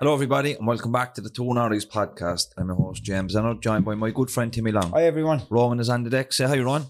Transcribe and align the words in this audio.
Hello, 0.00 0.14
everybody, 0.14 0.54
and 0.54 0.66
welcome 0.66 0.92
back 0.92 1.12
to 1.12 1.20
the 1.20 1.28
Two 1.28 1.42
Norries 1.42 1.86
podcast. 1.86 2.54
I'm 2.56 2.68
your 2.68 2.76
host, 2.76 3.04
James, 3.04 3.34
and 3.34 3.46
I'm 3.46 3.60
joined 3.60 3.84
by 3.84 3.94
my 3.94 4.10
good 4.10 4.30
friend 4.30 4.50
Timmy 4.50 4.72
Long. 4.72 4.92
Hi 4.92 5.04
everyone. 5.04 5.42
Rowan 5.50 5.78
is 5.78 5.90
on 5.90 6.04
the 6.04 6.08
deck. 6.08 6.32
Say 6.32 6.46
hi, 6.46 6.58
Rowan. 6.58 6.86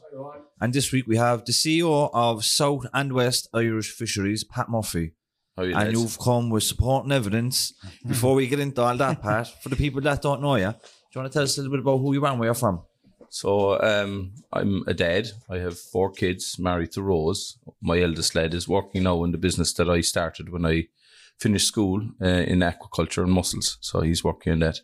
And 0.61 0.73
this 0.73 0.93
week 0.93 1.09
we 1.09 1.17
have 1.17 1.45
the 1.45 1.51
CEO 1.51 2.09
of 2.15 2.45
South 2.45 2.87
and 2.95 3.13
West 3.13 3.49
Irish 3.53 3.91
Fisheries, 3.91 4.45
Pat 4.45 4.69
Murphy. 4.69 5.15
How 5.57 5.65
are 5.65 5.67
you, 5.67 5.75
and 5.75 5.87
lads? 5.87 6.01
you've 6.01 6.19
come 6.21 6.51
with 6.51 6.63
supporting 6.63 7.11
evidence. 7.11 7.75
Before 8.07 8.37
we 8.37 8.47
get 8.47 8.61
into 8.61 8.81
all 8.81 8.97
that, 8.97 9.21
Pat, 9.21 9.61
for 9.61 9.71
the 9.71 9.75
people 9.75 10.01
that 10.03 10.23
don't 10.23 10.41
know 10.41 10.55
you, 10.55 10.71
do 10.71 10.77
you 11.13 11.21
want 11.21 11.33
to 11.33 11.37
tell 11.37 11.43
us 11.43 11.59
a 11.59 11.63
little 11.63 11.77
bit 11.77 11.81
about 11.81 11.99
who 11.99 12.15
you 12.15 12.25
are 12.25 12.31
and 12.31 12.39
where 12.39 12.47
you're 12.47 12.55
from? 12.55 12.85
So 13.29 13.83
um, 13.83 14.35
I'm 14.53 14.85
a 14.87 14.95
dad. 14.95 15.27
I 15.51 15.57
have 15.59 15.77
four 15.77 16.13
kids, 16.13 16.61
married 16.61 16.93
to 16.93 17.03
Rose. 17.03 17.59
My 17.83 18.01
eldest 18.01 18.37
lad 18.37 18.55
is 18.55 18.69
working 18.69 19.03
now 19.03 19.25
in 19.25 19.33
the 19.33 19.39
business 19.39 19.73
that 19.75 19.91
I 19.91 20.01
started 20.01 20.51
when 20.51 20.65
I 20.65 20.87
finished 21.41 21.67
school 21.67 22.03
uh, 22.23 22.27
in 22.27 22.61
aquaculture 22.61 23.23
and 23.23 23.33
mussels. 23.33 23.79
So 23.81 24.01
he's 24.03 24.23
working 24.23 24.53
in 24.53 24.59
that. 24.61 24.81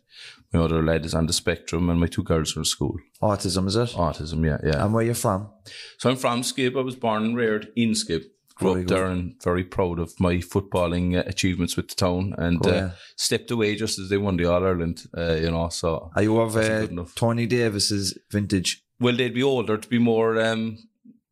My 0.53 0.61
other 0.61 0.81
lad 0.83 1.05
is 1.05 1.13
on 1.13 1.27
the 1.27 1.33
spectrum, 1.33 1.89
and 1.89 1.99
my 1.99 2.07
two 2.07 2.23
girls 2.23 2.55
are 2.55 2.61
in 2.61 2.65
school. 2.65 2.97
Autism, 3.21 3.67
is 3.67 3.75
it? 3.75 3.89
Autism, 3.89 4.45
yeah, 4.45 4.57
yeah. 4.63 4.83
And 4.83 4.93
where 4.93 5.03
you're 5.05 5.13
from? 5.13 5.49
So 5.97 6.09
I'm 6.09 6.15
from 6.15 6.41
Skib. 6.41 6.77
I 6.77 6.81
was 6.81 6.95
born 6.95 7.23
and 7.25 7.37
reared 7.37 7.67
in 7.75 7.91
Skib. 7.91 8.23
Grew 8.55 8.71
Very 8.73 8.81
up 8.81 8.87
good. 8.87 8.97
there 8.97 9.05
and 9.05 9.43
very 9.43 9.63
proud 9.63 9.99
of 9.99 10.19
my 10.19 10.37
footballing 10.37 11.15
uh, 11.15 11.23
achievements 11.27 11.77
with 11.77 11.89
the 11.89 11.95
town 11.95 12.33
and 12.39 12.65
Oh, 12.65 12.69
uh, 12.71 12.89
stepped 13.15 13.51
away 13.51 13.75
just 13.75 13.99
as 13.99 14.09
they 14.09 14.17
won 14.17 14.35
the 14.37 14.45
All 14.45 14.63
Ireland, 14.65 15.03
uh, 15.15 15.33
you 15.33 15.51
know. 15.51 15.69
So 15.69 16.09
Are 16.15 16.23
you 16.23 16.39
of 16.41 16.57
uh. 16.57 16.87
Tony 17.13 17.45
Davis's 17.45 18.17
vintage? 18.31 18.81
Well, 18.99 19.15
they'd 19.15 19.33
be 19.35 19.43
older 19.43 19.77
to 19.77 19.87
be 19.87 19.99
more 19.99 20.41
um, 20.41 20.79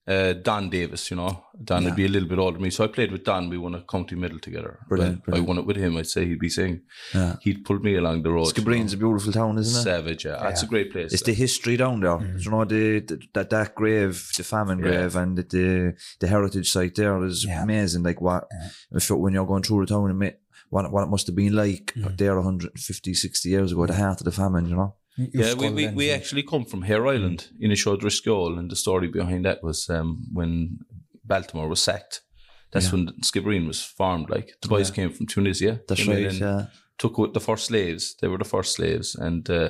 uh, 0.07 0.33
Don 0.33 0.69
Davis, 0.69 1.09
you 1.09 1.17
know. 1.17 1.43
Don 1.63 1.83
would 1.85 1.95
be 1.95 2.05
a 2.05 2.09
little 2.09 2.27
bit 2.29 2.37
older 2.37 2.53
than 2.57 2.63
me. 2.63 2.69
So 2.69 2.83
I 2.83 2.87
played 2.87 3.11
with 3.11 3.23
Don. 3.23 3.49
We 3.49 3.57
won 3.57 3.73
a 3.75 3.81
county 3.81 4.15
medal 4.15 4.39
together. 4.39 4.79
Brilliant, 4.87 5.23
brilliant. 5.23 5.45
I 5.45 5.49
won 5.49 5.57
it 5.57 5.65
with 5.65 5.77
him. 5.77 5.97
I'd 5.97 6.05
say 6.07 6.25
he'd 6.25 6.39
be 6.39 6.49
saying. 6.49 6.81
Yeah. 7.13 7.37
He'd 7.41 7.63
pull 7.65 7.79
me 7.79 7.95
along 7.95 8.21
the 8.23 8.31
road. 8.31 8.47
Skibbereen's 8.53 8.93
a 8.93 8.97
beautiful 8.97 9.31
town, 9.31 9.49
you 9.49 9.53
know. 9.55 9.59
isn't 9.61 9.79
it? 9.81 9.83
Savage, 9.83 10.25
yeah. 10.25 10.47
It's 10.49 10.63
a 10.63 10.67
great 10.67 10.91
place. 10.91 11.13
It's 11.13 11.23
the 11.23 11.33
history 11.33 11.77
down 11.77 12.01
there. 12.01 12.19
You 12.37 12.51
know 12.51 12.65
the, 12.65 12.99
the 12.99 13.19
that 13.33 13.49
that 13.49 13.73
grave, 13.75 14.29
the 14.37 14.43
famine 14.43 14.79
Yeah. 14.79 14.83
grave, 14.85 15.15
and 15.15 15.37
the, 15.37 15.43
the 15.43 15.93
the 16.19 16.27
heritage 16.27 16.69
site 16.71 16.95
there 16.95 17.23
is 17.25 17.45
Yeah. 17.45 17.63
amazing. 17.63 18.03
Like 18.03 18.21
what 18.21 18.43
if 18.91 19.09
when 19.09 19.33
you're 19.33 19.45
going 19.47 19.63
through 19.63 19.85
the 19.85 19.93
town 19.93 20.09
and 20.11 20.33
what 20.69 20.91
what 20.91 21.03
it 21.03 21.09
must 21.09 21.27
have 21.27 21.35
been 21.35 21.53
like 21.55 21.93
Mm. 21.95 22.17
there 22.17 22.35
150, 22.35 23.13
60 23.13 23.49
years 23.49 23.71
ago, 23.71 23.85
the 23.85 23.93
heart 23.95 24.19
of 24.21 24.25
the 24.25 24.31
famine. 24.31 24.65
You 24.67 24.75
know. 24.75 24.95
Yeah, 25.17 25.53
we, 25.53 25.69
we, 25.69 25.87
we 25.89 26.09
actually 26.11 26.43
come 26.43 26.65
from 26.65 26.81
Hare 26.83 27.07
Island 27.07 27.49
in 27.59 27.71
a 27.71 27.75
show 27.75 27.95
Driscoll, 27.95 28.57
and 28.57 28.69
the 28.69 28.75
story 28.75 29.07
behind 29.07 29.45
that 29.45 29.63
was 29.63 29.89
um, 29.89 30.27
when 30.33 30.79
Baltimore 31.23 31.67
was 31.67 31.81
sacked. 31.81 32.21
That's 32.71 32.91
when 32.91 33.07
Skibbereen 33.21 33.67
was 33.67 33.81
formed. 33.81 34.29
Like 34.29 34.51
the 34.61 34.67
boys 34.67 34.91
came 34.91 35.09
from 35.09 35.27
Tunisia. 35.27 35.79
That's 35.87 36.05
right. 36.05 36.33
Yeah. 36.33 36.65
took 36.97 37.17
out 37.17 37.33
the 37.33 37.39
first 37.39 37.67
slaves. 37.67 38.15
They 38.19 38.27
were 38.27 38.37
the 38.37 38.43
first 38.43 38.75
slaves, 38.75 39.15
and 39.15 39.49
uh, 39.49 39.69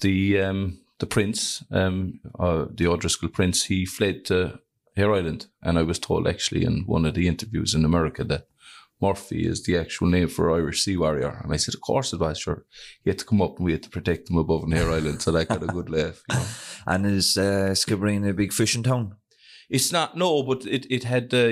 the 0.00 0.40
um, 0.42 0.80
the 0.98 1.06
prince, 1.06 1.64
um, 1.70 2.20
uh, 2.38 2.66
the 2.70 2.86
O'Driscoll 2.86 3.30
prince, 3.30 3.64
he 3.64 3.86
fled 3.86 4.24
to 4.26 4.58
Hare 4.96 5.14
Island. 5.14 5.46
And 5.62 5.78
I 5.78 5.82
was 5.82 5.98
told 5.98 6.26
actually 6.26 6.64
in 6.64 6.82
one 6.86 7.06
of 7.06 7.14
the 7.14 7.28
interviews 7.28 7.74
in 7.74 7.84
America 7.84 8.24
that 8.24 8.46
Murphy 9.00 9.46
is 9.46 9.62
the 9.64 9.76
actual 9.78 10.08
name 10.08 10.28
for 10.28 10.50
Irish 10.52 10.82
sea 10.84 10.96
warrior. 10.96 11.40
And 11.42 11.52
I 11.52 11.56
said, 11.56 11.74
of 11.74 11.80
course 11.80 12.12
it 12.12 12.20
was. 12.20 12.38
Sure, 12.38 12.64
he 13.02 13.10
had 13.10 13.18
to 13.18 13.24
come 13.24 13.40
up 13.42 13.56
and 13.56 13.64
we 13.66 13.72
had 13.72 13.82
to 13.84 13.90
protect 13.90 14.28
him 14.30 14.36
above 14.38 14.64
in 14.64 14.72
Hare 14.72 14.90
Island. 14.90 15.22
So 15.22 15.30
that 15.32 15.48
got 15.48 15.62
a 15.62 15.66
good 15.66 15.90
laugh. 15.90 16.22
You 16.30 16.36
know. 16.36 16.44
And 16.86 17.06
is 17.06 17.36
uh, 17.36 17.74
Skibbereen 17.74 18.28
a 18.28 18.32
big 18.32 18.52
fishing 18.52 18.82
town? 18.82 19.14
It's 19.70 19.92
not 19.92 20.16
no, 20.16 20.42
but 20.42 20.64
it 20.64 20.86
it 20.90 21.04
had 21.04 21.34
uh, 21.34 21.50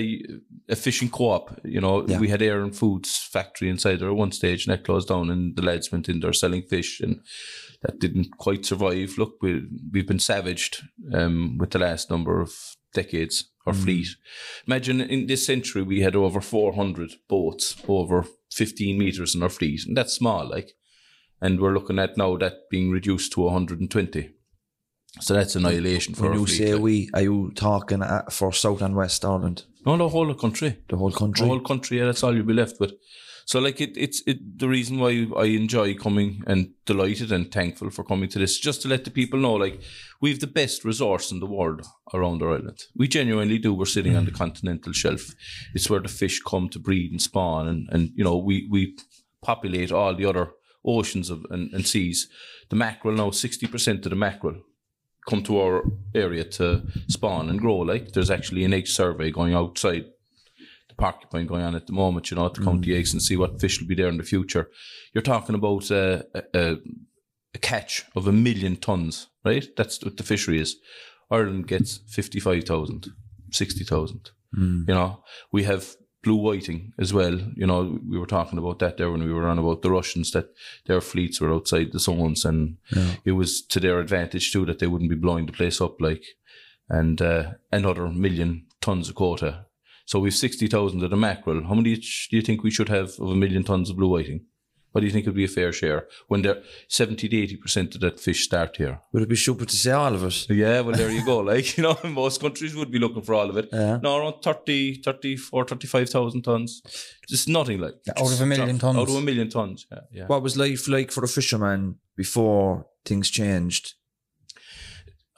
a 0.70 0.74
fishing 0.76 1.10
co-op. 1.10 1.60
You 1.64 1.80
know, 1.82 2.06
Yeah. 2.08 2.18
we 2.18 2.28
had 2.28 2.40
Erin 2.40 2.72
Foods 2.72 3.28
factory 3.30 3.68
inside 3.68 3.98
there 4.00 4.08
at 4.08 4.16
one 4.16 4.32
stage, 4.32 4.66
and 4.66 4.72
that 4.72 4.84
closed 4.84 5.08
down, 5.08 5.30
and 5.30 5.54
the 5.54 5.62
lads 5.62 5.92
went 5.92 6.08
in 6.08 6.20
there 6.20 6.32
selling 6.32 6.62
fish, 6.62 7.00
and 7.02 7.20
that 7.82 7.98
didn't 8.00 8.30
quite 8.38 8.64
survive. 8.64 9.18
Look, 9.18 9.34
we 9.42 9.60
we've 9.92 10.06
been 10.08 10.18
savaged 10.18 10.82
um, 11.12 11.58
with 11.58 11.70
the 11.72 11.78
last 11.78 12.10
number 12.10 12.40
of 12.40 12.50
decades. 12.94 13.50
Our 13.66 13.74
fleet. 13.74 14.06
Imagine 14.66 15.00
in 15.00 15.26
this 15.26 15.44
century 15.44 15.82
we 15.82 16.00
had 16.02 16.14
over 16.14 16.40
four 16.40 16.74
hundred 16.74 17.10
boats, 17.28 17.76
over 17.88 18.24
fifteen 18.52 18.96
meters 18.98 19.34
in 19.34 19.42
our 19.42 19.48
fleet, 19.48 19.80
and 19.86 19.96
that's 19.96 20.14
small, 20.14 20.48
like. 20.48 20.72
And 21.40 21.60
we're 21.60 21.74
looking 21.74 21.98
at 21.98 22.16
now 22.16 22.36
that 22.38 22.70
being 22.70 22.90
reduced 22.90 23.32
to 23.32 23.40
120. 23.42 24.30
So 25.20 25.34
that's 25.34 25.54
annihilation 25.56 26.14
for 26.14 26.22
When 26.22 26.32
our 26.32 26.38
you 26.38 26.46
fleet. 26.46 26.56
say 26.56 26.72
like. 26.74 26.82
we, 26.82 27.10
are 27.14 27.22
you 27.22 27.52
talking 27.54 28.02
uh, 28.02 28.22
for 28.30 28.52
South 28.52 28.80
and 28.82 28.94
West 28.96 29.24
Ireland, 29.24 29.64
no, 29.84 29.96
the 29.98 30.08
whole 30.08 30.32
country. 30.34 30.78
the 30.88 30.96
whole 30.96 31.12
country? 31.12 31.44
The 31.44 31.48
whole 31.48 31.60
country, 31.60 31.98
yeah, 31.98 32.06
that's 32.06 32.22
all 32.22 32.34
you'll 32.34 32.46
be 32.46 32.54
left 32.54 32.80
with. 32.80 32.92
So, 33.46 33.60
like, 33.60 33.80
it, 33.80 33.96
it's 33.96 34.22
it, 34.26 34.58
the 34.58 34.68
reason 34.68 34.98
why 34.98 35.28
I 35.36 35.44
enjoy 35.44 35.94
coming 35.94 36.42
and 36.48 36.70
delighted 36.84 37.30
and 37.30 37.50
thankful 37.50 37.90
for 37.90 38.02
coming 38.02 38.28
to 38.30 38.40
this, 38.40 38.58
just 38.58 38.82
to 38.82 38.88
let 38.88 39.04
the 39.04 39.10
people 39.12 39.38
know, 39.38 39.54
like, 39.54 39.80
we've 40.20 40.40
the 40.40 40.48
best 40.48 40.84
resource 40.84 41.30
in 41.30 41.38
the 41.38 41.46
world 41.46 41.86
around 42.12 42.42
our 42.42 42.54
island. 42.54 42.82
We 42.96 43.06
genuinely 43.06 43.58
do. 43.58 43.72
We're 43.72 43.86
sitting 43.86 44.16
on 44.16 44.24
the 44.24 44.32
mm. 44.32 44.38
continental 44.38 44.92
shelf. 44.92 45.30
It's 45.74 45.88
where 45.88 46.00
the 46.00 46.08
fish 46.08 46.40
come 46.40 46.68
to 46.70 46.80
breed 46.80 47.12
and 47.12 47.22
spawn, 47.22 47.68
and, 47.68 47.88
and 47.92 48.10
you 48.16 48.24
know, 48.24 48.36
we, 48.36 48.66
we 48.68 48.96
populate 49.42 49.92
all 49.92 50.16
the 50.16 50.26
other 50.26 50.50
oceans 50.84 51.30
of 51.30 51.46
and, 51.50 51.72
and 51.72 51.86
seas. 51.86 52.28
The 52.68 52.76
mackerel 52.76 53.14
now, 53.14 53.30
60% 53.30 54.04
of 54.04 54.10
the 54.10 54.16
mackerel 54.16 54.60
come 55.28 55.42
to 55.44 55.60
our 55.60 55.84
area 56.14 56.44
to 56.44 56.82
spawn 57.08 57.48
and 57.48 57.60
grow. 57.60 57.78
Like 57.78 58.12
there's 58.12 58.30
actually 58.30 58.64
an 58.64 58.72
egg 58.72 58.86
survey 58.86 59.30
going 59.30 59.54
outside 59.54 60.06
the 60.88 60.94
porcupine 60.94 61.46
going 61.46 61.62
on 61.62 61.74
at 61.74 61.86
the 61.86 61.92
moment, 61.92 62.30
you 62.30 62.36
know, 62.36 62.48
to 62.48 62.62
count 62.62 62.82
the 62.82 62.96
eggs 62.96 63.12
and 63.12 63.22
see 63.22 63.36
what 63.36 63.60
fish 63.60 63.80
will 63.80 63.88
be 63.88 63.94
there 63.94 64.08
in 64.08 64.18
the 64.18 64.22
future. 64.22 64.68
You're 65.12 65.22
talking 65.22 65.54
about 65.54 65.90
uh, 65.90 66.22
a, 66.54 66.76
a, 67.54 67.58
catch 67.58 68.04
of 68.14 68.26
a 68.26 68.32
million 68.32 68.76
tons, 68.76 69.28
right? 69.44 69.66
That's 69.76 70.02
what 70.04 70.16
the 70.16 70.22
fishery 70.22 70.60
is. 70.60 70.76
Ireland 71.30 71.66
gets 71.66 72.00
55,000, 72.08 73.08
60,000. 73.50 74.30
You 74.88 74.94
know, 74.94 75.24
we 75.52 75.64
have 75.64 75.96
blue 76.22 76.36
whiting 76.36 76.92
as 76.98 77.14
well. 77.14 77.38
You 77.54 77.66
know, 77.66 77.98
we 78.08 78.18
were 78.18 78.26
talking 78.26 78.58
about 78.58 78.80
that 78.80 78.96
there 78.96 79.10
when 79.10 79.24
we 79.24 79.32
were 79.32 79.46
on 79.46 79.58
about 79.58 79.82
the 79.82 79.90
Russians 79.90 80.32
that 80.32 80.50
their 80.86 81.00
fleets 81.00 81.40
were 81.40 81.52
outside 81.52 81.92
the 81.92 82.00
zones 82.00 82.44
and 82.44 82.78
it 83.24 83.32
was 83.32 83.62
to 83.66 83.80
their 83.80 84.00
advantage 84.00 84.52
too 84.52 84.66
that 84.66 84.80
they 84.80 84.86
wouldn't 84.86 85.10
be 85.10 85.16
blowing 85.16 85.46
the 85.46 85.52
place 85.52 85.80
up 85.80 86.00
like 86.00 86.24
and 86.88 87.20
uh, 87.22 87.52
another 87.72 88.08
million 88.08 88.66
tons 88.80 89.08
of 89.08 89.14
quota. 89.14 89.65
So 90.06 90.20
we've 90.20 90.34
60,000 90.34 91.02
of 91.02 91.10
the 91.10 91.16
mackerel. 91.16 91.64
How 91.64 91.74
many 91.74 91.96
do 91.96 92.36
you 92.36 92.42
think 92.42 92.62
we 92.62 92.70
should 92.70 92.88
have 92.88 93.18
of 93.18 93.30
a 93.30 93.34
million 93.34 93.64
tons 93.64 93.90
of 93.90 93.96
blue 93.96 94.08
whiting? 94.08 94.46
What 94.92 95.00
do 95.00 95.06
you 95.08 95.12
think 95.12 95.26
would 95.26 95.34
be 95.34 95.44
a 95.44 95.48
fair 95.48 95.72
share 95.72 96.06
when 96.28 96.40
they're 96.40 96.62
70 96.88 97.28
to 97.28 97.58
80% 97.58 97.96
of 97.96 98.00
that 98.00 98.18
fish 98.18 98.44
start 98.44 98.76
here? 98.78 99.00
Would 99.12 99.24
it 99.24 99.28
be 99.28 99.36
stupid 99.36 99.68
to 99.68 99.76
say 99.76 99.90
all 99.90 100.14
of 100.14 100.24
it? 100.24 100.48
Yeah, 100.48 100.80
well, 100.80 100.96
there 100.96 101.10
you 101.10 101.22
go. 101.22 101.40
Like, 101.46 101.76
you 101.76 101.82
know, 101.82 101.98
most 102.04 102.40
countries 102.40 102.74
would 102.74 102.90
be 102.90 102.98
looking 102.98 103.20
for 103.20 103.34
all 103.34 103.50
of 103.50 103.58
it. 103.58 103.68
Yeah. 103.70 103.98
No, 104.02 104.16
around 104.16 104.40
30, 104.42 105.02
34, 105.02 105.66
35,000 105.66 106.40
tons. 106.40 106.80
Just 107.28 107.46
nothing 107.46 107.80
like. 107.80 107.96
Out 108.16 108.32
of 108.32 108.40
a 108.40 108.46
million 108.46 108.78
tons. 108.78 108.96
Out 108.96 109.08
of 109.10 109.16
a 109.16 109.20
million 109.20 109.50
tons, 109.50 109.86
yeah. 109.92 109.98
yeah. 110.10 110.26
What 110.28 110.42
was 110.42 110.56
life 110.56 110.88
like 110.88 111.10
for 111.10 111.24
a 111.24 111.28
fisherman 111.28 111.96
before 112.16 112.86
things 113.04 113.28
changed? 113.28 113.96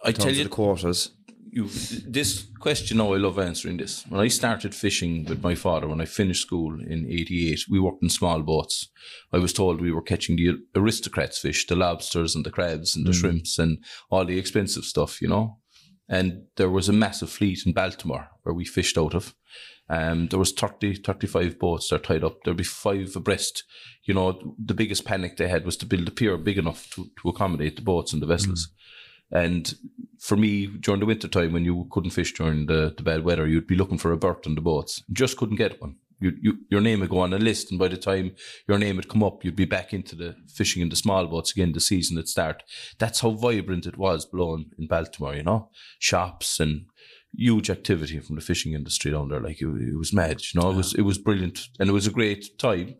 I 0.04 0.12
tell 0.12 0.30
you, 0.30 0.44
the 0.44 0.50
quotas. 0.50 1.10
You 1.50 1.68
this 2.06 2.46
question 2.60 2.98
now 2.98 3.12
I 3.12 3.16
love 3.16 3.38
answering 3.38 3.78
this. 3.78 4.04
When 4.08 4.20
I 4.20 4.28
started 4.28 4.74
fishing 4.74 5.24
with 5.24 5.42
my 5.42 5.54
father 5.54 5.88
when 5.88 6.00
I 6.00 6.04
finished 6.04 6.42
school 6.42 6.78
in 6.80 7.06
'88, 7.06 7.64
we 7.70 7.80
worked 7.80 8.02
in 8.02 8.10
small 8.10 8.42
boats. 8.42 8.88
I 9.32 9.38
was 9.38 9.52
told 9.52 9.80
we 9.80 9.92
were 9.92 10.02
catching 10.02 10.36
the 10.36 10.58
aristocrats 10.74 11.38
fish, 11.38 11.66
the 11.66 11.76
lobsters 11.76 12.34
and 12.34 12.44
the 12.44 12.50
crabs 12.50 12.96
and 12.96 13.06
the 13.06 13.12
shrimps 13.12 13.58
and 13.58 13.84
all 14.10 14.24
the 14.24 14.38
expensive 14.38 14.84
stuff, 14.84 15.20
you 15.22 15.28
know. 15.28 15.58
And 16.08 16.44
there 16.56 16.70
was 16.70 16.88
a 16.88 16.92
massive 16.92 17.30
fleet 17.30 17.66
in 17.66 17.72
Baltimore 17.72 18.28
where 18.42 18.54
we 18.54 18.64
fished 18.64 18.96
out 18.96 19.14
of. 19.14 19.34
Um, 19.90 20.28
there 20.28 20.38
was 20.38 20.52
30, 20.52 20.96
35 20.96 21.58
boats 21.58 21.88
there 21.88 21.98
tied 21.98 22.24
up. 22.24 22.42
There'd 22.44 22.56
be 22.56 22.64
five 22.64 23.14
abreast. 23.16 23.64
You 24.04 24.14
know, 24.14 24.54
the 24.62 24.74
biggest 24.74 25.04
panic 25.04 25.36
they 25.36 25.48
had 25.48 25.64
was 25.64 25.76
to 25.78 25.86
build 25.86 26.08
a 26.08 26.10
pier 26.10 26.36
big 26.36 26.58
enough 26.58 26.88
to, 26.90 27.10
to 27.22 27.28
accommodate 27.28 27.76
the 27.76 27.82
boats 27.82 28.12
and 28.12 28.20
the 28.20 28.26
vessels. 28.26 28.68
And 29.30 29.74
for 30.18 30.36
me, 30.36 30.66
during 30.66 31.00
the 31.00 31.06
winter 31.06 31.28
time, 31.28 31.52
when 31.52 31.64
you 31.64 31.86
couldn't 31.90 32.10
fish 32.10 32.34
during 32.34 32.66
the, 32.66 32.94
the 32.96 33.02
bad 33.02 33.24
weather, 33.24 33.46
you'd 33.46 33.66
be 33.66 33.76
looking 33.76 33.98
for 33.98 34.12
a 34.12 34.16
berth 34.16 34.46
on 34.46 34.54
the 34.54 34.60
boats. 34.60 35.02
Just 35.12 35.36
couldn't 35.36 35.56
get 35.56 35.80
one. 35.80 35.96
You, 36.20 36.32
you, 36.40 36.58
your 36.68 36.80
name 36.80 37.00
would 37.00 37.10
go 37.10 37.20
on 37.20 37.32
a 37.32 37.38
list, 37.38 37.70
and 37.70 37.78
by 37.78 37.86
the 37.86 37.96
time 37.96 38.34
your 38.66 38.78
name 38.78 38.96
would 38.96 39.08
come 39.08 39.22
up, 39.22 39.44
you'd 39.44 39.54
be 39.54 39.66
back 39.66 39.92
into 39.92 40.16
the 40.16 40.34
fishing 40.52 40.82
in 40.82 40.88
the 40.88 40.96
small 40.96 41.26
boats 41.28 41.52
again. 41.52 41.72
The 41.72 41.80
season 41.80 42.16
would 42.16 42.28
start. 42.28 42.64
That's 42.98 43.20
how 43.20 43.30
vibrant 43.30 43.86
it 43.86 43.96
was 43.96 44.26
blown 44.26 44.66
in 44.78 44.88
Baltimore. 44.88 45.36
You 45.36 45.44
know, 45.44 45.70
shops 46.00 46.58
and 46.58 46.86
huge 47.36 47.70
activity 47.70 48.18
from 48.18 48.34
the 48.34 48.42
fishing 48.42 48.72
industry 48.72 49.12
down 49.12 49.28
there. 49.28 49.40
Like 49.40 49.62
it, 49.62 49.66
it 49.66 49.96
was 49.96 50.12
mad. 50.12 50.42
You 50.52 50.60
know, 50.60 50.70
it 50.70 50.76
was 50.76 50.94
it 50.94 51.02
was 51.02 51.18
brilliant, 51.18 51.68
and 51.78 51.88
it 51.88 51.92
was 51.92 52.08
a 52.08 52.12
great 52.12 52.58
time 52.58 52.96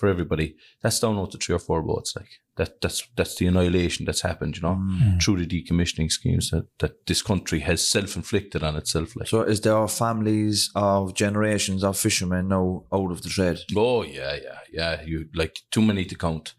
for 0.00 0.08
everybody. 0.08 0.56
That's 0.80 0.98
down 0.98 1.28
to 1.30 1.38
three 1.38 1.54
or 1.54 1.58
four 1.58 1.82
boats. 1.82 2.16
Like 2.16 2.30
that. 2.56 2.80
That's 2.80 3.06
that's 3.16 3.36
the 3.36 3.46
annihilation 3.46 4.06
that's 4.06 4.22
happened. 4.22 4.56
You 4.56 4.62
know, 4.62 4.80
through 5.22 5.44
the 5.44 5.46
decommissioning 5.46 6.10
schemes 6.10 6.50
that 6.50 6.66
that 6.78 7.06
this 7.06 7.22
country 7.22 7.60
has 7.60 7.86
self 7.86 8.16
inflicted 8.16 8.64
on 8.64 8.76
itself. 8.76 9.14
Like. 9.14 9.28
So 9.28 9.42
is 9.42 9.60
there 9.60 9.86
families 9.88 10.70
of 10.74 11.14
generations 11.14 11.84
of 11.84 11.98
fishermen 11.98 12.48
now 12.48 12.84
out 12.92 13.12
of 13.12 13.22
the 13.22 13.28
trade? 13.28 13.58
Oh 13.76 14.02
yeah, 14.02 14.36
yeah, 14.42 14.58
yeah. 14.72 15.02
You 15.02 15.28
like 15.34 15.58
too 15.70 15.82
many 15.82 16.04
to 16.06 16.16
count. 16.16 16.54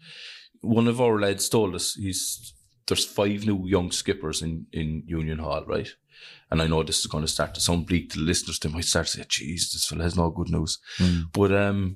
One 0.62 0.88
of 0.88 1.02
our 1.02 1.20
lads 1.20 1.50
told 1.50 1.74
us 1.74 1.96
he's 1.96 2.54
there's 2.88 3.06
five 3.06 3.46
new 3.46 3.68
young 3.68 3.92
skippers 3.92 4.42
in 4.44 4.68
in 4.72 5.04
Union 5.08 5.40
Hall, 5.40 5.64
right? 5.66 5.90
And 6.52 6.62
I 6.62 6.68
know 6.68 6.84
this 6.84 7.00
is 7.00 7.08
going 7.08 7.24
to 7.24 7.32
start 7.32 7.56
to 7.56 7.62
sound 7.62 7.88
bleak 7.88 8.10
to 8.10 8.20
the 8.20 8.26
listeners. 8.26 8.60
They 8.60 8.70
might 8.70 8.84
start 8.86 9.08
to 9.08 9.12
say, 9.14 9.24
"Jeez, 9.24 9.72
this 9.72 9.86
fella 9.88 10.04
has 10.04 10.16
no 10.18 10.30
good 10.30 10.50
news." 10.50 10.78
But 11.32 11.52
um, 11.54 11.96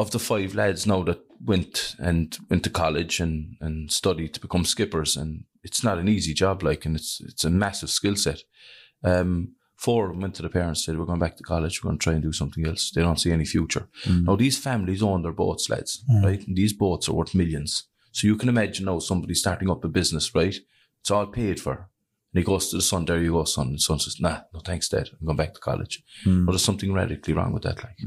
of 0.00 0.10
the 0.10 0.18
five 0.18 0.54
lads 0.54 0.86
now 0.86 1.02
that 1.02 1.20
went 1.44 1.94
and 1.98 2.38
went 2.48 2.64
to 2.64 2.70
college 2.70 3.20
and 3.20 3.56
and 3.60 3.92
studied 3.92 4.32
to 4.34 4.40
become 4.40 4.64
skippers, 4.64 5.16
and 5.16 5.44
it's 5.62 5.84
not 5.84 5.98
an 5.98 6.08
easy 6.08 6.34
job, 6.34 6.62
like, 6.62 6.86
and 6.86 6.96
it's 6.96 7.20
it's 7.20 7.44
a 7.44 7.50
massive 7.50 7.90
skill 7.90 8.16
set. 8.16 8.40
Um, 9.04 9.54
four 9.76 10.06
of 10.06 10.12
them 10.12 10.22
went 10.22 10.34
to 10.36 10.42
the 10.42 10.48
parents 10.48 10.84
said, 10.84 10.96
"We're 10.96 11.04
going 11.12 11.24
back 11.26 11.36
to 11.36 11.42
college. 11.42 11.82
We're 11.82 11.90
going 11.90 11.98
to 11.98 12.04
try 12.04 12.14
and 12.14 12.22
do 12.22 12.32
something 12.32 12.66
else." 12.66 12.90
They 12.90 13.02
don't 13.02 13.20
see 13.20 13.32
any 13.32 13.44
future. 13.44 13.88
Mm. 14.04 14.24
Now 14.24 14.36
these 14.36 14.58
families 14.58 15.02
own 15.02 15.22
their 15.22 15.32
boats, 15.32 15.68
lads, 15.68 16.02
mm. 16.10 16.24
right? 16.24 16.46
And 16.46 16.56
these 16.56 16.72
boats 16.72 17.08
are 17.08 17.14
worth 17.14 17.34
millions. 17.34 17.84
So 18.12 18.26
you 18.26 18.36
can 18.36 18.48
imagine 18.48 18.86
now 18.86 18.98
somebody 18.98 19.34
starting 19.34 19.70
up 19.70 19.84
a 19.84 19.88
business, 19.88 20.34
right? 20.34 20.56
It's 21.00 21.10
all 21.10 21.26
paid 21.26 21.60
for. 21.60 21.90
And 22.32 22.38
he 22.40 22.44
goes 22.44 22.70
to 22.70 22.76
the 22.76 22.82
son, 22.82 23.04
there 23.04 23.22
you 23.22 23.32
go, 23.32 23.44
son. 23.44 23.68
And 23.68 23.76
the 23.76 23.80
son 23.80 23.98
says, 23.98 24.20
nah, 24.20 24.40
no 24.52 24.60
thanks, 24.60 24.88
dad. 24.88 25.08
I'm 25.12 25.26
going 25.26 25.36
back 25.36 25.54
to 25.54 25.60
college. 25.60 26.02
Mm. 26.24 26.44
But 26.44 26.52
there's 26.52 26.64
something 26.64 26.92
radically 26.92 27.34
wrong 27.34 27.52
with 27.52 27.64
that. 27.64 27.82
Like, 27.82 27.98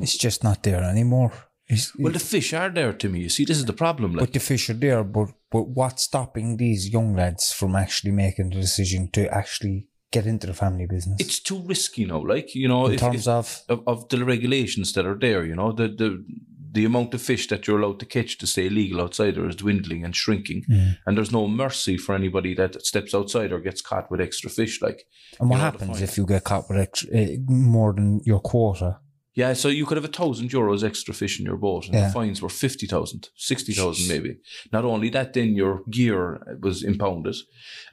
It's 0.00 0.16
just 0.16 0.42
not 0.44 0.62
there 0.62 0.82
anymore. 0.82 1.32
It's, 1.68 1.92
well, 1.98 2.12
the 2.12 2.18
fish 2.18 2.52
are 2.52 2.70
there 2.70 2.92
to 2.92 3.08
me. 3.08 3.20
You 3.20 3.28
see, 3.28 3.44
this 3.44 3.56
is 3.56 3.64
the 3.64 3.72
problem. 3.72 4.12
Like, 4.12 4.26
but 4.26 4.32
the 4.32 4.40
fish 4.40 4.68
are 4.68 4.74
there, 4.74 5.02
but 5.04 5.28
but 5.50 5.68
what's 5.68 6.02
stopping 6.04 6.56
these 6.56 6.90
young 6.90 7.14
lads 7.14 7.52
from 7.52 7.76
actually 7.76 8.12
making 8.12 8.50
the 8.50 8.60
decision 8.60 9.10
to 9.12 9.32
actually 9.32 9.88
get 10.10 10.26
into 10.26 10.46
the 10.46 10.54
family 10.54 10.86
business? 10.86 11.16
it's 11.20 11.40
too 11.40 11.62
risky 11.62 12.04
now. 12.04 12.22
Like, 12.24 12.54
you 12.54 12.68
know, 12.68 12.86
in 12.86 12.94
if- 12.94 13.00
terms 13.00 13.26
if- 13.26 13.28
of 13.28 13.62
of, 13.68 13.82
of 13.86 14.08
the 14.08 14.24
regulations 14.24 14.92
that 14.92 15.06
are 15.06 15.18
there, 15.18 15.44
you 15.44 15.54
know, 15.54 15.72
the, 15.72 15.88
the 15.88 16.24
the 16.72 16.84
amount 16.86 17.12
of 17.14 17.20
fish 17.20 17.48
that 17.48 17.66
you're 17.66 17.80
allowed 17.80 18.00
to 18.00 18.06
catch 18.06 18.38
to 18.38 18.46
stay 18.46 18.68
legal 18.70 19.00
outside 19.00 19.34
there 19.34 19.46
is 19.46 19.56
dwindling 19.56 20.04
and 20.04 20.16
shrinking. 20.16 20.64
Mm. 20.70 20.96
And 21.06 21.16
there's 21.16 21.30
no 21.30 21.46
mercy 21.46 21.98
for 21.98 22.14
anybody 22.14 22.54
that 22.54 22.84
steps 22.84 23.14
outside 23.14 23.52
or 23.52 23.60
gets 23.60 23.82
caught 23.82 24.10
with 24.10 24.22
extra 24.22 24.48
fish. 24.48 24.80
Like, 24.80 25.04
and 25.38 25.50
what 25.50 25.56
you 25.56 25.62
know, 25.62 25.70
the 25.70 25.78
happens 25.78 26.02
if 26.02 26.16
you 26.16 26.24
get 26.26 26.44
caught 26.44 26.68
with 26.70 26.78
extra, 26.78 27.08
uh, 27.14 27.26
more 27.46 27.92
than 27.92 28.20
your 28.24 28.40
quota? 28.40 29.00
Yeah, 29.34 29.54
so 29.54 29.68
you 29.68 29.86
could 29.86 29.96
have 29.96 30.04
a 30.04 30.12
thousand 30.12 30.50
euros 30.50 30.84
extra 30.84 31.14
fish 31.14 31.40
in 31.40 31.46
your 31.46 31.56
boat, 31.56 31.86
and 31.86 31.94
Yeah. 31.94 32.06
the 32.06 32.12
fines 32.12 32.42
were 32.42 32.50
50,000, 32.50 33.30
60,000 33.36 34.06
maybe. 34.08 34.36
Not 34.72 34.84
only 34.84 35.08
that, 35.10 35.32
then 35.32 35.54
your 35.54 35.82
gear 35.90 36.58
was 36.60 36.82
impounded. 36.82 37.36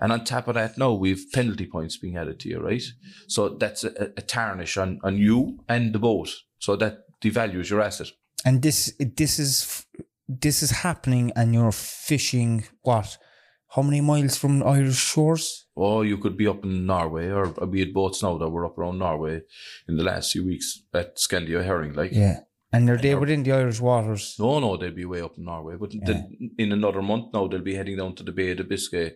And 0.01 0.11
on 0.11 0.23
top 0.25 0.47
of 0.47 0.55
that, 0.55 0.77
now 0.77 0.93
we've 0.93 1.25
penalty 1.33 1.65
points 1.65 1.97
being 1.97 2.17
added 2.17 2.39
to 2.41 2.49
you, 2.49 2.59
right? 2.59 2.83
So 3.27 3.49
that's 3.49 3.83
a, 3.85 4.11
a 4.17 4.21
tarnish 4.21 4.75
on, 4.77 4.99
on 5.03 5.17
you 5.17 5.59
and 5.69 5.93
the 5.93 5.99
boat. 5.99 6.29
So 6.59 6.75
that 6.75 7.03
devalues 7.23 7.69
your 7.69 7.81
asset. 7.81 8.07
And 8.45 8.61
this 8.61 8.93
this 9.17 9.39
is 9.39 9.85
this 10.27 10.61
is 10.61 10.71
happening, 10.71 11.31
and 11.35 11.53
you're 11.53 11.71
fishing 11.73 12.65
what? 12.81 13.17
How 13.75 13.81
many 13.81 14.01
miles 14.01 14.37
from 14.37 14.63
Irish 14.63 14.97
shores? 14.97 15.65
Or 15.79 16.03
you 16.03 16.17
could 16.17 16.35
be 16.35 16.45
up 16.45 16.65
in 16.65 16.85
Norway, 16.85 17.29
or 17.29 17.47
we 17.65 17.79
had 17.79 17.93
boats 17.93 18.21
now 18.21 18.37
that 18.37 18.49
were 18.49 18.65
up 18.65 18.77
around 18.77 18.99
Norway 18.99 19.43
in 19.87 19.95
the 19.95 20.03
last 20.03 20.33
few 20.33 20.45
weeks 20.45 20.83
at 20.93 21.15
Scandia 21.15 21.63
Herring. 21.63 21.93
Like, 21.93 22.11
Yeah, 22.11 22.41
and 22.73 22.85
they're 22.85 22.97
there 22.97 23.11
you're- 23.11 23.21
within 23.21 23.43
the 23.43 23.53
Irish 23.53 23.79
waters. 23.79 24.35
no, 24.37 24.59
no, 24.59 24.75
they'd 24.75 24.95
be 24.95 25.05
way 25.05 25.21
up 25.21 25.37
in 25.37 25.45
Norway. 25.45 25.77
But 25.79 25.93
then 26.05 26.51
in 26.57 26.73
another 26.73 27.01
month 27.01 27.27
now, 27.33 27.47
they'll 27.47 27.61
be 27.61 27.75
heading 27.75 27.97
down 27.97 28.15
to 28.15 28.23
the 28.23 28.33
Bay 28.33 28.51
of 28.51 28.57
the 28.57 28.65
Biscay 28.65 29.15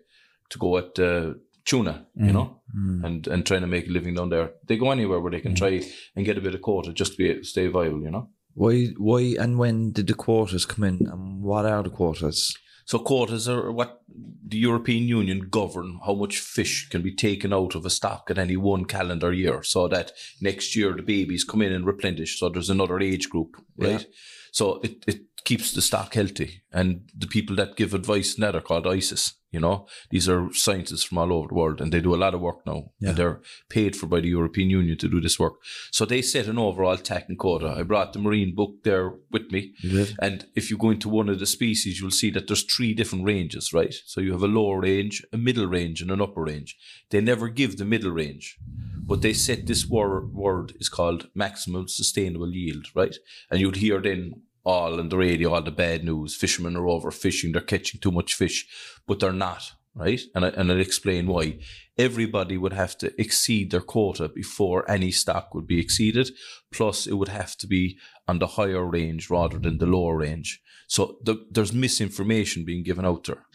to 0.50 0.58
go 0.58 0.78
at 0.78 0.98
uh, 1.00 1.34
tuna, 1.66 2.06
you 2.16 2.28
mm. 2.28 2.34
know, 2.34 2.62
mm. 2.76 3.04
and 3.06 3.28
and 3.28 3.46
trying 3.46 3.62
to 3.62 3.68
make 3.68 3.88
a 3.88 3.92
living 3.92 4.16
down 4.16 4.30
there. 4.30 4.52
They 4.66 4.78
go 4.78 4.92
anywhere 4.92 5.20
where 5.20 5.32
they 5.32 5.42
can 5.42 5.54
mm. 5.54 5.58
try 5.58 5.82
and 6.16 6.26
get 6.26 6.38
a 6.38 6.42
bit 6.42 6.56
of 6.56 6.62
quota 6.62 6.94
just 6.94 7.14
to 7.14 7.18
be 7.18 7.44
stay 7.44 7.68
viable, 7.68 8.02
you 8.02 8.12
know. 8.12 8.30
Why, 8.56 8.94
why, 8.98 9.36
and 9.40 9.58
when 9.58 9.92
did 9.92 10.08
the 10.08 10.14
quotas 10.14 10.66
come 10.66 10.84
in, 10.84 11.08
and 11.08 11.42
what 11.42 11.66
are 11.66 11.84
the 11.84 11.90
quotas? 11.90 12.56
So 12.86 13.00
quotas 13.00 13.48
are 13.48 13.70
uh, 13.70 13.72
what 13.72 14.02
the 14.46 14.58
European 14.58 15.08
Union 15.08 15.48
govern 15.50 16.00
how 16.06 16.14
much 16.14 16.40
fish 16.40 16.90
can 16.90 17.02
be 17.02 17.16
taken 17.16 17.54
out 17.54 17.76
of 17.76 17.86
a 17.86 17.90
stock 17.90 18.30
at 18.30 18.38
any 18.38 18.58
one 18.58 18.86
calendar 18.86 19.34
year, 19.34 19.64
so 19.64 19.88
that 19.88 20.12
next 20.42 20.76
year 20.76 20.94
the 20.94 21.02
babies 21.02 21.44
come 21.44 21.62
in 21.62 21.72
and 21.72 21.86
replenish. 21.86 22.40
So 22.40 22.50
there's 22.50 22.70
another 22.70 23.00
age 23.00 23.30
group, 23.30 23.56
right? 23.78 24.06
So 24.52 24.80
it, 24.84 25.04
it 25.08 25.22
keeps 25.44 25.74
the 25.74 25.82
stock 25.82 26.14
healthy, 26.14 26.64
and 26.72 27.10
the 27.18 27.28
people 27.28 27.56
that 27.56 27.76
give 27.76 27.94
advice 27.94 28.36
that 28.36 28.56
are 28.56 28.62
called 28.62 28.88
ICES. 28.88 29.34
You 29.54 29.60
know, 29.60 29.86
these 30.10 30.28
are 30.28 30.52
scientists 30.52 31.04
from 31.04 31.20
all 31.20 31.32
over 31.32 31.48
the 31.48 31.54
world, 31.54 31.80
and 31.80 31.94
they 31.94 32.02
do 32.02 32.16
a 32.16 32.24
lot 32.24 32.34
of 32.34 32.42
work 32.42 32.66
now, 32.66 32.92
and 33.10 33.16
they're 33.16 33.40
paid 33.70 33.96
for 33.96 34.08
by 34.08 34.20
the 34.20 34.28
European 34.28 34.72
Union 34.72 34.98
to 34.98 35.08
do 35.08 35.22
this 35.22 35.40
work. 35.40 35.54
So 35.92 36.06
they 36.06 36.24
set 36.24 36.48
an 36.48 36.58
overall 36.58 36.98
TAC 36.98 37.30
and 37.30 37.38
quota. 37.38 37.76
I 37.78 37.84
brought 37.84 38.14
the 38.14 38.20
marine 38.20 38.56
book 38.56 38.84
there 38.84 39.14
with 39.32 39.52
me, 39.52 39.74
and 40.20 40.48
if 40.56 40.72
you 40.72 40.78
go 40.78 40.90
into 40.90 41.08
one 41.08 41.30
of 41.30 41.40
the 41.40 41.46
species, 41.46 42.02
you'll 42.02 42.10
see 42.10 42.32
that 42.32 42.48
there's 42.48 42.64
three 42.64 42.96
different 42.96 43.26
ranges, 43.26 43.72
right? 43.72 43.94
So 44.08 44.22
you 44.22 44.32
have 44.32 44.42
a 44.44 44.48
lower 44.48 44.80
range, 44.82 45.24
a 45.32 45.38
middle 45.38 45.68
range, 45.68 46.02
and 46.02 46.10
an 46.10 46.20
upper 46.20 46.42
range. 46.42 46.76
They 47.12 47.22
never 47.22 47.48
give 47.48 47.78
the 47.78 47.86
middle 47.86 48.12
range, 48.12 48.58
but 49.06 49.22
they 49.22 49.34
set 49.34 49.68
this 49.68 49.88
word, 49.88 50.34
word 50.34 50.74
is 50.80 50.90
called 50.90 51.30
maximum 51.36 51.88
sustainable 51.88 52.52
yield, 52.52 52.88
right? 52.96 53.16
And 53.52 53.62
you'd 53.62 53.76
hear 53.76 54.02
then 54.02 54.42
all 54.64 55.00
on 55.00 55.10
the 55.10 55.18
radio, 55.18 55.54
all 55.54 55.62
the 55.62 55.72
bad 55.72 56.04
news. 56.04 56.36
Fishermen 56.36 56.76
are 56.76 56.82
overfishing, 56.82 57.54
they're 57.54 57.62
catching 57.62 58.00
too 58.00 58.12
much 58.12 58.34
fish, 58.34 58.68
but 59.08 59.20
they're 59.20 59.34
not, 59.34 59.72
right? 59.96 60.22
And, 60.36 60.46
I, 60.46 60.50
and 60.50 60.72
I'll 60.72 60.80
explain 60.80 61.28
why. 61.28 61.60
Everybody 61.98 62.58
would 62.58 62.74
have 62.74 62.98
to 63.00 63.14
exceed 63.22 63.72
their 63.72 63.82
quota 63.82 64.28
before 64.28 64.90
any 64.90 65.12
stock 65.12 65.54
would 65.54 65.68
be 65.68 65.80
exceeded. 65.80 66.32
Plus, 66.72 67.06
it 67.06 67.14
would 67.14 67.28
have 67.28 67.56
to 67.58 67.68
be 67.68 68.00
on 68.28 68.40
the 68.40 68.48
higher 68.48 68.84
range 68.84 69.30
rather 69.30 69.60
than 69.60 69.78
the 69.78 69.86
lower 69.86 70.18
range. 70.18 70.60
So 70.88 71.18
the, 71.24 71.46
there's 71.52 71.74
misinformation 71.74 72.66
being 72.66 72.84
given 72.84 73.06
out 73.06 73.26
there. 73.26 73.46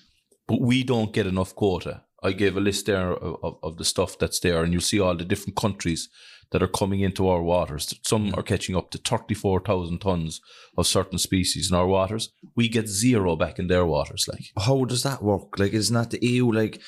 But 0.47 0.61
we 0.61 0.85
don't 0.85 1.12
get 1.12 1.27
enough 1.27 1.55
quota. 1.55 2.05
I 2.23 2.33
gave 2.33 2.57
a 2.57 2.61
list 2.61 2.87
there 2.87 3.13
of, 3.13 3.37
of, 3.43 3.59
of 3.63 3.77
the 3.77 3.85
stuff 3.85 4.19
that's 4.19 4.41
there, 4.41 4.63
and 4.63 4.73
you'll 4.73 4.83
see 4.83 5.01
all 5.01 5.17
the 5.17 5.25
different 5.25 5.57
countries 5.57 6.09
that 6.51 6.63
are 6.63 6.69
coming 6.69 7.01
into 7.01 7.29
our 7.29 7.43
waters. 7.43 7.95
Some 8.03 8.31
mm. 8.31 8.39
are 8.39 8.43
catching 8.43 8.77
up 8.77 8.91
to 8.91 8.99
34,000 8.99 9.99
tons 9.99 10.41
of 10.77 10.87
certain 10.87 11.19
species 11.19 11.71
in 11.71 11.77
our 11.77 11.87
waters. 11.87 12.31
We 12.57 12.69
get 12.69 12.89
zero 12.89 13.37
back 13.37 13.59
in 13.59 13.67
their 13.67 13.85
waters. 13.85 14.27
Like, 14.29 14.47
How 14.59 14.85
does 14.85 15.03
that 15.03 15.23
work? 15.23 15.59
Like, 15.59 15.73
isn't 15.73 15.95
that 15.95 16.11
the 16.11 16.27
EU 16.27 16.51
like, 16.51 16.81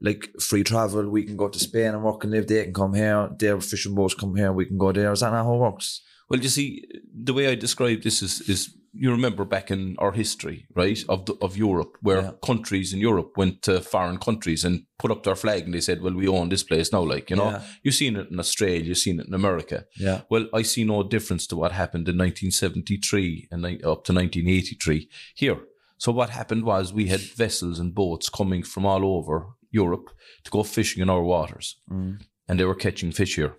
like 0.00 0.30
free 0.40 0.62
travel? 0.62 1.08
We 1.10 1.24
can 1.24 1.36
go 1.36 1.48
to 1.48 1.58
Spain 1.58 1.94
and 1.94 2.04
work 2.04 2.22
and 2.22 2.32
live. 2.32 2.46
They 2.46 2.64
can 2.64 2.72
come 2.72 2.94
here. 2.94 3.28
Their 3.36 3.60
fishing 3.60 3.94
boats 3.94 4.14
come 4.14 4.36
here. 4.36 4.52
We 4.52 4.66
can 4.66 4.78
go 4.78 4.92
there. 4.92 5.12
Is 5.12 5.20
that 5.20 5.32
not 5.32 5.44
how 5.44 5.54
it 5.54 5.58
works? 5.58 6.02
Well, 6.28 6.40
you 6.40 6.48
see, 6.48 6.84
the 7.14 7.32
way 7.32 7.48
I 7.48 7.54
describe 7.54 8.02
this 8.02 8.20
is, 8.22 8.40
is 8.48 8.74
you 8.92 9.10
remember 9.10 9.44
back 9.44 9.70
in 9.70 9.96
our 9.98 10.12
history, 10.12 10.66
right, 10.74 10.98
of 11.08 11.24
the, 11.26 11.34
of 11.40 11.56
Europe, 11.56 11.96
where 12.02 12.22
Yeah. 12.22 12.30
countries 12.44 12.92
in 12.92 13.00
Europe 13.00 13.32
went 13.36 13.62
to 13.62 13.80
foreign 13.80 14.18
countries 14.18 14.64
and 14.64 14.84
put 14.98 15.10
up 15.10 15.22
their 15.22 15.36
flag 15.36 15.64
and 15.64 15.72
they 15.74 15.80
said, 15.80 16.02
well, 16.02 16.14
we 16.14 16.26
own 16.28 16.48
this 16.48 16.62
place 16.64 16.92
now. 16.92 17.02
Like, 17.02 17.30
you 17.30 17.36
know, 17.36 17.50
Yeah. 17.50 17.62
you've 17.82 17.94
seen 17.94 18.16
it 18.16 18.28
in 18.30 18.38
Australia, 18.40 18.82
you've 18.84 18.98
seen 18.98 19.20
it 19.20 19.26
in 19.26 19.34
America. 19.34 19.84
Yeah. 19.98 20.22
Well, 20.30 20.48
I 20.52 20.62
see 20.62 20.84
no 20.84 21.02
difference 21.02 21.46
to 21.48 21.56
what 21.56 21.72
happened 21.72 22.08
in 22.08 22.16
1973 22.16 23.48
and 23.50 23.64
up 23.84 24.04
to 24.04 24.12
1983 24.12 25.08
here. 25.34 25.60
So 25.98 26.12
what 26.12 26.30
happened 26.30 26.64
was 26.64 26.92
we 26.92 27.06
had 27.08 27.20
vessels 27.20 27.78
and 27.78 27.94
boats 27.94 28.28
coming 28.28 28.62
from 28.62 28.84
all 28.86 29.04
over 29.16 29.46
Europe 29.70 30.10
to 30.44 30.50
go 30.50 30.62
fishing 30.62 31.02
in 31.02 31.10
our 31.10 31.22
waters, 31.22 31.76
Mm. 31.90 32.20
and 32.48 32.58
they 32.58 32.64
were 32.64 32.74
catching 32.74 33.12
fish 33.12 33.36
here. 33.36 33.54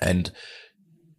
And 0.00 0.32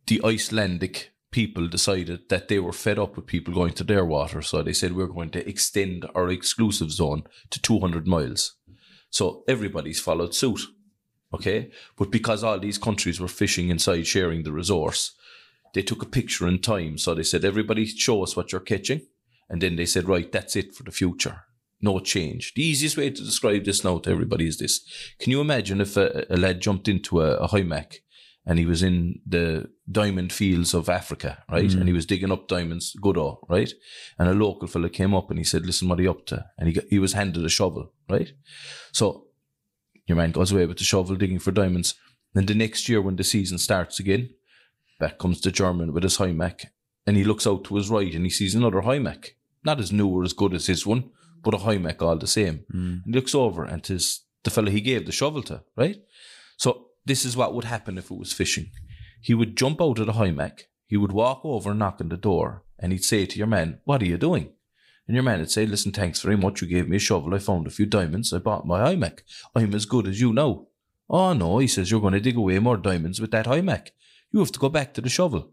the 0.07 0.21
Icelandic 0.23 1.11
people 1.31 1.67
decided 1.67 2.29
that 2.29 2.47
they 2.47 2.59
were 2.59 2.71
fed 2.71 2.99
up 2.99 3.15
with 3.15 3.25
people 3.25 3.53
going 3.53 3.73
to 3.73 3.83
their 3.83 4.05
water, 4.05 4.41
so 4.41 4.61
they 4.61 4.73
said 4.73 4.95
we're 4.95 5.07
going 5.07 5.31
to 5.31 5.47
extend 5.49 6.05
our 6.13 6.29
exclusive 6.29 6.91
zone 6.91 7.23
to 7.49 7.61
200 7.61 8.07
miles. 8.07 8.55
So 9.09 9.43
everybody's 9.47 9.99
followed 9.99 10.33
suit. 10.33 10.61
Okay, 11.33 11.71
but 11.97 12.11
because 12.11 12.43
all 12.43 12.59
these 12.59 12.77
countries 12.77 13.19
were 13.19 13.27
fishing 13.27 13.69
inside, 13.69 14.05
sharing 14.05 14.43
the 14.43 14.51
resource, 14.51 15.15
they 15.73 15.81
took 15.81 16.03
a 16.03 16.07
picture 16.07 16.47
in 16.47 16.59
time. 16.59 16.99
So 16.99 17.15
they 17.15 17.23
said, 17.23 17.43
everybody 17.43 17.85
show 17.87 18.21
us 18.21 18.35
what 18.35 18.51
you're 18.51 18.61
catching. 18.61 19.01
And 19.49 19.61
then 19.61 19.75
they 19.75 19.87
said, 19.87 20.07
right, 20.07 20.31
that's 20.31 20.55
it 20.55 20.75
for 20.75 20.83
the 20.83 20.91
future. 20.91 21.45
No 21.81 21.99
change. 21.99 22.53
The 22.53 22.63
easiest 22.63 22.97
way 22.97 23.09
to 23.09 23.23
describe 23.23 23.65
this 23.65 23.83
now 23.83 23.97
to 23.99 24.11
everybody 24.11 24.47
is 24.47 24.59
this. 24.59 24.81
Can 25.19 25.31
you 25.31 25.41
imagine 25.41 25.81
if 25.81 25.97
a, 25.97 26.25
a 26.29 26.37
lad 26.37 26.61
jumped 26.61 26.87
into 26.87 27.21
a, 27.21 27.37
a 27.37 27.47
and 28.45 28.59
he 28.59 28.65
was 28.65 28.83
in 28.83 29.21
the 29.25 29.69
diamond 29.89 30.33
fields 30.33 30.73
of 30.73 30.89
Africa, 30.89 31.43
right? 31.49 31.71
And 31.71 31.83
mm. 31.83 31.87
he 31.87 31.93
was 31.93 32.05
digging 32.05 32.31
up 32.31 32.47
diamonds, 32.47 32.93
Goodall, 33.01 33.45
right? 33.49 33.71
And 34.19 34.27
a 34.27 34.33
local 34.33 34.67
fella 34.67 34.89
came 34.89 35.13
up 35.13 35.29
and 35.29 35.39
he 35.39 35.45
said, 35.45 35.65
listen, 35.65 35.87
what 35.87 35.99
are 35.99 36.03
you 36.03 36.11
up 36.11 36.25
to? 36.27 36.45
And 36.57 36.67
he, 36.67 36.73
got, 36.73 36.83
he 36.89 36.99
was 36.99 37.13
handed 37.13 37.45
a 37.45 37.49
shovel, 37.49 37.93
right? 38.09 38.33
So 38.91 39.27
your 40.07 40.17
man 40.17 40.31
goes 40.31 40.51
away 40.51 40.65
with 40.65 40.77
the 40.77 40.83
shovel 40.83 41.15
digging 41.15 41.39
for 41.39 41.51
diamonds. 41.51 41.95
Then 42.33 42.45
the 42.45 42.55
next 42.55 42.89
year 42.89 43.01
when 43.01 43.15
the 43.15 43.23
season 43.23 43.57
starts 43.57 43.99
again, 43.99 44.29
back 44.99 45.19
comes 45.19 45.39
the 45.39 45.51
German 45.51 45.93
with 45.93 46.03
his 46.03 46.17
Hymac, 46.17 46.65
and 47.07 47.15
he 47.15 47.23
looks 47.23 47.47
out 47.47 47.63
to 47.65 47.75
his 47.75 47.89
right 47.89 48.13
and 48.13 48.25
he 48.25 48.29
sees 48.29 48.55
another 48.55 48.81
Hymac, 48.81 49.35
not 49.63 49.79
as 49.79 49.91
new 49.91 50.07
or 50.07 50.23
as 50.23 50.33
good 50.33 50.53
as 50.53 50.67
his 50.67 50.85
one, 50.85 51.11
but 51.43 51.53
a 51.53 51.57
Hymac 51.59 52.01
all 52.01 52.17
the 52.17 52.27
same. 52.27 52.65
Mm. 52.73 53.03
And 53.05 53.05
he 53.05 53.13
looks 53.13 53.35
over 53.35 53.63
and 53.63 53.83
tis 53.83 54.21
the 54.43 54.49
fella 54.49 54.69
he 54.69 54.81
gave 54.81 55.05
the 55.05 55.11
shovel 55.11 55.43
to, 55.43 55.63
right? 55.77 55.97
So 56.57 56.87
this 57.05 57.25
is 57.25 57.35
what 57.35 57.53
would 57.53 57.65
happen 57.65 57.97
if 57.97 58.09
it 58.11 58.17
was 58.17 58.33
fishing. 58.33 58.71
He 59.21 59.33
would 59.33 59.55
jump 59.55 59.81
out 59.81 59.99
of 59.99 60.05
the 60.05 60.13
Hymac, 60.13 60.67
he 60.85 60.97
would 60.97 61.11
walk 61.11 61.41
over 61.43 61.71
and 61.71 61.79
knock 61.79 61.99
on 62.01 62.09
the 62.09 62.17
door, 62.17 62.63
and 62.77 62.91
he'd 62.91 63.03
say 63.03 63.25
to 63.25 63.37
your 63.37 63.47
man, 63.47 63.79
What 63.83 64.01
are 64.01 64.05
you 64.05 64.17
doing? 64.17 64.51
And 65.07 65.15
your 65.15 65.23
man 65.23 65.39
would 65.39 65.51
say, 65.51 65.65
Listen, 65.65 65.91
thanks 65.91 66.21
very 66.21 66.37
much. 66.37 66.61
You 66.61 66.67
gave 66.67 66.87
me 66.87 66.97
a 66.97 66.99
shovel. 66.99 67.33
I 67.33 67.39
found 67.39 67.67
a 67.67 67.71
few 67.71 67.85
diamonds. 67.85 68.31
I 68.31 68.37
bought 68.37 68.67
my 68.67 68.81
Hymac. 68.81 69.23
I'm 69.55 69.73
as 69.73 69.85
good 69.85 70.07
as 70.07 70.21
you 70.21 70.33
now. 70.33 70.67
Oh, 71.09 71.33
no, 71.33 71.57
he 71.57 71.67
says, 71.67 71.89
You're 71.89 72.01
going 72.01 72.13
to 72.13 72.19
dig 72.19 72.37
away 72.37 72.59
more 72.59 72.77
diamonds 72.77 73.19
with 73.19 73.31
that 73.31 73.47
Hymac. 73.47 73.91
You 74.31 74.39
have 74.39 74.51
to 74.51 74.59
go 74.59 74.69
back 74.69 74.93
to 74.93 75.01
the 75.01 75.09
shovel. 75.09 75.51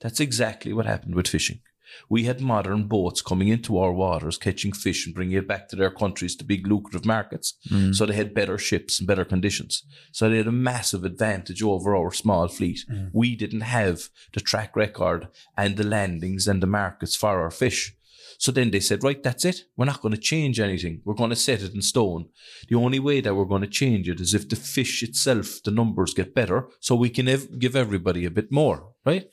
That's 0.00 0.20
exactly 0.20 0.72
what 0.72 0.86
happened 0.86 1.14
with 1.14 1.28
fishing. 1.28 1.60
We 2.08 2.24
had 2.24 2.40
modern 2.40 2.84
boats 2.88 3.22
coming 3.22 3.48
into 3.48 3.78
our 3.78 3.92
waters, 3.92 4.38
catching 4.38 4.72
fish 4.72 5.06
and 5.06 5.14
bringing 5.14 5.36
it 5.36 5.48
back 5.48 5.68
to 5.68 5.76
their 5.76 5.90
countries 5.90 6.36
to 6.36 6.44
big 6.44 6.66
lucrative 6.66 7.04
markets. 7.04 7.54
Mm. 7.68 7.94
So 7.94 8.06
they 8.06 8.14
had 8.14 8.34
better 8.34 8.58
ships 8.58 8.98
and 8.98 9.06
better 9.06 9.24
conditions. 9.24 9.84
So 10.12 10.28
they 10.28 10.38
had 10.38 10.46
a 10.46 10.52
massive 10.52 11.04
advantage 11.04 11.62
over 11.62 11.96
our 11.96 12.12
small 12.12 12.48
fleet. 12.48 12.80
Mm. 12.90 13.10
We 13.12 13.36
didn't 13.36 13.62
have 13.62 14.08
the 14.32 14.40
track 14.40 14.76
record 14.76 15.28
and 15.56 15.76
the 15.76 15.86
landings 15.86 16.46
and 16.48 16.62
the 16.62 16.66
markets 16.66 17.16
for 17.16 17.40
our 17.40 17.50
fish. 17.50 17.94
So 18.38 18.52
then 18.52 18.70
they 18.70 18.80
said, 18.80 19.04
right, 19.04 19.22
that's 19.22 19.44
it. 19.44 19.64
We're 19.76 19.84
not 19.84 20.00
going 20.00 20.14
to 20.14 20.20
change 20.20 20.60
anything. 20.60 21.02
We're 21.04 21.14
going 21.14 21.28
to 21.28 21.36
set 21.36 21.60
it 21.60 21.74
in 21.74 21.82
stone. 21.82 22.30
The 22.68 22.76
only 22.76 22.98
way 22.98 23.20
that 23.20 23.34
we're 23.34 23.44
going 23.44 23.60
to 23.60 23.68
change 23.68 24.08
it 24.08 24.18
is 24.18 24.32
if 24.32 24.48
the 24.48 24.56
fish 24.56 25.02
itself, 25.02 25.62
the 25.62 25.70
numbers 25.70 26.14
get 26.14 26.34
better, 26.34 26.68
so 26.80 26.94
we 26.94 27.10
can 27.10 27.28
ev- 27.28 27.58
give 27.58 27.76
everybody 27.76 28.24
a 28.24 28.30
bit 28.30 28.50
more, 28.50 28.92
right? 29.04 29.28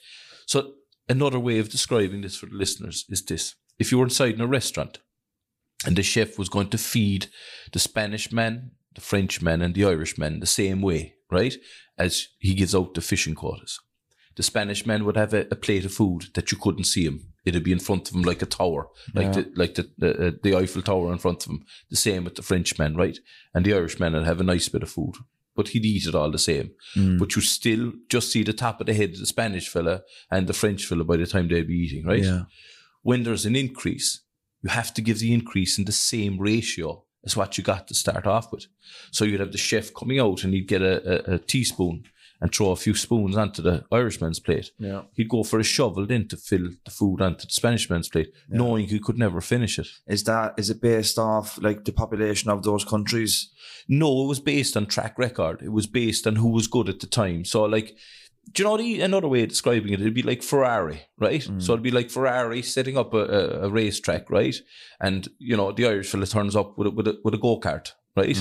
So 0.45 0.73
another 1.09 1.39
way 1.39 1.59
of 1.59 1.69
describing 1.69 2.21
this 2.21 2.37
for 2.37 2.47
the 2.47 2.55
listeners 2.55 3.05
is 3.09 3.23
this. 3.23 3.55
If 3.79 3.91
you 3.91 3.97
were 3.97 4.05
inside 4.05 4.35
in 4.35 4.41
a 4.41 4.47
restaurant 4.47 4.99
and 5.85 5.95
the 5.95 6.03
chef 6.03 6.37
was 6.37 6.49
going 6.49 6.69
to 6.69 6.77
feed 6.77 7.27
the 7.71 7.79
Spanish 7.79 8.31
man, 8.31 8.71
the 8.95 9.01
French 9.01 9.41
man, 9.41 9.61
and 9.61 9.75
the 9.75 9.85
Irish 9.85 10.17
man 10.17 10.39
the 10.39 10.47
same 10.47 10.81
way, 10.81 11.15
right? 11.29 11.55
As 11.97 12.27
he 12.39 12.55
gives 12.55 12.73
out 12.73 12.93
the 12.93 13.01
fishing 13.01 13.35
quarters. 13.35 13.79
The 14.35 14.43
Spanish 14.43 14.85
man 14.85 15.03
would 15.05 15.17
have 15.17 15.33
a, 15.33 15.47
a 15.49 15.55
plate 15.55 15.85
of 15.85 15.93
food 15.93 16.27
that 16.35 16.51
you 16.51 16.57
couldn't 16.59 16.83
see 16.83 17.05
him. 17.05 17.33
It'd 17.43 17.63
be 17.63 17.71
in 17.71 17.79
front 17.79 18.09
of 18.09 18.15
him 18.15 18.23
like 18.23 18.41
a 18.41 18.45
tower, 18.45 18.89
like 19.15 19.33
the 19.33 19.51
like 19.55 19.75
the 19.75 19.89
the, 19.97 20.27
uh, 20.27 20.31
the 20.43 20.55
Eiffel 20.55 20.81
Tower 20.81 21.11
in 21.11 21.17
front 21.17 21.45
of 21.45 21.51
him. 21.51 21.65
The 21.89 21.95
same 21.95 22.25
with 22.25 22.35
the 22.35 22.43
French 22.43 22.75
Frenchman, 22.75 22.97
right? 22.97 23.17
And 23.53 23.65
the 23.65 23.73
Irish 23.73 23.93
Irishman 23.93 24.13
would 24.13 24.25
have 24.25 24.41
a 24.41 24.43
nice 24.43 24.67
bit 24.67 24.83
of 24.83 24.91
food, 24.91 25.15
but 25.57 25.69
he'd 25.69 25.85
eat 25.85 26.05
it 26.05 26.15
all 26.15 26.31
the 26.31 26.39
same. 26.39 26.71
Mm. 26.95 27.17
But 27.19 27.35
you 27.35 27.41
still 27.41 27.91
just 28.09 28.31
see 28.31 28.43
the 28.43 28.53
top 28.53 28.79
of 28.79 28.85
the 28.85 28.93
head 28.93 29.09
of 29.09 29.19
the 29.19 29.25
Spanish 29.25 29.67
fella 29.67 30.03
and 30.31 30.47
the 30.47 30.53
French 30.53 30.85
fella 30.85 31.03
by 31.03 31.17
the 31.17 31.25
time 31.25 31.49
they'd 31.49 31.67
be 31.67 31.73
eating, 31.73 32.05
right? 32.05 32.23
Yeah. 32.23 32.43
When 33.01 33.23
there's 33.23 33.45
an 33.45 33.55
increase, 33.55 34.21
you 34.61 34.69
have 34.69 34.93
to 34.93 35.01
give 35.01 35.19
the 35.19 35.33
increase 35.33 35.77
in 35.79 35.85
the 35.85 35.91
same 35.91 36.39
ratio 36.39 37.03
as 37.25 37.35
what 37.35 37.57
you 37.57 37.63
got 37.63 37.87
to 37.87 37.95
start 37.95 38.27
off 38.27 38.51
with. 38.51 38.67
So 39.11 39.25
you'd 39.25 39.39
have 39.39 39.51
the 39.51 39.57
chef 39.57 39.93
coming 39.93 40.19
out 40.19 40.43
and 40.43 40.53
he'd 40.53 40.67
get 40.67 40.83
a, 40.83 41.31
a, 41.31 41.35
a 41.35 41.39
teaspoon 41.39 42.03
and 42.39 42.53
throw 42.53 42.71
a 42.71 42.75
few 42.75 42.93
spoons 42.93 43.35
onto 43.35 43.61
the 43.61 43.83
Irishman's 43.91 44.39
plate. 44.39 44.71
Yeah. 44.77 45.03
He'd 45.13 45.29
go 45.29 45.43
for 45.43 45.59
a 45.59 45.63
shovel 45.63 46.05
then 46.05 46.27
to 46.27 46.37
fill 46.37 46.69
the 46.85 46.91
food 46.91 47.21
onto 47.21 47.45
the 47.45 47.51
Spanish 47.51 47.89
man's 47.89 48.09
plate, 48.09 48.31
knowing 48.49 48.87
he 48.87 48.99
could 48.99 49.17
never 49.17 49.41
finish 49.41 49.79
it. 49.79 49.87
Is 50.07 50.23
that 50.25 50.53
is 50.57 50.69
it 50.69 50.81
based 50.81 51.17
off 51.17 51.59
like 51.61 51.85
the 51.85 51.91
population 51.91 52.49
of 52.49 52.63
those 52.63 52.85
countries? 52.85 53.49
No, 53.87 54.23
it 54.23 54.27
was 54.27 54.39
based 54.39 54.77
on 54.77 54.85
track 54.85 55.17
record. 55.17 55.61
It 55.61 55.71
was 55.71 55.87
based 55.87 56.27
on 56.27 56.35
who 56.35 56.49
was 56.49 56.67
good 56.67 56.89
at 56.89 56.99
the 56.99 57.07
time. 57.07 57.45
So, 57.45 57.63
like, 57.63 57.97
do 58.51 58.63
you 58.63 58.69
know 58.69 58.77
the, 58.77 59.01
another 59.01 59.27
way 59.27 59.43
of 59.43 59.49
describing 59.49 59.93
it? 59.93 60.01
It'd 60.01 60.13
be 60.13 60.23
like 60.23 60.43
Ferrari, 60.43 61.01
right? 61.17 61.41
Mm. 61.41 61.61
So 61.61 61.73
it'd 61.73 61.83
be 61.83 61.91
like 61.91 62.09
Ferrari 62.09 62.61
setting 62.61 62.97
up 62.97 63.13
a, 63.13 63.17
a, 63.17 63.49
a 63.63 63.69
racetrack, 63.69 64.29
right? 64.29 64.55
And 64.99 65.27
you 65.37 65.57
know 65.57 65.71
the 65.71 65.87
Irish 65.87 66.09
fella 66.09 66.25
turns 66.25 66.55
up 66.55 66.77
with 66.77 66.87
a, 66.87 66.91
with 66.91 67.07
a, 67.07 67.19
with 67.23 67.33
a 67.33 67.37
go 67.37 67.59
kart, 67.59 67.91
right? 68.17 68.37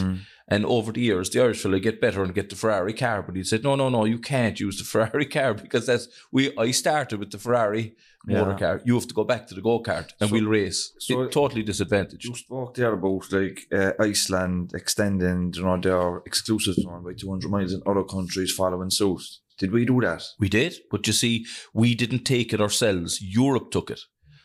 And 0.49 0.65
over 0.65 0.93
the 0.93 1.01
years, 1.01 1.29
the 1.31 1.41
Irish 1.43 1.61
fella 1.63 1.81
get 1.81 2.01
better 2.01 2.23
and 2.23 2.33
get 2.35 2.49
the 2.51 2.57
Ferrari 2.57 2.93
car, 2.95 3.23
but 3.23 3.35
he 3.37 3.43
said, 3.45 3.65
no, 3.65 3.75
no, 3.75 3.89
no, 3.89 4.05
you 4.05 4.19
can't 4.19 4.61
use 4.61 4.79
the 4.79 4.85
Ferrari 4.93 5.27
car 5.27 5.55
because 5.55 5.87
that's 5.87 6.07
we. 6.33 6.57
I 6.57 6.71
started 6.73 7.19
with 7.21 7.31
the 7.33 7.39
Ferrari 7.39 7.85
motor 8.27 8.51
Yeah. 8.53 8.59
car. 8.59 8.81
You 8.85 8.95
have 8.95 9.09
to 9.09 9.15
go 9.15 9.25
back 9.25 9.47
to 9.49 9.55
the 9.57 9.61
go 9.61 9.83
kart 9.83 10.09
and 10.21 10.29
So- 10.31 10.35
we'll 10.35 10.47
race. 10.59 10.81
so- 10.99 11.23
It- 11.23 11.33
totally 11.33 11.65
disadvantaged. 11.65 12.25
You 12.29 12.35
spoke 12.37 12.75
there 12.75 12.93
about 12.93 13.33
like 13.33 13.59
uh, 13.73 13.93
Iceland 14.11 14.71
extending, 14.75 15.53
you 15.57 15.63
know, 15.65 15.79
their 15.81 16.19
exclusive 16.31 16.75
zone 16.75 17.03
by 17.05 17.15
200 17.15 17.51
miles 17.51 17.73
and 17.73 17.83
other 17.87 18.05
countries 18.05 18.53
following 18.53 18.91
suit. 18.91 19.23
Did 19.59 19.73
we 19.73 19.85
do 19.85 20.01
that? 20.03 20.23
We 20.39 20.49
did, 20.49 20.73
but 20.93 21.07
you 21.09 21.13
see, 21.13 21.45
we 21.73 21.95
didn't 21.95 22.25
take 22.25 22.53
it 22.55 22.61
ourselves. 22.61 23.21
Europe 23.21 23.71
took 23.73 23.91
it. 23.91 24.01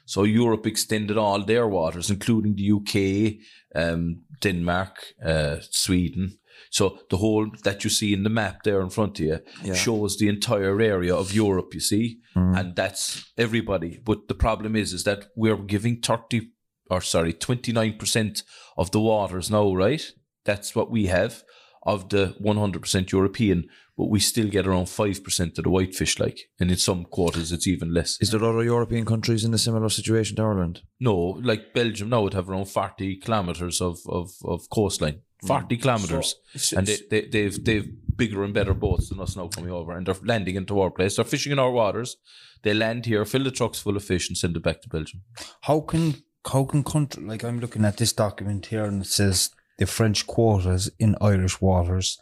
So 0.05 0.23
Europe 0.23 0.65
extended 0.65 1.17
all 1.17 1.43
their 1.45 1.67
waters, 1.67 2.09
including 2.09 2.55
the 2.55 2.71
UK, 2.77 3.39
um, 3.75 4.21
Denmark, 4.41 5.13
uh, 5.25 5.57
Sweden. 5.71 6.37
So 6.69 6.99
the 7.09 7.17
whole 7.17 7.49
that 7.63 7.83
you 7.83 7.89
see 7.89 8.13
in 8.13 8.23
the 8.23 8.29
map 8.29 8.63
there 8.63 8.81
in 8.81 8.89
front 8.89 9.19
of 9.19 9.25
you 9.25 9.39
Yeah. 9.63 9.75
shows 9.75 10.17
the 10.17 10.27
entire 10.27 10.79
area 10.81 11.15
of 11.15 11.33
Europe. 11.33 11.73
You 11.73 11.81
see, 11.81 12.17
and 12.35 12.75
that's 12.75 13.31
everybody. 13.37 13.99
But 14.03 14.27
the 14.27 14.35
problem 14.35 14.75
is, 14.75 14.93
is 14.93 15.03
that 15.03 15.25
we're 15.35 15.65
giving 15.67 16.01
thirty, 16.01 16.51
or 16.89 17.01
sorry, 17.01 17.33
twenty 17.33 17.71
nine 17.71 17.97
percent 17.97 18.43
of 18.77 18.89
the 18.91 18.99
waters 18.99 19.49
now. 19.49 19.75
Right, 19.75 20.13
that's 20.45 20.75
what 20.75 20.91
we 20.91 21.07
have 21.07 21.43
of 21.85 22.07
the 22.09 22.35
one 22.39 22.59
hundred 22.59 22.81
percent 22.81 23.11
European 23.11 23.63
but 24.01 24.09
we 24.09 24.19
still 24.19 24.47
get 24.47 24.65
around 24.65 24.85
5% 24.85 25.57
of 25.59 25.63
the 25.63 25.69
whitefish, 25.69 26.19
like, 26.19 26.49
and 26.59 26.71
in 26.71 26.77
some 26.77 27.05
quarters 27.05 27.51
it's 27.51 27.67
even 27.67 27.93
less. 27.93 28.17
Is 28.19 28.31
there 28.31 28.43
other 28.43 28.63
European 28.63 29.05
countries 29.05 29.43
in 29.45 29.53
a 29.53 29.59
similar 29.59 29.89
situation 29.89 30.37
to 30.37 30.41
Ireland? 30.41 30.81
no, 30.99 31.39
like 31.43 31.71
Belgium 31.75 32.09
now 32.09 32.23
would 32.23 32.33
have 32.33 32.49
around 32.49 32.65
40 32.65 33.17
kilometres 33.17 33.79
of, 33.79 33.99
of, 34.07 34.31
of 34.43 34.67
coastline. 34.71 35.21
Mm. 35.43 35.47
40 35.49 35.77
kilometres. 35.77 36.35
So- 36.55 36.79
and 36.79 36.87
they, 36.87 36.97
they, 37.11 37.27
they've, 37.27 37.63
they've 37.63 37.89
bigger 38.17 38.43
and 38.43 38.55
better 38.55 38.73
boats 38.73 39.09
than 39.09 39.19
us 39.19 39.35
now 39.35 39.49
coming 39.49 39.69
over, 39.69 39.95
and 39.95 40.07
they're 40.07 40.15
landing 40.23 40.55
into 40.55 40.79
our 40.79 40.89
place. 40.89 41.17
They're 41.17 41.25
fishing 41.25 41.51
in 41.51 41.59
our 41.59 41.71
waters. 41.71 42.17
They 42.63 42.73
land 42.73 43.05
here, 43.05 43.23
fill 43.23 43.43
the 43.43 43.51
trucks 43.51 43.79
full 43.79 43.97
of 43.97 44.03
fish, 44.03 44.29
and 44.29 44.35
send 44.35 44.57
it 44.57 44.63
back 44.63 44.81
to 44.81 44.89
Belgium. 44.89 45.21
How 45.61 45.81
can 45.81 46.23
how 46.47 46.65
can 46.65 46.83
country 46.83 47.23
like 47.23 47.43
I'm 47.43 47.59
looking 47.59 47.85
at 47.85 47.97
this 47.97 48.13
document 48.13 48.65
here 48.65 48.85
and 48.85 49.03
it 49.03 49.07
says 49.07 49.51
the 49.77 49.85
French 49.85 50.25
quotas 50.25 50.89
in 50.97 51.15
Irish 51.21 51.61
waters 51.61 52.17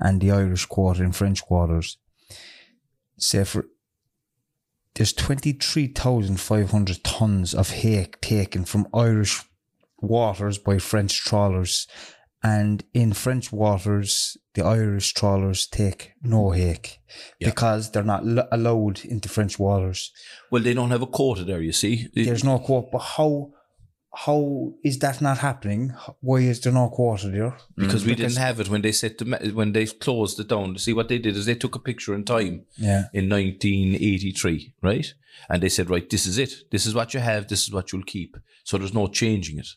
and 0.00 0.20
the 0.20 0.30
Irish 0.30 0.66
Quarter 0.66 1.04
in 1.04 1.12
French 1.12 1.42
waters. 1.48 1.98
Say 3.18 3.44
for 3.44 3.66
there's 4.94 5.12
twenty 5.12 5.52
three 5.52 5.86
thousand 5.86 6.40
five 6.40 6.70
hundred 6.70 7.04
tons 7.04 7.54
of 7.54 7.70
hake 7.70 8.20
taken 8.20 8.64
from 8.64 8.88
Irish 8.92 9.42
waters 10.00 10.58
by 10.58 10.78
French 10.78 11.22
trawlers, 11.22 11.86
and 12.42 12.82
in 12.94 13.12
French 13.12 13.52
waters 13.52 14.36
the 14.54 14.64
Irish 14.64 15.12
trawlers 15.14 15.66
take 15.66 16.12
no 16.22 16.50
hake 16.50 16.98
because 17.38 17.92
they're 17.92 18.02
not 18.02 18.24
lo- 18.24 18.48
allowed 18.50 19.04
into 19.04 19.28
French 19.28 19.58
waters. 19.58 20.12
Well, 20.50 20.62
they 20.62 20.74
don't 20.74 20.90
have 20.90 21.02
a 21.02 21.06
quota 21.06 21.44
there, 21.44 21.60
you 21.60 21.72
see. 21.72 22.08
There's 22.14 22.42
no 22.42 22.58
quote, 22.58 22.90
but 22.90 22.98
how 22.98 23.52
how 24.12 24.72
is 24.82 24.98
that 24.98 25.20
not 25.20 25.38
happening? 25.38 25.94
Why 26.20 26.38
is 26.38 26.60
there 26.60 26.72
no 26.72 26.88
quota 26.88 27.28
there? 27.28 27.56
because 27.76 28.02
mm. 28.02 28.08
we 28.08 28.14
didn't 28.16 28.36
have 28.36 28.58
it 28.58 28.68
when 28.68 28.82
they 28.82 28.92
set 28.92 29.18
the 29.18 29.52
when 29.54 29.72
they 29.72 29.86
closed 29.86 30.40
it 30.40 30.48
down. 30.48 30.76
See 30.78 30.92
what 30.92 31.08
they 31.08 31.18
did 31.18 31.36
is 31.36 31.46
they 31.46 31.54
took 31.54 31.76
a 31.76 31.78
picture 31.78 32.14
in 32.14 32.24
time 32.24 32.66
Yeah. 32.76 33.04
in 33.12 33.28
1983, 33.28 34.74
right? 34.82 35.14
And 35.48 35.62
they 35.62 35.68
said, 35.68 35.88
right, 35.90 36.08
this 36.08 36.26
is 36.26 36.38
it. 36.38 36.70
This 36.70 36.86
is 36.86 36.94
what 36.94 37.14
you 37.14 37.20
have. 37.20 37.48
This 37.48 37.62
is 37.62 37.72
what 37.72 37.92
you'll 37.92 38.02
keep. 38.02 38.36
So 38.64 38.78
there's 38.78 38.94
no 38.94 39.06
changing 39.06 39.58
it. 39.58 39.68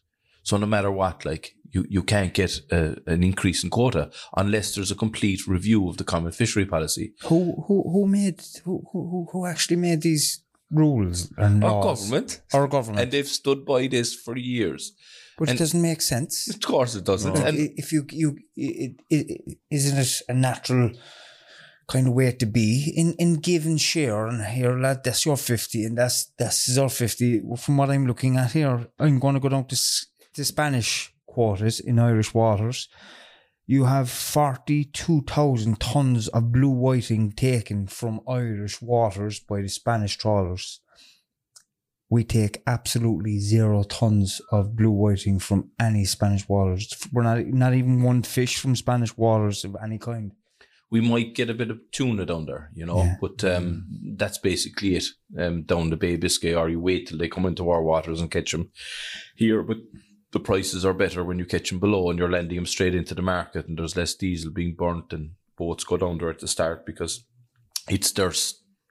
So 0.41 0.57
no 0.57 0.65
matter 0.65 0.91
what, 0.91 1.25
like 1.25 1.55
you, 1.71 1.85
you 1.89 2.03
can't 2.03 2.33
get 2.33 2.59
a, 2.71 2.97
an 3.07 3.23
increase 3.23 3.63
in 3.63 3.69
quota 3.69 4.11
unless 4.35 4.75
there's 4.75 4.91
a 4.91 4.95
complete 4.95 5.47
review 5.47 5.87
of 5.87 5.97
the 5.97 6.03
common 6.03 6.31
fishery 6.31 6.65
policy. 6.65 7.13
Who 7.23 7.63
who 7.67 7.83
who 7.89 8.07
made 8.07 8.41
who 8.65 8.83
who 8.91 9.27
who 9.31 9.45
actually 9.45 9.77
made 9.77 10.01
these 10.01 10.42
rules 10.73 11.31
and 11.37 11.63
Our 11.63 11.71
laws? 11.71 11.85
government. 12.01 12.41
Our 12.53 12.67
government. 12.67 13.01
And 13.03 13.11
they've 13.11 13.27
stood 13.41 13.65
by 13.65 13.87
this 13.87 14.09
for 14.23 14.35
years. 14.37 14.83
but 15.37 15.49
and- 15.49 15.55
it 15.57 15.59
doesn't 15.63 15.81
make 15.81 16.01
sense. 16.01 16.33
Of 16.53 16.59
course 16.61 16.93
it 16.99 17.05
doesn't. 17.05 17.33
Like, 17.35 17.47
And 17.47 17.57
if 17.81 17.91
you 17.93 18.01
you 18.21 18.29
it, 18.55 18.95
it, 19.09 19.25
it, 19.49 19.57
isn't 19.77 19.97
it 20.05 20.21
a 20.29 20.33
natural 20.33 20.91
kind 21.93 22.07
of 22.07 22.13
way 22.13 22.31
to 22.31 22.45
be 22.45 22.69
in 23.01 23.13
in 23.23 23.31
given 23.41 23.77
share 23.77 24.27
and 24.27 24.39
here 24.57 24.73
lad 24.83 25.03
that's 25.03 25.25
your 25.25 25.35
50 25.37 25.83
and 25.85 25.97
that's 25.97 26.31
that's 26.39 26.77
our 26.77 26.89
50 26.89 27.41
from 27.57 27.75
what 27.77 27.89
i'm 27.89 28.07
looking 28.07 28.37
at 28.37 28.51
here 28.53 28.87
i'm 28.99 29.19
going 29.19 29.33
to 29.35 29.41
go 29.41 29.49
down 29.49 29.65
to 29.67 29.75
S- 29.75 30.05
the 30.35 30.45
spanish 30.45 31.13
quarters 31.25 31.79
in 31.81 31.99
irish 31.99 32.33
waters 32.33 32.87
you 33.65 33.86
have 33.86 34.10
42,000 34.10 35.79
tons 35.79 36.27
of 36.29 36.51
blue 36.51 36.70
whiting 36.70 37.32
taken 37.32 37.88
from 37.88 38.20
irish 38.27 38.82
waters 38.82 39.39
by 39.39 39.62
the 39.62 39.70
spanish 39.70 40.17
trawlers 40.17 40.82
we 42.10 42.24
take 42.24 42.62
absolutely 42.67 43.39
zero 43.39 43.82
tons 43.84 44.39
of 44.51 44.75
blue 44.75 44.91
whiting 44.91 45.39
from 45.39 45.72
any 45.79 46.05
Spanish 46.05 46.48
waters. 46.48 46.96
We're 47.12 47.24
not 47.24 47.39
not 47.48 47.74
even 47.74 48.03
one 48.03 48.22
fish 48.22 48.60
from 48.60 48.75
Spanish 48.75 49.17
waters 49.17 49.63
of 49.65 49.75
any 49.84 49.98
kind. 49.98 50.32
we 50.91 51.01
might 51.01 51.34
get 51.34 51.50
a 51.50 51.55
bit 51.55 51.72
of 51.72 51.79
tuna 51.91 52.24
down 52.24 52.46
there, 52.46 52.70
you 52.75 52.86
know, 52.86 52.98
Yeah. 53.03 53.15
but 53.20 53.43
um, 53.43 53.88
that's 54.15 54.38
basically 54.38 54.96
it. 54.96 55.05
Um, 55.39 55.63
down 55.63 55.89
the 55.89 55.98
Bay 55.98 56.15
Biscay, 56.17 56.53
or 56.53 56.70
you 56.70 56.79
wait 56.79 57.08
till 57.08 57.17
they 57.17 57.27
come 57.29 57.48
into 57.48 57.67
our 57.72 57.82
waters 57.82 58.22
and 58.22 58.29
catch 58.29 58.51
them 58.51 58.70
here. 59.36 59.63
But 59.63 59.77
the 60.33 60.39
prices 60.39 60.83
are 60.85 60.93
better 60.93 61.23
when 61.23 61.39
you 61.39 61.45
catch 61.45 61.69
them 61.69 61.79
below 61.79 62.09
and 62.09 62.19
you're 62.19 62.29
landing 62.31 62.57
them 62.57 62.65
straight 62.65 62.95
into 62.95 63.15
the 63.15 63.21
market, 63.21 63.67
and 63.67 63.77
there's 63.77 63.95
less 63.95 64.13
diesel 64.15 64.51
being 64.51 64.75
burnt, 64.75 65.13
and 65.13 65.31
boats 65.57 65.83
go 65.85 65.95
down 65.97 66.17
there 66.17 66.29
at 66.29 66.39
the 66.39 66.47
start 66.47 66.85
because 66.85 67.23
it's 67.89 68.11
their 68.11 68.33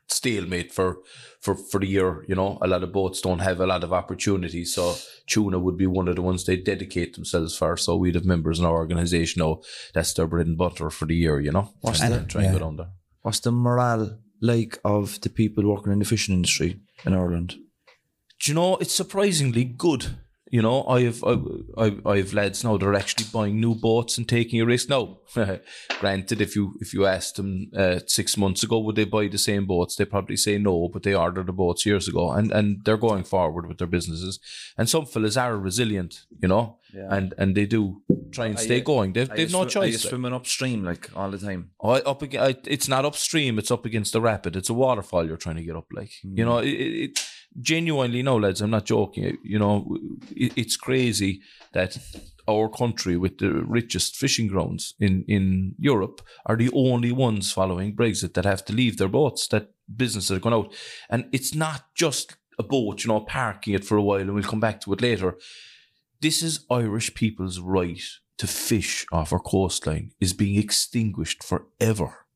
stalemate 0.09 0.73
for 0.73 0.99
for 1.41 1.55
for 1.55 1.81
the 1.81 1.87
year. 1.87 2.25
You 2.29 2.35
know, 2.35 2.59
a 2.63 2.67
lot 2.67 2.83
of 2.83 2.93
boats 2.93 3.21
don't 3.21 3.41
have 3.41 3.61
a 3.61 3.67
lot 3.67 3.85
of 3.85 3.93
opportunities, 3.93 4.75
so 4.75 4.95
tuna 5.27 5.59
would 5.59 5.77
be 5.77 5.87
one 5.87 6.09
of 6.09 6.17
the 6.17 6.23
ones 6.23 6.45
they 6.45 6.57
dedicate 6.57 7.15
themselves 7.15 7.57
for. 7.57 7.77
So 7.77 7.97
we'd 7.97 8.15
have 8.15 8.25
members 8.25 8.59
in 8.59 8.65
our 8.65 8.77
organisation 8.77 9.41
know 9.41 9.63
that's 9.95 10.13
their 10.15 10.27
bread 10.27 10.47
and 10.47 10.59
butter 10.59 10.91
for 10.91 11.07
the 11.07 11.17
year. 11.17 11.41
You 11.41 11.53
know, 11.53 11.73
What's 11.81 12.01
and 12.01 12.13
that? 12.13 12.17
then 12.19 12.27
try 12.29 12.43
Yeah. 12.45 12.53
go 12.53 12.59
down 12.61 12.77
there. 12.77 12.91
What's 13.23 13.41
the 13.41 13.53
morale 13.53 14.19
like 14.41 14.79
of 14.85 15.21
the 15.21 15.31
people 15.31 15.65
working 15.67 15.93
in 15.93 15.99
the 16.01 16.05
fishing 16.05 16.35
industry 16.35 16.81
in 17.05 17.15
Ireland? 17.15 17.55
Do 18.41 18.51
you 18.51 18.55
know 18.55 18.77
it's 18.77 18.95
surprisingly 18.95 19.65
good. 19.65 20.17
You 20.55 20.61
know, 20.61 20.85
I 20.87 21.01
have 21.05 21.25
I, 21.25 21.35
I, 21.79 21.97
I 22.05 22.17
have 22.19 22.35
lads 22.35 22.63
now 22.63 22.77
that 22.77 22.87
are 22.87 22.95
actually 22.95 23.27
buying 23.33 23.59
new 23.59 23.75
boats 23.75 24.19
and 24.19 24.29
taking 24.29 24.61
a 24.61 24.67
risk. 24.67 24.91
Now, 24.91 25.21
granted, 26.01 26.41
if 26.43 26.55
you 26.55 26.75
if 26.81 26.93
you 26.93 27.07
asked 27.07 27.37
them 27.37 27.71
uh, 27.77 28.01
six 28.07 28.37
months 28.37 28.63
ago 28.63 28.79
would 28.81 28.97
they 28.97 29.05
buy 29.05 29.29
the 29.29 29.39
same 29.39 29.65
boats, 29.67 29.97
they 29.97 30.05
probably 30.05 30.37
say 30.37 30.59
no, 30.59 30.89
but 30.93 31.03
they 31.05 31.15
ordered 31.15 31.47
the 31.47 31.53
boats 31.55 31.87
years 31.87 32.07
ago, 32.07 32.31
and 32.33 32.53
and 32.53 32.85
they're 32.85 32.99
going 33.09 33.25
forward 33.25 33.67
with 33.67 33.79
their 33.79 33.87
businesses. 33.87 34.39
And 34.77 34.89
some 34.89 35.07
fellas 35.07 35.39
are 35.39 35.57
resilient, 35.57 36.21
you 36.43 36.49
know, 36.49 36.79
Yeah. 36.95 37.09
and 37.17 37.35
and 37.39 37.57
they 37.57 37.67
do 37.67 38.03
try 38.31 38.47
and 38.47 38.57
Are 38.59 38.63
stay 38.69 38.77
you- 38.77 38.85
going. 38.85 39.15
They've 39.15 39.29
they've 39.37 39.51
no 39.53 39.65
swi- 39.65 39.81
Are 39.81 39.87
you 39.87 39.93
choice. 39.93 40.03
swimming 40.09 40.35
upstream 40.35 40.85
like 40.85 41.09
all 41.17 41.31
the 41.31 41.39
time? 41.39 41.71
I 41.83 42.01
up 42.13 42.21
against, 42.23 42.69
it's 42.69 42.89
not 42.89 43.05
upstream. 43.07 43.59
It's 43.59 43.71
up 43.71 43.87
against 43.87 44.13
the 44.13 44.21
rapid. 44.21 44.57
It's 44.57 44.69
a 44.71 44.75
waterfall 44.75 45.27
you're 45.27 45.37
trying 45.47 45.57
to 45.57 45.65
get 45.65 45.77
up. 45.77 45.87
Like 45.93 46.13
you 46.23 46.45
know, 46.45 46.59
it, 46.59 46.69
it, 46.69 46.93
it 47.11 47.19
genuinely 47.61 48.23
no, 48.23 48.37
lads. 48.37 48.61
I'm 48.61 48.71
not 48.71 48.85
joking. 48.85 49.39
You 49.43 49.59
know, 49.59 49.99
it, 50.31 50.53
it's 50.57 50.77
crazy 50.77 51.43
that 51.73 51.99
our 52.49 52.69
country 52.69 53.17
with 53.17 53.39
the 53.39 53.53
richest 53.65 54.17
fishing 54.17 54.49
grounds 54.49 54.95
in 54.99 55.25
in 55.29 55.75
Europe 55.79 56.23
are 56.47 56.57
the 56.57 56.71
only 56.75 57.13
ones 57.13 57.53
following 57.53 57.95
Brexit 57.95 58.35
that 58.35 58.45
have 58.45 58.65
to 58.67 58.73
leave 58.73 58.97
their 58.97 59.09
boats. 59.09 59.49
That 59.49 59.71
businesses 59.95 60.33
are 60.33 60.41
going 60.41 60.55
out, 60.55 60.75
and 61.11 61.29
it's 61.33 61.55
not 61.55 61.95
just 61.95 62.37
a 62.59 62.63
boat. 62.63 63.05
You 63.05 63.09
know, 63.09 63.21
parking 63.21 63.75
it 63.75 63.85
for 63.85 63.97
a 63.97 64.03
while, 64.03 64.21
and 64.21 64.35
we'll 64.35 64.45
come 64.45 64.61
back 64.61 64.81
to 64.83 64.93
it 64.93 65.03
later. 65.03 65.37
This 66.21 66.43
is 66.43 66.67
Irish 66.71 67.15
people's 67.15 67.59
right 67.59 68.03
to 68.39 68.47
fish 68.47 69.07
off 69.13 69.33
our 69.33 69.39
coastline 69.39 70.13
is 70.21 70.33
being 70.33 70.59
extinguished 70.59 71.43
forever. 71.43 72.27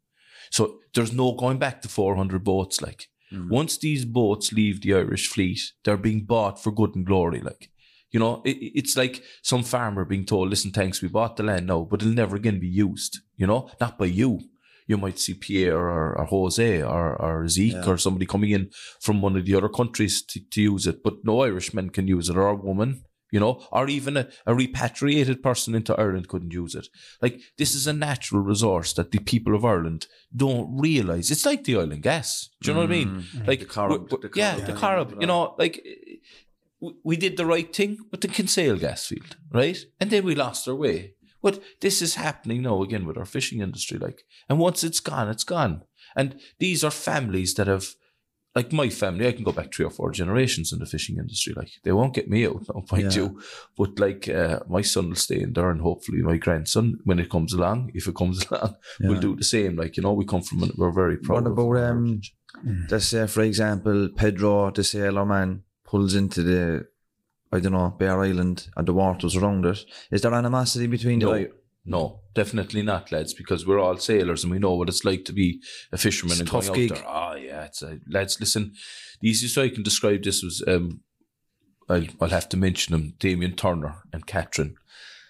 So 0.50 0.78
there's 0.94 1.12
no 1.12 1.32
going 1.32 1.58
back 1.58 1.82
to 1.82 1.88
400 1.88 2.44
boats. 2.44 2.80
Like 2.80 3.08
Mm. 3.32 3.48
once 3.50 3.76
these 3.78 4.04
boats 4.04 4.52
leave 4.52 4.80
the 4.82 4.94
Irish 4.94 5.28
fleet, 5.28 5.58
they're 5.84 5.96
being 5.96 6.24
bought 6.24 6.62
for 6.62 6.70
good 6.70 6.94
and 6.94 7.04
glory. 7.04 7.40
Like, 7.40 7.70
you 8.12 8.20
know, 8.20 8.40
it, 8.44 8.56
it's 8.60 8.96
like 8.96 9.22
some 9.42 9.64
farmer 9.64 10.04
being 10.04 10.24
told, 10.24 10.48
listen, 10.48 10.70
thanks, 10.70 11.02
we 11.02 11.08
bought 11.08 11.36
the 11.36 11.42
land 11.42 11.66
now, 11.66 11.80
but 11.90 12.02
it'll 12.02 12.14
never 12.14 12.36
again 12.36 12.60
be 12.60 12.68
used, 12.68 13.18
you 13.36 13.46
know, 13.46 13.68
not 13.80 13.98
by 13.98 14.06
you. 14.06 14.40
You 14.86 14.96
might 14.96 15.18
see 15.18 15.34
Pierre 15.34 15.76
or, 15.76 16.16
or 16.16 16.24
Jose 16.26 16.82
or, 16.82 17.16
or 17.20 17.48
Zeke 17.48 17.72
Yeah. 17.72 17.90
or 17.90 17.98
somebody 17.98 18.26
coming 18.26 18.50
in 18.50 18.70
from 19.00 19.20
one 19.20 19.36
of 19.36 19.44
the 19.44 19.56
other 19.56 19.68
countries 19.68 20.22
to, 20.26 20.40
to 20.52 20.62
use 20.62 20.86
it, 20.86 21.02
but 21.02 21.14
no 21.24 21.42
Irishman 21.42 21.90
can 21.90 22.06
use 22.06 22.28
it 22.28 22.36
or 22.36 22.46
a 22.46 22.54
woman, 22.54 23.02
you 23.32 23.40
know, 23.40 23.64
or 23.72 23.88
even 23.88 24.16
a, 24.16 24.28
a 24.46 24.54
repatriated 24.54 25.42
person 25.42 25.74
into 25.74 25.98
Ireland 25.98 26.28
couldn't 26.28 26.52
use 26.52 26.74
it. 26.74 26.88
Like, 27.20 27.40
this 27.58 27.74
is 27.74 27.86
a 27.86 27.92
natural 27.92 28.42
resource 28.42 28.92
that 28.94 29.10
the 29.10 29.18
people 29.18 29.54
of 29.54 29.64
Ireland 29.64 30.06
don't 30.34 30.78
realise. 30.78 31.30
It's 31.30 31.46
like 31.46 31.64
the 31.64 31.76
oil 31.76 31.92
and 31.92 32.02
gas. 32.02 32.48
Do 32.62 32.70
you 32.70 32.74
know 32.74 32.80
what 32.80 32.90
I 32.90 32.92
mean? 32.92 33.08
Mm-hmm. 33.08 33.38
Mm-hmm. 33.38 33.48
Like, 33.48 33.60
The 33.60 33.66
Corrib, 33.66 33.88
w- 33.88 34.08
w- 34.08 34.28
the 34.28 34.38
yeah, 34.38 34.56
Corrib, 34.56 35.08
the 35.08 35.14
yeah. 35.14 35.20
You 35.20 35.26
know, 35.26 35.54
like, 35.58 35.84
w- 36.80 36.98
we 37.04 37.16
did 37.16 37.36
the 37.36 37.46
right 37.46 37.74
thing 37.74 37.98
with 38.10 38.20
the 38.20 38.28
Kinsale 38.28 38.78
gas 38.78 39.06
field, 39.06 39.36
right? 39.52 39.78
And 40.00 40.10
then 40.10 40.24
we 40.24 40.34
lost 40.34 40.68
our 40.68 40.74
way. 40.74 41.14
But 41.42 41.62
this 41.80 42.02
is 42.02 42.14
happening 42.16 42.62
now 42.62 42.82
again 42.82 43.06
with 43.06 43.16
our 43.18 43.24
fishing 43.24 43.60
industry, 43.60 43.98
like, 43.98 44.22
and 44.48 44.58
once 44.58 44.82
it's 44.82 45.00
gone, 45.00 45.28
it's 45.28 45.44
gone. 45.44 45.82
And 46.16 46.40
these 46.58 46.82
are 46.82 46.90
families 46.90 47.54
that 47.54 47.66
have, 47.66 47.88
like 48.56 48.72
my 48.72 48.88
family, 48.88 49.28
I 49.28 49.32
can 49.32 49.44
go 49.44 49.52
back 49.52 49.72
three 49.72 49.84
or 49.84 49.90
four 49.90 50.10
generations 50.10 50.72
in 50.72 50.78
the 50.80 50.86
fishing 50.86 51.18
industry. 51.18 51.52
Like, 51.54 51.70
they 51.84 51.92
won't 51.92 52.14
get 52.14 52.28
me 52.30 52.46
out, 52.46 52.62
no 52.74 52.80
point 52.80 53.14
Yeah. 53.14 53.20
you. 53.22 53.40
But 53.76 53.98
like, 54.00 54.28
uh, 54.28 54.60
my 54.68 54.82
son 54.82 55.08
will 55.10 55.16
stay 55.16 55.40
in 55.42 55.52
there, 55.52 55.70
and 55.70 55.80
hopefully 55.80 56.22
my 56.22 56.38
grandson, 56.38 56.98
when 57.04 57.18
it 57.18 57.30
comes 57.30 57.52
along, 57.52 57.90
if 57.94 58.08
it 58.08 58.16
comes 58.16 58.44
along, 58.50 58.74
will 59.00 59.20
do 59.20 59.36
the 59.36 59.44
same. 59.44 59.76
Like, 59.76 59.96
you 59.96 60.02
know, 60.02 60.14
we 60.14 60.24
come 60.24 60.42
from, 60.42 60.58
we're 60.76 60.90
very 60.92 61.18
proud. 61.18 61.44
What 61.44 61.52
of 61.52 61.58
about 61.58 61.76
um? 61.90 62.06
heritage. 62.06 62.34
Let's 62.90 63.06
say, 63.08 63.26
for 63.26 63.42
example, 63.42 64.08
Pedro, 64.16 64.70
the 64.70 64.82
sailor 64.82 65.26
man, 65.26 65.62
pulls 65.84 66.14
into 66.14 66.42
the, 66.42 66.86
I 67.52 67.60
don't 67.60 67.72
know, 67.72 67.94
Bere 67.98 68.24
Island 68.24 68.68
and 68.76 68.88
the 68.88 68.94
waters 68.94 69.36
around 69.36 69.66
it. 69.66 69.84
Is 70.10 70.22
there 70.22 70.32
animosity 70.34 70.86
between 70.86 71.18
No, 71.18 71.34
the? 71.34 71.50
no, 71.84 72.20
definitely 72.34 72.82
not, 72.82 73.12
lads, 73.12 73.34
because 73.34 73.66
we're 73.66 73.78
all 73.78 73.98
sailors 73.98 74.42
and 74.42 74.50
we 74.52 74.58
know 74.58 74.74
what 74.74 74.88
it's 74.88 75.04
like 75.04 75.24
to 75.26 75.32
be 75.32 75.60
a 75.92 75.98
fisherman 75.98 76.32
It's 76.32 76.40
and 76.40 76.48
a 76.48 76.52
tough 76.52 76.66
going 76.68 76.80
gig. 76.88 76.92
out 76.92 76.96
there. 76.96 77.06
Oh, 77.06 77.34
it's 77.66 77.82
a, 77.82 77.98
lads. 78.08 78.40
Listen, 78.40 78.72
the 79.20 79.28
easiest 79.28 79.56
way 79.56 79.64
I 79.64 79.68
can 79.70 79.82
describe 79.82 80.22
this 80.22 80.42
was 80.42 80.62
um, 80.66 81.00
I'll, 81.88 82.06
I'll 82.20 82.28
have 82.30 82.48
to 82.50 82.56
mention 82.56 82.94
him, 82.94 83.14
Damien 83.18 83.54
Turner 83.54 83.96
and 84.12 84.26
Catherine. 84.26 84.76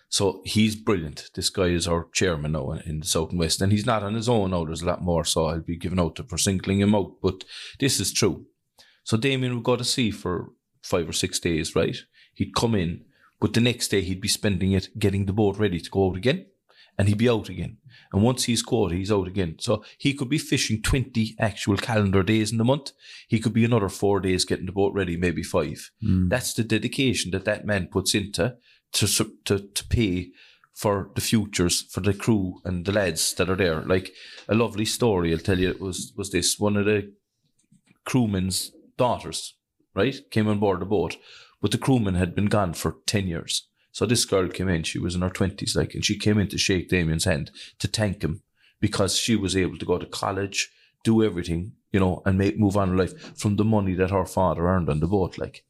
So 0.09 0.41
he's 0.45 0.77
brilliant. 0.77 1.31
This 1.35 1.51
guy 1.51 1.67
is 1.67 1.89
our 1.89 2.09
chairman 2.13 2.53
now 2.53 2.71
in, 2.73 3.01
the 3.01 3.07
South 3.07 3.31
and 3.31 3.39
West, 3.39 3.61
and 3.61 3.73
he's 3.73 3.87
not 3.87 4.03
on 4.03 4.15
his 4.15 4.29
own 4.29 4.51
now. 4.51 4.65
There's 4.65 4.83
a 4.83 4.87
lot 4.87 5.03
more, 5.03 5.25
so 5.25 5.47
I'll 5.47 5.61
be 5.61 5.77
giving 5.77 5.99
out 5.99 6.21
for 6.29 6.39
singling 6.39 6.81
him 6.81 6.95
out. 6.95 7.17
But 7.21 7.45
this 7.81 7.99
is 7.99 8.13
true. 8.13 8.47
So 9.03 9.17
Damien 9.17 9.55
would 9.55 9.65
go 9.65 9.77
to 9.77 9.85
sea 9.85 10.11
for 10.11 10.53
five 10.83 11.09
or 11.09 11.13
six 11.13 11.41
days, 11.41 11.75
right? 11.75 11.97
He'd 12.35 12.55
come 12.55 12.75
in, 12.75 13.05
but 13.41 13.53
the 13.53 13.61
next 13.61 13.89
day 13.89 14.01
he'd 14.01 14.21
be 14.21 14.29
spending 14.29 14.73
it 14.73 14.99
getting 14.99 15.27
the 15.27 15.33
boat 15.33 15.59
ready 15.59 15.81
to 15.81 15.91
go 15.91 16.09
out 16.09 16.17
again, 16.17 16.47
and 16.99 17.09
he'd 17.09 17.19
be 17.19 17.29
out 17.29 17.49
again. 17.49 17.79
And 18.13 18.23
once 18.23 18.45
he's 18.45 18.63
caught, 18.63 18.93
he's 18.93 19.13
out 19.13 19.29
again. 19.29 19.57
So 19.61 19.85
he 19.99 20.15
could 20.15 20.29
be 20.29 20.39
fishing 20.39 20.83
20 20.83 21.37
actual 21.39 21.77
calendar 21.77 22.23
days 22.23 22.53
in 22.53 22.59
the 22.59 22.65
month. 22.65 22.93
He 23.29 23.39
could 23.39 23.53
be 23.53 23.65
another 23.65 23.89
four 23.89 24.21
days 24.21 24.45
getting 24.45 24.67
the 24.67 24.73
boat 24.73 24.95
ready, 24.95 25.17
maybe 25.17 25.43
five. 25.43 25.91
Hmm. 26.01 26.29
That's 26.29 26.55
the 26.55 26.65
dedication 26.65 27.31
that 27.33 27.45
that 27.45 27.67
man 27.67 27.89
puts 27.89 28.15
into 28.15 28.57
to, 28.93 29.31
to, 29.45 29.59
to 29.59 29.87
pay 29.89 30.31
for 30.75 31.11
the 31.15 31.21
futures 31.21 31.83
for 31.91 32.01
the 32.01 32.15
crew 32.15 32.61
and 32.65 32.85
the 32.85 32.93
lads 32.93 33.35
that 33.35 33.49
are 33.49 33.57
there. 33.57 33.83
Like 33.83 34.13
a 34.49 34.55
lovely 34.55 34.85
story, 34.85 35.33
I'll 35.33 35.39
tell 35.39 35.59
you, 35.59 35.75
was, 35.81 36.13
was 36.17 36.31
this 36.31 36.59
one 36.59 36.77
of 36.77 36.85
the 36.85 37.13
crewmen's 38.05 38.73
daughters, 38.99 39.55
right? 39.95 40.15
Came 40.31 40.49
on 40.49 40.59
board 40.59 40.81
the 40.81 40.87
boat, 40.87 41.17
but 41.63 41.71
the 41.71 41.79
crewman 41.79 42.15
had 42.15 42.35
been 42.35 42.47
gone 42.47 42.75
for 42.75 42.97
10 43.07 43.27
years. 43.27 43.69
So 43.97 44.05
this 44.05 44.27
girl 44.27 44.47
came 44.51 44.69
in, 44.69 44.83
she 44.83 44.99
was 44.99 45.15
in 45.15 45.23
her 45.23 45.31
20s, 45.31 45.75
like, 45.75 45.95
and 45.95 46.05
she 46.05 46.19
came 46.19 46.39
in 46.39 46.49
to 46.49 46.59
shake 46.59 46.91
Damien's 46.91 47.25
hand 47.25 47.51
to 47.79 47.89
thank 47.89 48.21
him 48.21 48.43
because 48.79 49.17
she 49.17 49.37
was 49.37 49.57
able 49.57 49.79
to 49.79 49.87
go 49.87 49.97
to 49.97 50.05
college, 50.05 50.71
do 51.03 51.25
everything, 51.25 51.73
you 51.93 52.01
know, 52.01 52.21
and 52.27 52.37
make, 52.37 52.59
move 52.59 52.77
on 52.77 52.91
in 52.91 52.99
life 52.99 53.15
from 53.39 53.57
the 53.57 53.65
money 53.65 53.95
that 53.95 54.11
her 54.11 54.27
father 54.27 54.67
earned 54.67 54.91
on 54.91 55.01
the 55.01 55.07
boat. 55.07 55.39
Like, 55.39 55.65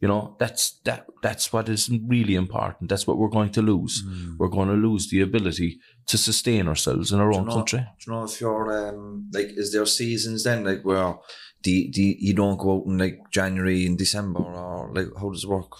you 0.00 0.08
know, 0.08 0.36
that's 0.38 0.80
that 0.84 1.04
that's 1.22 1.52
what 1.52 1.68
is 1.68 1.90
really 1.90 2.34
important. 2.34 2.88
That's 2.88 3.06
what 3.06 3.18
we're 3.18 3.28
going 3.28 3.52
to 3.52 3.60
lose. 3.60 4.02
We're 4.38 4.48
going 4.48 4.68
to 4.68 4.88
lose 4.88 5.10
the 5.10 5.20
ability 5.20 5.78
to 6.06 6.16
sustain 6.16 6.68
ourselves 6.68 7.12
in 7.12 7.20
our 7.20 7.34
own 7.34 7.44
know- 7.44 7.56
country. 7.56 7.80
Do 7.80 8.10
you 8.10 8.16
know 8.16 8.24
if 8.24 8.40
you're 8.40 8.88
um 8.88 9.28
like 9.34 9.48
is 9.48 9.74
there 9.74 9.84
seasons 9.84 10.44
then 10.44 10.64
like 10.64 10.82
where 10.82 11.16
the, 11.62 11.88
do 11.88 12.02
you, 12.02 12.14
you 12.18 12.32
don't 12.32 12.58
go 12.58 12.78
out 12.78 12.86
in 12.86 12.96
like 12.96 13.18
January 13.30 13.84
and 13.84 13.98
December 13.98 14.40
or 14.40 14.92
like 14.94 15.08
how 15.20 15.28
does 15.28 15.44
it 15.44 15.50
work? 15.50 15.72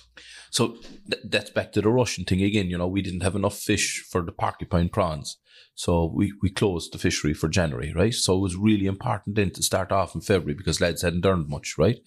So 0.50 0.76
th- 1.10 1.22
that's 1.24 1.50
back 1.50 1.72
to 1.72 1.82
the 1.82 1.90
Russian 1.90 2.24
thing 2.24 2.42
again. 2.42 2.70
You 2.70 2.78
know, 2.78 2.86
we 2.86 3.02
didn't 3.02 3.22
have 3.22 3.36
enough 3.36 3.58
fish 3.58 4.04
for 4.08 4.22
the 4.22 4.32
porcupine 4.32 4.88
prawns. 4.88 5.38
So 5.74 6.10
we, 6.12 6.32
we 6.40 6.48
closed 6.48 6.92
the 6.92 6.98
fishery 6.98 7.34
for 7.34 7.48
January, 7.48 7.92
right? 7.94 8.14
So 8.14 8.36
it 8.36 8.40
was 8.40 8.56
really 8.56 8.86
important 8.86 9.36
then 9.36 9.50
to 9.50 9.62
start 9.62 9.92
off 9.92 10.14
in 10.14 10.22
February 10.22 10.54
because 10.54 10.80
lads 10.80 11.02
hadn't 11.02 11.26
earned 11.26 11.48
much, 11.48 11.76
right? 11.76 12.00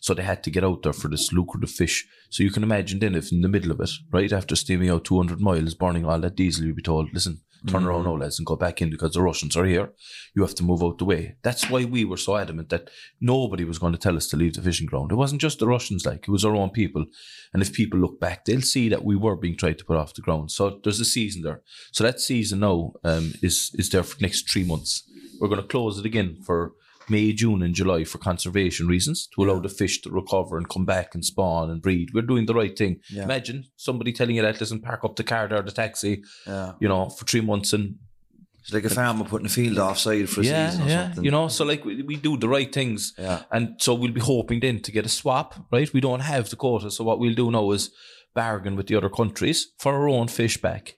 So 0.00 0.12
they 0.12 0.24
had 0.24 0.42
to 0.42 0.50
get 0.50 0.64
out 0.64 0.82
there 0.82 0.92
for 0.92 1.06
this 1.06 1.32
lucrative 1.32 1.70
fish. 1.70 2.04
So 2.30 2.42
you 2.42 2.50
can 2.50 2.64
imagine 2.64 2.98
then 2.98 3.14
if 3.14 3.30
in 3.30 3.42
the 3.42 3.48
middle 3.48 3.70
of 3.70 3.80
it, 3.80 3.90
right, 4.10 4.32
after 4.32 4.56
steaming 4.56 4.90
out 4.90 5.04
200 5.04 5.40
miles, 5.40 5.74
burning 5.74 6.04
all 6.04 6.18
that 6.18 6.34
diesel, 6.34 6.66
you'd 6.66 6.76
be 6.76 6.82
told, 6.82 7.14
listen, 7.14 7.42
turn 7.66 7.84
around 7.84 8.04
now, 8.04 8.16
lads, 8.16 8.38
and 8.38 8.46
go 8.46 8.56
back 8.56 8.82
in 8.82 8.90
because 8.90 9.12
the 9.12 9.22
Russians 9.22 9.56
are 9.56 9.64
here. 9.64 9.92
You 10.34 10.42
have 10.42 10.54
to 10.56 10.62
move 10.62 10.82
out 10.82 10.98
the 10.98 11.04
way. 11.04 11.36
That's 11.42 11.70
why 11.70 11.84
we 11.84 12.04
were 12.04 12.16
so 12.16 12.36
adamant 12.36 12.70
that 12.70 12.90
nobody 13.20 13.64
was 13.64 13.78
going 13.78 13.92
to 13.92 13.98
tell 13.98 14.16
us 14.16 14.26
to 14.28 14.36
leave 14.36 14.54
the 14.54 14.62
fishing 14.62 14.86
ground. 14.86 15.12
It 15.12 15.16
wasn't 15.16 15.40
just 15.40 15.58
the 15.58 15.66
Russians, 15.66 16.04
like, 16.04 16.26
it 16.26 16.30
was 16.30 16.44
our 16.44 16.56
own 16.56 16.70
people. 16.70 17.04
And 17.52 17.62
if 17.62 17.72
people 17.72 18.00
look 18.00 18.20
back, 18.20 18.44
they'll 18.44 18.62
see 18.62 18.88
that 18.88 19.04
we 19.04 19.16
were 19.16 19.36
being 19.36 19.56
tried 19.56 19.78
to 19.78 19.84
put 19.84 19.96
off 19.96 20.14
the 20.14 20.22
ground. 20.22 20.50
So 20.50 20.80
there's 20.82 21.00
a 21.00 21.04
season 21.04 21.42
there. 21.42 21.62
So 21.92 22.04
that 22.04 22.20
season 22.20 22.60
now 22.60 22.92
um, 23.04 23.34
is, 23.42 23.70
is 23.74 23.90
there 23.90 24.02
for 24.02 24.16
the 24.16 24.22
next 24.22 24.50
three 24.50 24.64
months. 24.64 25.02
We're 25.40 25.48
going 25.48 25.60
to 25.60 25.66
close 25.66 25.98
it 25.98 26.06
again 26.06 26.38
for 26.44 26.72
May, 27.08 27.32
June, 27.32 27.62
and 27.62 27.74
July 27.74 28.04
for 28.04 28.18
conservation 28.18 28.86
reasons 28.86 29.28
to 29.34 29.42
allow 29.44 29.58
the 29.58 29.68
fish 29.68 30.00
to 30.02 30.10
recover 30.10 30.56
and 30.56 30.68
come 30.68 30.84
back 30.84 31.14
and 31.14 31.24
spawn 31.24 31.70
and 31.70 31.82
breed. 31.82 32.10
We're 32.14 32.22
doing 32.22 32.46
the 32.46 32.54
right 32.54 32.76
thing. 32.76 33.00
Yeah. 33.10 33.24
Imagine 33.24 33.64
somebody 33.76 34.12
telling 34.12 34.36
you 34.36 34.42
that, 34.42 34.60
listen, 34.60 34.80
park 34.80 35.04
up 35.04 35.16
the 35.16 35.24
car 35.24 35.52
or 35.52 35.62
the 35.62 35.72
taxi, 35.72 36.22
Yeah. 36.46 36.72
you 36.80 36.88
know, 36.88 37.08
for 37.10 37.24
three 37.24 37.40
months 37.42 37.72
and 37.72 37.96
It's 38.60 38.72
like 38.72 38.84
a 38.84 38.90
farmer 38.90 39.24
putting 39.24 39.46
a 39.46 39.50
field 39.50 39.78
offside 39.78 40.28
for 40.28 40.40
a 40.40 40.44
yeah, 40.44 40.70
season 40.70 40.86
or 40.86 40.88
yeah, 40.88 41.04
something. 41.06 41.24
you 41.24 41.30
know, 41.32 41.48
so 41.48 41.64
like 41.64 41.84
we, 41.84 42.02
we 42.02 42.14
do 42.16 42.36
the 42.36 42.48
right 42.48 42.72
things. 42.72 43.12
Yeah. 43.18 43.42
And 43.50 43.74
so 43.78 43.92
we'll 43.94 44.12
be 44.12 44.20
hoping 44.20 44.60
then 44.60 44.80
to 44.82 44.92
get 44.92 45.04
a 45.04 45.08
swap, 45.08 45.54
right? 45.72 45.92
We 45.92 46.00
don't 46.00 46.20
have 46.20 46.48
the 46.48 46.56
quota. 46.56 46.90
So 46.90 47.02
what 47.04 47.18
we'll 47.18 47.34
do 47.34 47.50
now 47.50 47.72
is 47.72 47.90
bargain 48.34 48.76
with 48.76 48.86
the 48.86 48.94
other 48.96 49.10
countries 49.10 49.72
for 49.78 49.92
our 49.94 50.08
own 50.08 50.28
fish 50.28 50.56
back 50.62 50.96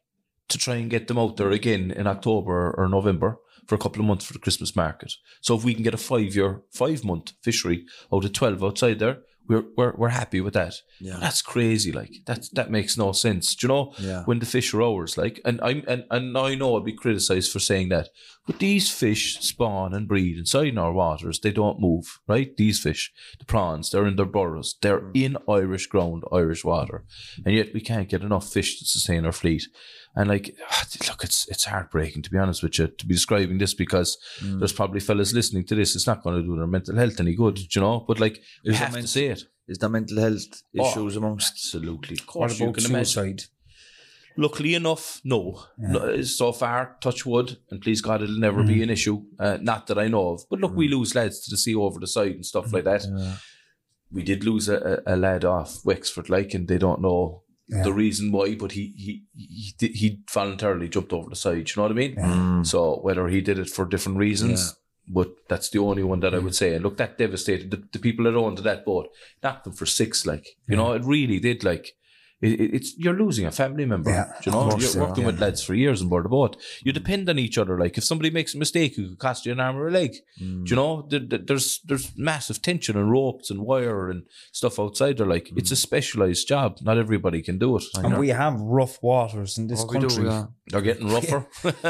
to 0.51 0.59
try 0.59 0.75
and 0.77 0.91
get 0.91 1.09
them 1.09 1.19
out 1.19 1.39
there 1.39 1.51
again 1.53 1.91
in 1.91 2.07
October 2.07 2.75
or 2.77 2.87
November 2.89 3.39
for 3.67 3.75
a 3.75 3.79
couple 3.79 4.01
of 4.01 4.07
months 4.07 4.25
for 4.25 4.33
the 4.33 4.39
Christmas 4.39 4.77
market. 4.77 5.13
So 5.41 5.55
if 5.55 5.65
we 5.65 5.75
can 5.75 5.83
get 5.83 5.95
a 5.95 5.99
five 5.99 6.35
year, 6.35 6.63
five 6.73 7.05
month 7.05 7.33
fishery 7.43 7.87
out 8.13 8.25
of 8.25 8.33
12 8.33 8.63
outside 8.63 8.99
there, 8.99 9.19
we're, 9.47 9.65
we're, 9.77 9.95
we're 9.97 10.09
happy 10.09 10.41
with 10.41 10.55
that. 10.55 10.75
Yeah. 11.01 11.19
That's 11.21 11.43
crazy. 11.43 11.93
Like 11.93 12.13
that, 12.27 12.47
that 12.53 12.71
makes 12.71 12.97
no 12.97 13.13
sense. 13.13 13.55
Do 13.55 13.67
you 13.67 13.69
know? 13.69 13.93
Yeah. 13.99 14.23
When 14.25 14.39
the 14.39 14.47
fish 14.47 14.73
are 14.73 14.83
ours, 14.83 15.19
like, 15.19 15.41
and 15.45 15.61
I'm, 15.63 15.83
and, 15.87 16.05
and 16.11 16.37
I 16.37 16.55
know 16.55 16.75
I'll 16.75 16.81
be 16.81 16.95
criticized 16.95 17.53
for 17.53 17.59
saying 17.59 17.91
that, 17.91 18.09
but 18.47 18.59
these 18.59 18.91
fish 18.91 19.39
spawn 19.41 19.95
and 19.95 20.09
breed 20.09 20.39
inside 20.39 20.69
in 20.69 20.79
our 20.79 20.93
waters. 20.93 21.41
They 21.41 21.53
don't 21.53 21.81
move, 21.81 22.21
right? 22.27 22.57
These 22.57 22.81
fish, 22.81 23.13
the 23.39 23.45
prawns, 23.45 23.91
they're 23.91 24.07
in 24.07 24.17
their 24.17 24.27
burrows. 24.27 24.77
They're 24.81 25.01
mm. 25.01 25.11
in 25.15 25.37
Irish 25.49 25.87
ground, 25.87 26.25
Irish 26.33 26.65
water. 26.65 27.05
And 27.45 27.55
yet 27.55 27.75
we 27.75 27.81
can't 27.81 28.09
get 28.09 28.23
enough 28.23 28.51
fish 28.51 28.79
to 28.79 28.85
sustain 28.85 29.27
our 29.27 29.33
fleet. 29.33 29.65
And 30.17 30.29
like, 30.29 30.55
look, 31.09 31.25
it's 31.25 31.49
it's 31.49 31.65
heartbreaking 31.65 32.23
to 32.23 32.31
be 32.31 32.39
honest 32.39 32.63
with 32.63 32.79
you 32.79 32.87
to 32.89 33.07
be 33.07 33.15
describing 33.15 33.59
this 33.59 33.75
because 33.75 34.17
Mm. 34.41 34.59
there's 34.61 34.73
probably 34.73 35.01
fellas 35.01 35.33
listening 35.33 35.65
to 35.67 35.75
this. 35.75 35.95
It's 35.97 36.07
not 36.07 36.23
going 36.23 36.37
to 36.37 36.43
do 36.43 36.57
their 36.57 36.67
mental 36.67 36.97
health 36.97 37.19
any 37.21 37.35
good, 37.35 37.59
you 37.75 37.81
know. 37.81 38.05
But 38.07 38.21
like, 38.21 38.41
we 38.65 38.73
Is 38.73 38.79
have 38.79 38.89
to 38.91 38.95
meant- 38.95 39.09
say 39.09 39.27
it. 39.27 39.43
Is 39.67 39.79
there 39.79 39.89
mental 39.89 40.19
health 40.21 40.63
Oh, 40.79 40.91
issues 40.91 41.17
amongst? 41.17 41.53
Absolutely, 41.53 42.15
of 42.17 42.21
What 42.21 42.27
course 42.27 42.59
you 42.61 42.67
about 42.67 42.75
can 42.77 42.85
imagine. 42.91 43.05
suicide? 43.07 43.43
Luckily 44.37 44.75
enough, 44.75 45.21
no. 45.25 45.63
no. 45.79 46.21
So 46.23 46.53
far, 46.53 46.97
touch 47.01 47.25
wood, 47.25 47.57
and 47.71 47.81
please 47.81 48.01
God, 48.01 48.21
it'll 48.21 48.37
never 48.39 48.65
be 48.65 48.83
an 48.83 48.91
issue. 48.91 49.23
Uh, 49.39 49.59
not 49.63 49.87
that 49.87 49.97
I 49.97 50.09
know 50.09 50.31
of. 50.31 50.43
But 50.51 50.59
look, 50.59 50.75
we 50.75 50.89
lose 50.89 51.15
lads 51.15 51.39
to 51.45 51.51
the 51.51 51.57
sea 51.57 51.77
over 51.77 52.01
the 52.01 52.09
side 52.09 52.33
and 52.33 52.45
stuff 52.45 52.73
like 52.73 52.83
that. 52.85 53.07
We 54.11 54.25
did 54.25 54.45
lose 54.45 54.69
a, 54.69 55.01
a, 55.07 55.15
a 55.15 55.17
lad 55.17 55.45
off 55.45 55.85
Wexford, 55.85 56.29
like, 56.29 56.53
and 56.53 56.67
they 56.67 56.79
don't 56.79 57.01
know 57.01 57.44
Yeah. 57.67 57.83
the 57.83 57.93
reason 57.93 58.31
why, 58.31 58.55
but 58.57 58.73
he 58.73 58.93
he 58.97 59.23
he, 59.79 59.89
he 59.89 60.21
voluntarily 60.31 60.89
jumped 60.89 61.13
over 61.13 61.31
the 61.31 61.37
side. 61.37 61.71
You 61.71 61.75
know 61.77 61.83
what 61.83 61.93
I 61.93 61.95
mean? 61.95 62.17
Mm. 62.17 62.67
So 62.67 62.97
whether 62.97 63.27
he 63.29 63.41
did 63.41 63.59
it 63.59 63.71
for 63.71 63.87
different 63.87 64.19
reasons, 64.19 64.77
but 65.09 65.31
that's 65.49 65.71
the 65.71 65.79
only 65.79 66.03
one 66.03 66.21
that 66.21 66.35
I 66.35 66.39
would 66.39 66.55
say. 66.55 66.75
And 66.75 66.85
look, 66.85 66.97
that 66.99 67.19
devastated 67.19 67.71
the, 67.71 67.83
the 67.93 67.99
people 67.99 68.25
that 68.27 68.35
owned 68.35 68.59
that 68.59 68.85
boat. 68.85 69.09
Knocked 69.43 69.65
them 69.65 69.73
for 69.73 69.87
six, 69.87 70.27
like 70.27 70.57
you 70.69 70.77
know, 70.77 70.93
it 70.93 71.05
really 71.05 71.41
did. 71.41 71.65
Like 71.65 71.97
it, 72.47 72.61
it- 72.61 72.75
it's 72.77 72.91
you're 73.03 73.19
losing 73.25 73.47
a 73.47 73.51
family 73.51 73.87
member. 73.87 74.11
Yeah, 74.11 74.33
you 74.45 74.53
know, 74.53 74.69
you're 74.79 74.91
yeah. 74.91 75.01
working 75.07 75.25
with 75.27 75.41
lads 75.41 75.63
for 75.65 75.75
years 75.75 76.03
on 76.03 76.09
board 76.09 76.25
the 76.25 76.29
boat. 76.29 76.57
You 76.85 76.93
depend 76.93 77.29
on 77.29 77.39
each 77.39 77.57
other. 77.59 77.79
Like 77.85 77.97
if 77.99 78.05
somebody 78.05 78.31
makes 78.31 78.55
a 78.55 78.59
mistake, 78.59 78.93
it 78.99 79.09
could 79.09 79.19
cost 79.19 79.47
you 79.47 79.53
an 79.53 79.61
arm 79.61 79.77
or 79.77 79.89
a 79.89 79.91
leg. 79.91 80.13
Mm. 80.41 80.65
Do 80.65 80.71
you 80.71 80.77
know? 80.77 81.07
There, 81.11 81.21
there- 81.31 81.45
there's 81.49 81.81
there's 81.89 82.13
massive 82.17 82.61
tension 82.63 82.97
and 82.97 83.11
ropes 83.11 83.51
and 83.51 83.61
wire 83.71 84.11
and 84.11 84.23
stuff 84.53 84.79
outside 84.79 85.19
there. 85.19 85.27
Like 85.35 85.51
it's 85.57 85.71
a 85.73 85.77
specialized 85.77 86.47
job. 86.49 86.79
Not 86.83 86.99
everybody 86.99 87.43
can 87.43 87.59
do 87.59 87.77
it. 87.79 87.85
And 87.97 88.19
we 88.19 88.29
have 88.29 88.61
rough 88.61 89.03
waters 89.03 89.59
in 89.59 89.67
this 89.69 89.81
Oh, 89.83 89.87
we 89.87 89.99
do, 89.99 90.09
country. 90.09 90.27
yeah. 90.27 90.45
They're 90.69 90.81
getting 90.91 91.09
rougher. 91.17 91.47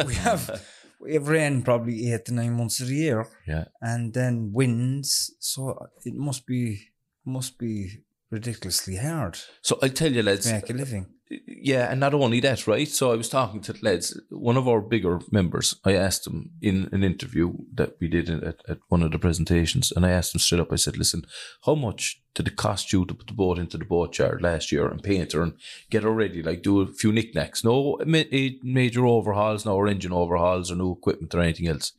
we 0.06 0.14
have 0.14 0.62
we 1.00 1.14
have 1.14 1.28
rain 1.28 1.62
probably 1.62 2.12
eight 2.12 2.24
to 2.26 2.32
nine 2.34 2.54
months 2.56 2.80
of 2.80 2.88
the 2.88 2.94
year, 2.94 3.26
yeah. 3.46 3.64
and 3.82 4.14
then 4.14 4.52
winds. 4.54 5.34
So 5.40 5.88
it 6.04 6.14
must 6.14 6.46
be 6.46 6.90
must 7.26 7.58
be 7.58 8.03
ridiculously 8.35 8.97
hard 8.97 9.35
So 9.62 9.79
I'll 9.83 9.88
tell 10.01 10.12
you, 10.12 10.23
lads. 10.23 10.51
make 10.51 10.70
a 10.70 10.73
living. 10.73 11.07
Yeah, 11.47 11.90
and 11.90 11.99
not 12.01 12.14
only 12.14 12.40
that, 12.40 12.66
right? 12.66 12.87
So 12.87 13.11
I 13.11 13.16
was 13.16 13.29
talking 13.31 13.62
to 13.62 13.75
lads, 13.83 14.07
one 14.29 14.59
of 14.59 14.68
our 14.68 14.81
bigger 14.81 15.20
members. 15.31 15.75
I 15.85 15.92
asked 16.07 16.27
him 16.27 16.51
in 16.61 16.77
an 16.92 17.03
interview 17.03 17.47
that 17.79 17.92
we 18.01 18.09
did 18.09 18.29
at, 18.31 18.59
at 18.68 18.79
one 18.88 19.03
of 19.03 19.11
the 19.11 19.18
presentations, 19.18 19.90
and 19.90 20.05
I 20.05 20.11
asked 20.11 20.35
him 20.35 20.40
straight 20.40 20.61
up. 20.61 20.73
I 20.73 20.77
said, 20.77 20.99
"Listen, 20.99 21.23
how 21.66 21.75
much 21.75 22.20
did 22.35 22.47
it 22.49 22.57
cost 22.57 22.92
you 22.92 23.07
to 23.07 23.14
put 23.14 23.27
the 23.29 23.33
boat 23.42 23.59
into 23.59 23.79
the 23.79 23.87
boat 23.87 24.18
yard 24.18 24.42
last 24.42 24.70
year 24.70 24.87
and 24.87 25.03
paint 25.03 25.33
her 25.33 25.42
and 25.42 25.55
get 25.90 26.03
her 26.03 26.12
ready? 26.12 26.42
Like 26.42 26.62
do 26.62 26.83
a 26.83 26.87
few 26.87 27.11
knickknacks, 27.12 27.64
no 27.64 27.97
eh, 27.97 28.51
major 28.62 29.07
overhauls, 29.07 29.64
no 29.64 29.85
engine 29.87 30.12
overhauls 30.12 30.70
or 30.70 30.77
new 30.77 30.92
equipment 30.92 31.35
or 31.35 31.40
anything 31.40 31.68
else. 31.68 31.92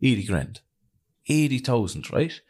Eighty 0.00 0.24
grand, 0.24 0.60
eighty 1.28 1.58
thousand, 1.58 2.12
right? 2.12 2.40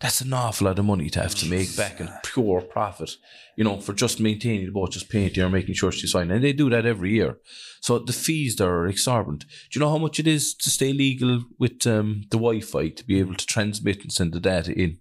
That's 0.00 0.20
an 0.20 0.32
awful 0.34 0.66
lot 0.66 0.78
of 0.78 0.84
money 0.84 1.08
to 1.10 1.22
have 1.22 1.34
to 1.36 1.48
make 1.48 1.74
back 1.74 2.00
in 2.00 2.10
pure 2.22 2.60
profit, 2.60 3.12
you 3.56 3.64
know, 3.64 3.80
for 3.80 3.94
just 3.94 4.20
maintaining 4.20 4.66
the 4.66 4.72
boat, 4.72 4.92
just 4.92 5.08
painting 5.08 5.42
or 5.42 5.48
making 5.48 5.74
sure 5.74 5.90
she's 5.90 6.12
fine. 6.12 6.30
And 6.30 6.44
they 6.44 6.52
do 6.52 6.68
that 6.68 6.84
every 6.84 7.12
year. 7.12 7.38
So 7.80 7.98
the 7.98 8.12
fees 8.12 8.56
there 8.56 8.70
are 8.70 8.86
exorbitant. 8.86 9.44
Do 9.44 9.78
you 9.78 9.80
know 9.80 9.90
how 9.90 9.98
much 9.98 10.20
it 10.20 10.26
is 10.26 10.54
to 10.56 10.68
stay 10.68 10.92
legal 10.92 11.44
with 11.58 11.86
um, 11.86 12.24
the 12.30 12.36
Wi 12.36 12.60
Fi 12.60 12.90
to 12.90 13.04
be 13.04 13.18
able 13.20 13.36
to 13.36 13.46
transmit 13.46 14.02
and 14.02 14.12
send 14.12 14.34
the 14.34 14.40
data 14.40 14.72
in? 14.72 14.98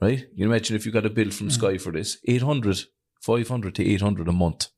Right? 0.00 0.26
You 0.34 0.46
imagine 0.46 0.74
if 0.74 0.84
you 0.84 0.90
got 0.90 1.06
a 1.06 1.10
bill 1.10 1.30
from 1.30 1.50
Sky 1.50 1.78
for 1.78 1.92
this 1.92 2.18
800, 2.26 2.86
500 3.20 3.74
to 3.76 3.84
800 3.84 4.28
a 4.28 4.32
month. 4.32 4.68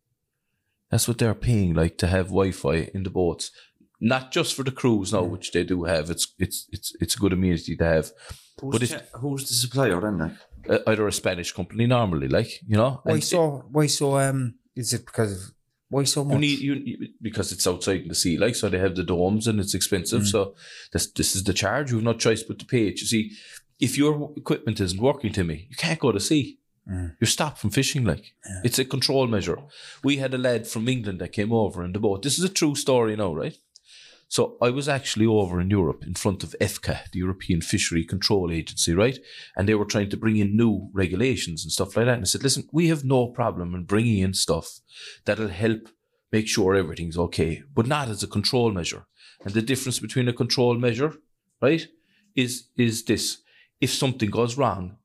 That's 0.90 1.08
what 1.08 1.18
they're 1.18 1.34
paying, 1.34 1.74
like 1.74 1.96
to 1.98 2.08
have 2.08 2.26
Wi 2.26 2.50
Fi 2.50 2.90
in 2.92 3.04
the 3.04 3.10
boats. 3.10 3.52
Not 4.00 4.32
just 4.32 4.54
for 4.54 4.64
the 4.64 4.70
crews 4.70 5.12
now, 5.12 5.22
which 5.22 5.52
they 5.52 5.62
do 5.62 5.84
have. 5.84 6.10
It's 6.10 6.34
it's 6.38 6.66
it's 6.72 6.92
it's 7.00 7.16
a 7.16 7.18
good 7.18 7.34
amenity 7.34 7.76
to 7.76 7.84
have. 7.84 8.12
Who's, 8.60 8.72
But 8.72 8.80
the, 8.80 8.84
it's- 8.96 9.08
who's 9.20 9.48
the 9.48 9.54
supplier 9.54 10.00
then? 10.00 10.18
Like? 10.18 10.32
uh, 10.68 10.78
either 10.90 11.06
a 11.08 11.12
Spanish 11.12 11.52
company 11.52 11.86
normally, 11.86 12.28
like 12.28 12.60
you 12.66 12.76
know. 12.76 13.00
Why 13.04 13.14
And 13.14 13.24
so? 13.24 13.64
Why 13.70 13.86
so? 13.86 14.18
Um, 14.18 14.54
is 14.76 14.92
it 14.92 15.06
because 15.06 15.32
of 15.32 15.54
why 15.88 16.04
so 16.04 16.22
much? 16.24 16.34
You 16.34 16.40
need 16.40 16.58
you 16.60 16.74
you- 16.74 17.08
because 17.22 17.50
it's 17.52 17.66
outside 17.66 18.02
in 18.02 18.08
the 18.08 18.14
sea, 18.14 18.36
like 18.36 18.54
so 18.54 18.68
they 18.68 18.78
have 18.78 18.94
the 18.94 19.02
domes 19.02 19.46
and 19.46 19.58
it's 19.60 19.74
expensive. 19.74 20.26
So 20.26 20.54
this 20.92 21.10
this 21.12 21.34
is 21.34 21.42
the 21.44 21.54
charge. 21.54 21.90
You've 21.90 22.02
no 22.04 22.12
choice 22.12 22.42
but 22.42 22.58
to 22.58 22.66
pay 22.66 22.86
it. 22.88 23.00
You 23.00 23.06
see, 23.06 23.32
if 23.80 23.96
your 23.98 24.32
equipment 24.36 24.80
isn't 24.80 25.00
working 25.00 25.32
to 25.32 25.44
me, 25.44 25.66
you 25.70 25.76
can't 25.76 25.98
go 25.98 26.12
to 26.12 26.20
sea. 26.20 26.58
You're 27.20 27.28
stopped 27.36 27.58
from 27.58 27.70
fishing. 27.70 28.04
Like 28.04 28.34
it's 28.64 28.78
a 28.78 28.84
control 28.84 29.26
measure. 29.28 29.58
We 30.04 30.16
had 30.18 30.34
a 30.34 30.38
lad 30.38 30.66
from 30.66 30.88
England 30.88 31.20
that 31.20 31.32
came 31.32 31.52
over 31.52 31.84
in 31.84 31.92
the 31.92 32.00
boat. 32.00 32.22
This 32.22 32.36
is 32.38 32.44
a 32.44 32.48
true 32.48 32.74
story 32.74 33.14
now, 33.16 33.32
right? 33.34 33.56
So 34.30 34.56
I 34.62 34.70
was 34.70 34.88
actually 34.88 35.26
over 35.26 35.60
in 35.60 35.70
Europe 35.70 36.04
in 36.06 36.14
front 36.14 36.44
of 36.44 36.54
EFCA, 36.60 37.10
the 37.10 37.18
European 37.18 37.60
Fishery 37.60 38.04
Control 38.04 38.52
Agency, 38.52 38.94
right? 38.94 39.18
And 39.56 39.68
they 39.68 39.74
were 39.74 39.84
trying 39.84 40.08
to 40.10 40.16
bring 40.16 40.36
in 40.36 40.56
new 40.56 40.88
regulations 40.92 41.64
and 41.64 41.72
stuff 41.72 41.96
like 41.96 42.06
that. 42.06 42.14
And 42.14 42.22
I 42.22 42.26
said, 42.26 42.44
listen, 42.44 42.68
we 42.72 42.86
have 42.86 43.04
no 43.04 43.26
problem 43.26 43.74
in 43.74 43.86
bringing 43.86 44.18
in 44.18 44.32
stuff 44.34 44.78
that'll 45.24 45.48
help 45.48 45.88
make 46.30 46.46
sure 46.46 46.76
everything's 46.76 47.18
okay, 47.18 47.64
but 47.74 47.88
not 47.88 48.06
as 48.08 48.22
a 48.22 48.28
control 48.28 48.70
measure. 48.70 49.08
And 49.44 49.52
the 49.52 49.62
difference 49.62 49.98
between 49.98 50.28
a 50.28 50.32
control 50.32 50.78
measure, 50.78 51.14
right, 51.60 51.88
is 52.36 52.68
is 52.76 53.04
this: 53.06 53.38
if 53.80 53.90
something 53.92 54.30
goes 54.30 54.56
wrong, 54.56 54.98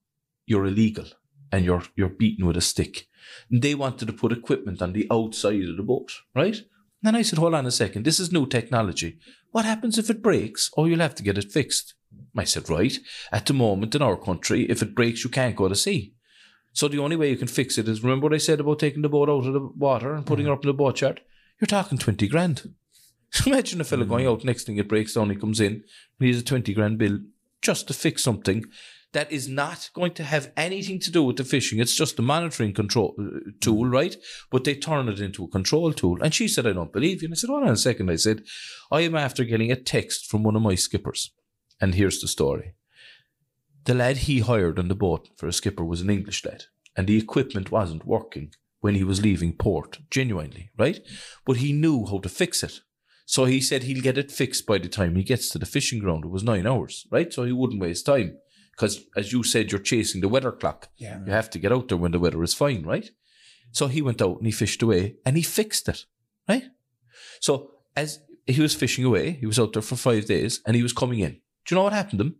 you're 0.45 0.67
illegal 0.67 1.05
and 1.51 1.65
you're 1.65 1.83
you're 1.95 2.09
beaten 2.09 2.45
with 2.45 2.57
a 2.57 2.61
stick. 2.61 3.07
And 3.49 3.63
they 3.63 3.73
wanted 3.73 4.05
to 4.05 4.13
put 4.13 4.31
equipment 4.31 4.83
on 4.83 4.93
the 4.93 5.07
outside 5.09 5.63
of 5.63 5.77
the 5.77 5.83
boat, 5.83 6.11
right? 6.35 6.61
And 7.05 7.13
then 7.13 7.19
I 7.19 7.21
said, 7.21 7.37
hold 7.37 7.53
on 7.53 7.67
a 7.67 7.71
second, 7.71 8.03
this 8.03 8.19
is 8.19 8.31
new 8.31 8.47
technology. 8.47 9.19
What 9.51 9.63
happens 9.63 9.99
if 9.99 10.09
it 10.09 10.23
breaks? 10.23 10.71
Oh, 10.75 10.85
you'll 10.85 11.01
have 11.01 11.13
to 11.13 11.21
get 11.21 11.37
it 11.37 11.51
fixed. 11.51 11.93
I 12.35 12.45
said, 12.45 12.67
right. 12.67 12.97
At 13.31 13.45
the 13.45 13.53
moment 13.53 13.93
in 13.93 14.01
our 14.01 14.17
country, 14.17 14.63
if 14.63 14.81
it 14.81 14.95
breaks, 14.95 15.23
you 15.23 15.29
can't 15.29 15.55
go 15.55 15.67
to 15.67 15.75
sea. 15.75 16.15
So 16.73 16.87
the 16.87 16.97
only 16.97 17.15
way 17.15 17.29
you 17.29 17.37
can 17.37 17.47
fix 17.47 17.77
it 17.77 17.87
is 17.87 18.01
remember 18.01 18.23
what 18.23 18.33
I 18.33 18.39
said 18.39 18.59
about 18.59 18.79
taking 18.79 19.03
the 19.03 19.09
boat 19.09 19.29
out 19.29 19.45
of 19.45 19.53
the 19.53 19.59
water 19.59 20.15
and 20.15 20.25
putting 20.25 20.47
her 20.47 20.51
mm-hmm. 20.51 20.57
up 20.57 20.65
in 20.65 20.69
the 20.69 20.73
boat 20.73 20.99
yard? 20.99 21.21
You're 21.61 21.67
talking 21.67 21.99
20 21.99 22.27
grand. 22.27 22.73
Imagine 23.45 23.81
a 23.81 23.83
fella 23.83 24.01
mm-hmm. 24.01 24.11
going 24.11 24.25
out, 24.25 24.43
next 24.43 24.63
thing 24.63 24.77
it 24.77 24.89
breaks 24.89 25.13
down, 25.13 25.29
he 25.29 25.35
comes 25.35 25.59
in, 25.59 25.73
and 25.73 25.83
he 26.21 26.29
has 26.29 26.41
a 26.41 26.43
20 26.43 26.73
grand 26.73 26.97
bill 26.97 27.19
just 27.61 27.87
to 27.87 27.93
fix 27.93 28.23
something 28.23 28.65
that 29.15 29.31
is 29.31 29.47
not 29.47 29.89
going 29.93 30.13
to 30.13 30.23
have 30.23 30.51
anything 30.57 30.99
to 30.99 31.09
do 31.09 31.23
with 31.23 31.37
the 31.37 31.43
fishing. 31.43 31.79
It's 31.79 31.95
just 31.95 32.19
a 32.19 32.21
monitoring 32.21 32.73
control 32.73 33.15
uh, 33.17 33.49
tool, 33.61 33.87
right? 33.87 34.15
But 34.51 34.65
they 34.65 34.75
turn 34.75 35.07
it 35.07 35.21
into 35.21 35.45
a 35.45 35.47
control 35.47 35.93
tool. 35.93 36.21
And 36.21 36.33
she 36.33 36.49
said, 36.49 36.67
I 36.67 36.73
don't 36.73 36.91
believe 36.91 37.21
you. 37.21 37.27
And 37.27 37.33
I 37.33 37.37
said, 37.37 37.49
hold 37.49 37.63
on 37.63 37.69
a 37.69 37.77
second. 37.77 38.11
I 38.11 38.17
said, 38.17 38.43
I 38.91 39.01
am 39.01 39.15
after 39.15 39.45
getting 39.45 39.71
a 39.71 39.77
text 39.77 40.29
from 40.29 40.43
one 40.43 40.57
of 40.57 40.61
my 40.61 40.75
skippers. 40.75 41.31
And 41.79 41.95
here's 41.95 42.19
the 42.19 42.27
story. 42.27 42.73
The 43.85 43.93
lad 43.93 44.17
he 44.17 44.39
hired 44.39 44.79
on 44.79 44.89
the 44.89 44.95
boat 44.95 45.29
for 45.37 45.47
a 45.47 45.53
skipper 45.53 45.85
was 45.85 46.01
an 46.01 46.09
English 46.09 46.43
lad, 46.43 46.65
and 46.97 47.07
the 47.07 47.17
equipment 47.17 47.71
wasn't 47.71 48.05
working 48.05 48.53
when 48.81 48.95
he 48.95 49.03
was 49.03 49.21
leaving 49.21 49.53
port, 49.53 49.99
genuinely, 50.09 50.71
right? 50.77 50.99
But 51.45 51.57
he 51.57 51.71
knew 51.71 52.05
how 52.05 52.19
to 52.19 52.29
fix 52.29 52.63
it. 52.63 52.81
So 53.25 53.45
he 53.45 53.61
said 53.61 53.83
he'll 53.83 54.03
get 54.03 54.17
it 54.17 54.31
fixed 54.31 54.65
by 54.65 54.77
the 54.77 54.89
time 54.89 55.15
he 55.15 55.23
gets 55.23 55.49
to 55.49 55.59
the 55.59 55.65
fishing 55.65 55.99
ground. 55.99 56.25
It 56.25 56.31
was 56.31 56.43
nine 56.43 56.67
hours, 56.67 57.07
right? 57.11 57.31
So 57.33 57.43
he 57.43 57.51
wouldn't 57.51 57.81
waste 57.81 58.05
time. 58.05 58.37
Because 58.75 59.05
as 59.15 59.31
you 59.31 59.43
said, 59.43 59.71
you're 59.71 59.79
chasing 59.79 60.21
the 60.21 60.27
weather 60.27 60.51
clock. 60.51 60.89
Yeah. 60.97 61.19
You 61.25 61.31
have 61.31 61.49
to 61.51 61.59
get 61.59 61.71
out 61.71 61.87
there 61.87 61.97
when 61.97 62.11
the 62.11 62.19
weather 62.19 62.43
is 62.43 62.53
fine, 62.53 62.83
right? 62.83 63.09
So 63.71 63.87
he 63.87 64.01
went 64.01 64.21
out 64.21 64.37
and 64.37 64.45
he 64.45 64.51
fished 64.51 64.81
away 64.81 65.15
and 65.25 65.37
he 65.37 65.43
fixed 65.43 65.87
it, 65.89 66.05
right? 66.47 66.65
So 67.39 67.71
as 67.95 68.19
he 68.45 68.61
was 68.61 68.75
fishing 68.75 69.05
away, 69.05 69.31
he 69.31 69.45
was 69.45 69.59
out 69.59 69.73
there 69.73 69.81
for 69.81 69.95
five 69.95 70.25
days 70.25 70.61
and 70.65 70.75
he 70.75 70.83
was 70.83 70.93
coming 70.93 71.19
in. 71.19 71.31
Do 71.65 71.73
you 71.73 71.75
know 71.75 71.83
what 71.83 71.93
happened 71.93 72.19
to 72.19 72.25
him? 72.25 72.35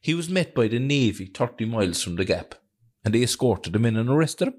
He 0.00 0.14
was 0.14 0.28
met 0.28 0.54
by 0.54 0.68
the 0.68 0.78
Navy 0.78 1.26
30 1.26 1.64
miles 1.64 2.02
from 2.02 2.16
the 2.16 2.24
gap 2.24 2.54
and 3.04 3.14
they 3.14 3.22
escorted 3.22 3.74
him 3.74 3.84
in 3.84 3.96
and 3.96 4.08
arrested 4.08 4.48
him 4.48 4.54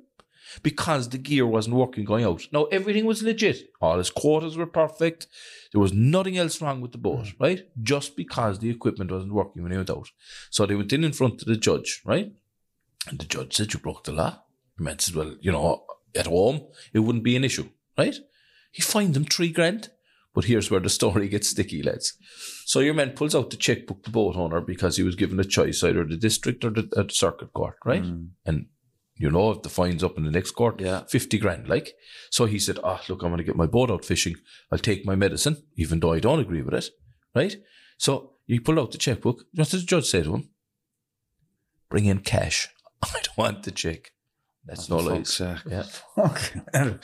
because 0.63 1.09
the 1.09 1.17
gear 1.17 1.45
wasn't 1.45 1.75
working 1.75 2.05
going 2.05 2.25
out. 2.25 2.47
Now, 2.51 2.65
everything 2.65 3.05
was 3.05 3.23
legit. 3.23 3.69
All 3.81 3.97
his 3.97 4.11
quarters 4.11 4.57
were 4.57 4.65
perfect. 4.65 5.27
There 5.71 5.81
was 5.81 5.93
nothing 5.93 6.37
else 6.37 6.61
wrong 6.61 6.81
with 6.81 6.91
the 6.91 6.97
boat, 6.97 7.25
mm. 7.25 7.35
right? 7.39 7.67
Just 7.81 8.15
because 8.15 8.59
the 8.59 8.69
equipment 8.69 9.11
wasn't 9.11 9.33
working 9.33 9.63
when 9.63 9.71
he 9.71 9.77
went 9.77 9.89
out. 9.89 10.09
So 10.49 10.65
they 10.65 10.75
went 10.75 10.93
in 10.93 11.03
in 11.03 11.13
front 11.13 11.41
of 11.41 11.47
the 11.47 11.57
judge, 11.57 12.01
right? 12.05 12.31
And 13.07 13.19
the 13.19 13.25
judge 13.25 13.55
said, 13.55 13.73
You 13.73 13.79
broke 13.79 14.03
the 14.03 14.11
law. 14.11 14.41
The 14.77 14.83
man 14.83 14.99
said, 14.99 15.15
Well, 15.15 15.35
you 15.41 15.51
know, 15.51 15.85
at 16.15 16.27
home, 16.27 16.67
it 16.93 16.99
wouldn't 16.99 17.23
be 17.23 17.35
an 17.35 17.43
issue, 17.43 17.69
right? 17.97 18.15
He 18.71 18.81
fined 18.81 19.13
them 19.13 19.25
three 19.25 19.51
grand. 19.51 19.89
But 20.33 20.45
here's 20.45 20.69
where 20.69 20.79
the 20.79 20.89
story 20.89 21.27
gets 21.29 21.47
sticky, 21.47 21.81
lads. 21.81 22.13
So 22.65 22.79
your 22.79 22.93
man 22.93 23.13
pulls 23.13 23.33
out 23.33 23.49
the 23.49 23.57
checkbook, 23.57 24.03
the 24.03 24.11
boat 24.11 24.35
owner, 24.35 24.61
because 24.61 24.97
he 24.97 25.01
was 25.01 25.15
given 25.15 25.39
a 25.39 25.43
choice, 25.43 25.83
either 25.83 26.03
the 26.03 26.15
district 26.15 26.63
or 26.63 26.69
the, 26.69 26.83
the 26.83 27.07
circuit 27.09 27.53
court, 27.53 27.77
right? 27.83 28.03
Mm. 28.03 28.29
And 28.45 28.67
you 29.19 29.29
know, 29.31 29.51
if 29.51 29.61
the 29.61 29.69
fine's 29.69 30.03
up 30.03 30.17
in 30.17 30.23
the 30.25 30.31
next 30.31 30.51
court, 30.51 30.79
Yeah. 30.81 31.03
50 31.09 31.37
grand, 31.39 31.67
like. 31.67 31.93
So 32.31 32.45
he 32.45 32.59
said, 32.59 32.79
oh, 32.83 32.99
look, 33.09 33.21
I'm 33.23 33.29
going 33.29 33.37
to 33.37 33.43
get 33.43 33.55
my 33.55 33.65
boat 33.67 33.89
out 33.91 34.05
fishing. 34.05 34.35
I'll 34.71 34.79
take 34.79 35.05
my 35.05 35.15
medicine, 35.15 35.57
even 35.75 35.99
though 35.99 36.13
I 36.13 36.19
don't 36.19 36.39
agree 36.39 36.61
with 36.61 36.73
it, 36.73 36.89
right? 37.35 37.55
So 37.97 38.33
he 38.45 38.59
pulled 38.59 38.79
out 38.79 38.91
the 38.91 38.97
checkbook. 38.97 39.43
What 39.53 39.69
did 39.69 39.81
the 39.81 39.85
judge 39.85 40.05
say 40.05 40.23
to 40.23 40.35
him? 40.35 40.49
Bring 41.89 42.05
in 42.05 42.19
cash. 42.19 42.69
I 43.03 43.07
don't 43.23 43.37
want 43.37 43.63
the 43.63 43.71
check. 43.71 44.11
That's 44.65 44.89
no 44.89 44.99
For 44.99 45.11
lies. 45.11 45.41
Yeah. 45.65 45.83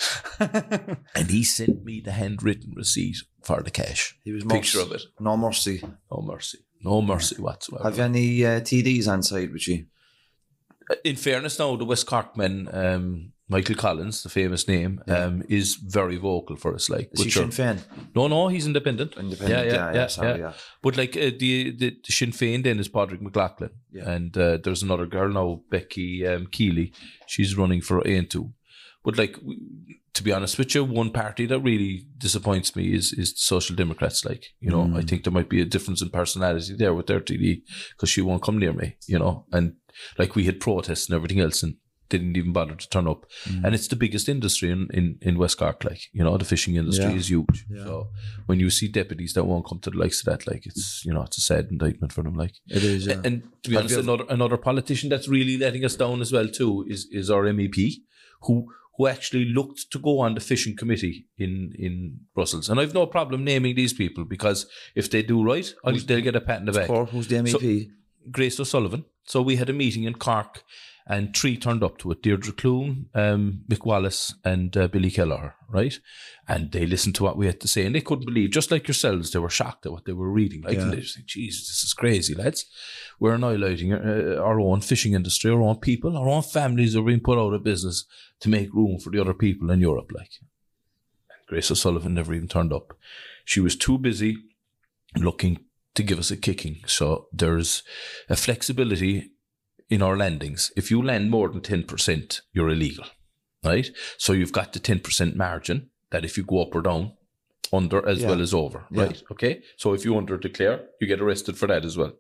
And 1.16 1.30
he 1.30 1.44
sent 1.44 1.84
me 1.86 2.02
the 2.02 2.12
handwritten 2.12 2.74
receipt 2.76 3.18
for 3.42 3.62
the 3.64 3.72
cash. 3.72 4.18
He 4.24 4.32
was 4.34 4.44
Picture 4.44 4.80
merc- 4.80 4.88
of 4.88 4.94
it. 4.94 5.02
No 5.20 5.38
mercy. 5.38 5.82
No 6.12 6.22
mercy. 6.22 6.60
No 6.84 7.02
mercy 7.02 7.38
whatsoever. 7.42 7.86
Have 7.86 7.98
you 7.98 8.04
any 8.04 8.46
uh, 8.46 8.60
TDs 8.60 9.08
on 9.08 9.24
side 9.24 9.54
with 9.54 9.68
you? 9.70 9.86
In 11.04 11.16
fairness 11.16 11.60
now, 11.60 11.76
the 11.76 11.86
West 11.86 12.06
Cork 12.08 12.36
man, 12.38 12.68
um, 12.74 13.32
Michael 13.50 13.76
Collins, 13.76 14.24
the 14.24 14.30
famous 14.30 14.68
name, 14.68 15.02
um, 15.08 15.44
is 15.50 15.76
very 15.76 16.18
vocal 16.18 16.56
for 16.56 16.74
us. 16.74 16.90
Like, 16.90 17.10
Is 17.12 17.24
he 17.24 17.30
Sinn 17.30 17.50
Féin? 17.50 17.80
No, 18.16 18.28
no, 18.28 18.48
he's 18.48 18.66
independent. 18.66 19.16
Independent, 19.18 19.68
yeah, 19.68 19.94
yeah, 19.94 20.08
sorry, 20.08 20.40
yeah. 20.40 20.54
But 20.82 20.98
like 20.98 21.16
uh, 21.18 21.32
the, 21.38 21.72
the 21.72 21.98
Sinn 22.06 22.32
Féin 22.32 22.64
then 22.64 22.80
is 22.80 22.88
Padraig 22.90 23.22
Mac 23.22 23.34
Lochlainn, 23.34 23.72
Yeah. 23.92 24.10
and 24.10 24.36
uh, 24.38 24.58
there's 24.64 24.82
another 24.84 25.06
girl 25.06 25.30
now, 25.30 25.62
Becky 25.70 26.26
um, 26.28 26.48
Keeley. 26.48 26.94
She's 27.28 27.58
running 27.58 27.82
for 27.82 28.00
A 28.08 28.18
and 28.18 28.30
two. 28.30 28.54
But 29.04 29.18
like, 29.18 29.38
to 30.14 30.24
be 30.24 30.32
honest 30.32 30.58
with 30.58 30.74
you, 30.76 30.84
one 30.86 31.12
party 31.12 31.46
that 31.48 31.60
really 31.60 32.08
disappoints 32.18 32.76
me 32.76 32.94
is 32.94 33.12
is 33.14 33.34
Social 33.36 33.76
Democrats. 33.76 34.24
Like, 34.26 34.46
you 34.60 34.70
know, 34.70 34.84
Mm. 34.86 34.98
I 34.98 35.02
think 35.02 35.24
there 35.24 35.34
might 35.34 35.50
be 35.50 35.62
a 35.62 35.66
difference 35.66 36.02
in 36.02 36.10
personality 36.10 36.76
there 36.78 36.94
with 36.94 37.08
their 37.08 37.20
TD 37.20 37.64
because 37.92 38.10
she 38.10 38.22
won't 38.22 38.44
come 38.44 38.60
near 38.60 38.74
me. 38.74 38.96
You 39.08 39.20
know, 39.20 39.46
and 39.52 39.74
like 40.18 40.36
we 40.36 40.46
had 40.46 40.60
protests 40.60 41.08
and 41.08 41.16
everything 41.16 41.40
else, 41.42 41.64
and 41.64 41.76
didn't 42.10 42.38
even 42.38 42.54
bother 42.54 42.76
to 42.76 42.90
turn 42.90 43.08
up. 43.08 43.26
Mm. 43.46 43.64
And 43.66 43.76
it's 43.76 43.88
the 43.88 43.96
biggest 43.96 44.30
industry 44.30 44.70
in, 44.70 44.88
in, 44.94 45.18
in 45.22 45.38
West 45.40 45.58
Cork. 45.58 45.84
Like, 45.84 46.02
you 46.12 46.24
know, 46.24 46.38
the 46.38 46.46
fishing 46.46 46.76
industry 46.76 47.06
Yeah. 47.06 47.16
is 47.16 47.30
huge. 47.30 47.66
Yeah. 47.70 47.86
So 47.86 48.10
when 48.46 48.60
you 48.60 48.70
see 48.70 48.88
deputies 48.88 49.34
that 49.34 49.46
won't 49.46 49.66
come 49.66 49.80
to 49.80 49.90
the 49.90 49.98
likes 49.98 50.20
of 50.20 50.26
that, 50.26 50.46
like 50.46 50.66
it's 50.68 51.02
you 51.06 51.12
know, 51.14 51.24
it's 51.24 51.40
a 51.40 51.42
sad 51.42 51.68
indictment 51.72 52.14
for 52.14 52.22
them. 52.24 52.36
Like 52.36 52.54
It 52.68 52.84
is, 52.84 53.08
yeah. 53.08 53.22
and 53.26 53.44
to 53.64 53.70
be 53.70 53.76
Have 53.76 53.86
honest, 53.86 54.00
another 54.00 54.26
another 54.30 54.58
politician 54.58 55.10
that's 55.10 55.28
really 55.28 55.58
letting 55.58 55.84
us 55.84 55.96
down 55.96 56.22
as 56.22 56.32
well 56.32 56.48
too 56.48 56.86
is 56.88 57.08
is 57.12 57.32
our 57.32 57.46
MEP, 57.46 57.78
who 58.44 58.68
who 58.98 59.08
actually 59.08 59.46
looked 59.46 59.90
to 59.92 59.98
go 60.00 60.20
on 60.20 60.36
the 60.36 60.40
fishing 60.42 60.76
committee 60.76 61.26
in 61.38 61.74
in 61.78 62.20
Brussels. 62.36 62.70
And 62.70 62.80
I've 62.80 62.94
no 62.94 63.06
problem 63.08 63.44
naming 63.44 63.76
these 63.76 63.94
people 63.94 64.24
because 64.26 64.68
if 64.96 65.10
they 65.10 65.24
do 65.24 65.44
right, 65.44 65.74
I'll, 65.84 65.98
they'll 65.98 66.22
get 66.22 66.36
a 66.36 66.42
pat 66.42 66.60
in 66.60 66.66
the 66.66 66.72
back. 66.72 66.88
Cork, 66.88 67.10
who's 67.10 67.28
the 67.28 67.44
E 67.44 67.50
So- 67.50 67.60
MEP? 67.60 67.90
Grace 68.32 68.58
O'Sullivan. 68.60 69.04
So 69.26 69.42
we 69.42 69.56
had 69.58 69.70
a 69.70 69.74
meeting 69.74 70.04
in 70.04 70.14
Cork, 70.14 70.64
and 71.06 71.36
three 71.36 71.58
turned 71.58 71.84
up 71.84 71.98
to 72.00 72.12
it: 72.12 72.22
Deirdre 72.24 72.54
Clune, 72.54 73.08
um, 73.14 73.62
Mick 73.70 73.86
Wallace, 73.86 74.34
and 74.44 74.76
uh, 74.78 74.88
Billy 74.88 75.12
Kelleher. 75.12 75.56
Right, 75.70 76.00
and 76.48 76.72
they 76.72 76.86
listened 76.86 77.16
to 77.16 77.24
what 77.24 77.36
we 77.38 77.48
had 77.48 77.60
to 77.62 77.68
say, 77.68 77.86
and 77.86 77.96
they 77.96 78.02
couldn't 78.02 78.26
believe, 78.26 78.52
just 78.52 78.70
like 78.72 78.88
yourselves, 78.88 79.32
they 79.32 79.40
were 79.40 79.50
shocked 79.50 79.86
at 79.86 79.92
what 79.92 80.06
they 80.06 80.14
were 80.14 80.30
reading. 80.32 80.62
Like, 80.62 80.76
Yeah. 80.76 80.84
and 80.84 80.94
they 80.94 81.02
just 81.02 81.16
think, 81.16 81.28
"Jesus, 81.28 81.68
this 81.68 81.84
is 81.84 81.94
crazy, 81.94 82.36
lads. 82.36 82.66
We're 83.20 83.34
annihilating 83.34 83.92
uh, 83.94 84.40
our 84.40 84.60
own 84.60 84.82
fishing 84.82 85.14
industry, 85.14 85.50
our 85.52 85.62
own 85.62 85.78
people, 85.78 86.16
our 86.16 86.30
own 86.30 86.44
families 86.44 86.96
are 86.96 87.02
being 87.02 87.22
put 87.22 87.40
out 87.40 87.54
of 87.54 87.64
business 87.64 88.06
to 88.42 88.50
make 88.50 88.74
room 88.74 89.00
for 89.00 89.10
the 89.10 89.20
other 89.20 89.34
people 89.34 89.72
in 89.72 89.80
Europe." 89.82 90.12
Like, 90.14 90.30
and 91.30 91.48
Grace 91.48 91.72
O'Sullivan 91.72 92.14
never 92.14 92.34
even 92.34 92.48
turned 92.48 92.72
up. 92.72 92.94
She 93.46 93.60
was 93.60 93.76
too 93.76 93.98
busy 93.98 94.38
looking 95.18 95.60
to 95.96 96.04
give 96.04 96.18
us 96.20 96.32
a 96.32 96.38
kicking. 96.38 96.82
So 96.88 97.28
there's 97.34 97.84
a 98.30 98.36
flexibility 98.36 99.32
in 99.94 100.02
our 100.02 100.18
landings. 100.18 100.72
If 100.76 100.90
you 100.92 101.02
land 101.04 101.30
more 101.30 101.50
than 101.50 101.62
10%, 101.62 102.42
you're 102.54 102.70
illegal, 102.70 103.06
right? 103.64 103.90
So 104.18 104.34
you've 104.34 104.52
got 104.60 104.74
the 104.74 104.80
10% 104.80 105.36
margin 105.36 105.90
that 106.12 106.26
if 106.26 106.38
you 106.38 106.44
go 106.44 106.62
up 106.64 106.76
or 106.76 106.82
down, 106.82 107.14
under 107.72 108.00
as 108.08 108.20
Yeah. 108.22 108.30
well 108.30 108.42
as 108.42 108.54
over, 108.54 108.80
Yeah. 108.92 109.04
right? 109.04 109.24
Okay. 109.32 109.54
So 109.78 109.94
if 109.94 110.06
you 110.06 110.18
under 110.18 110.38
declare, 110.38 110.78
you 111.00 111.08
get 111.08 111.22
arrested 111.22 111.58
for 111.58 111.68
that 111.68 111.86
as 111.86 111.96
well. 111.98 112.14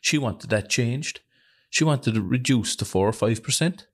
She 0.00 0.18
wanted 0.18 0.50
that 0.50 0.68
changed. 0.68 1.20
She 1.70 1.84
wanted 1.84 2.16
it 2.16 2.22
reduced 2.22 2.78
to 2.78 2.84
four 2.84 3.08
or 3.08 3.12
five 3.12 3.42
percent. 3.42 3.86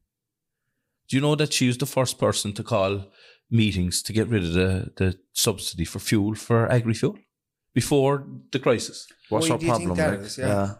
Do 1.08 1.16
you 1.16 1.20
know 1.22 1.34
that 1.36 1.52
she 1.52 1.66
was 1.66 1.78
the 1.78 1.86
first 1.86 2.18
person 2.18 2.52
to 2.54 2.62
call 2.62 3.10
meetings 3.50 4.02
to 4.02 4.12
get 4.12 4.28
rid 4.28 4.44
of 4.44 4.52
the, 4.52 4.92
the 4.96 5.18
subsidy 5.32 5.84
for 5.84 5.98
fuel 6.00 6.34
for 6.34 6.70
agri 6.70 6.94
fuel 6.94 7.16
before 7.74 8.26
the 8.52 8.58
crisis? 8.60 9.06
What's 9.28 9.48
Why 9.48 9.54
our 9.54 9.58
do 9.60 9.66
think 9.66 9.76
problem? 9.78 9.96
that 9.96 10.10
like? 10.18 10.26
is? 10.26 10.38
Yeah. 10.38 10.74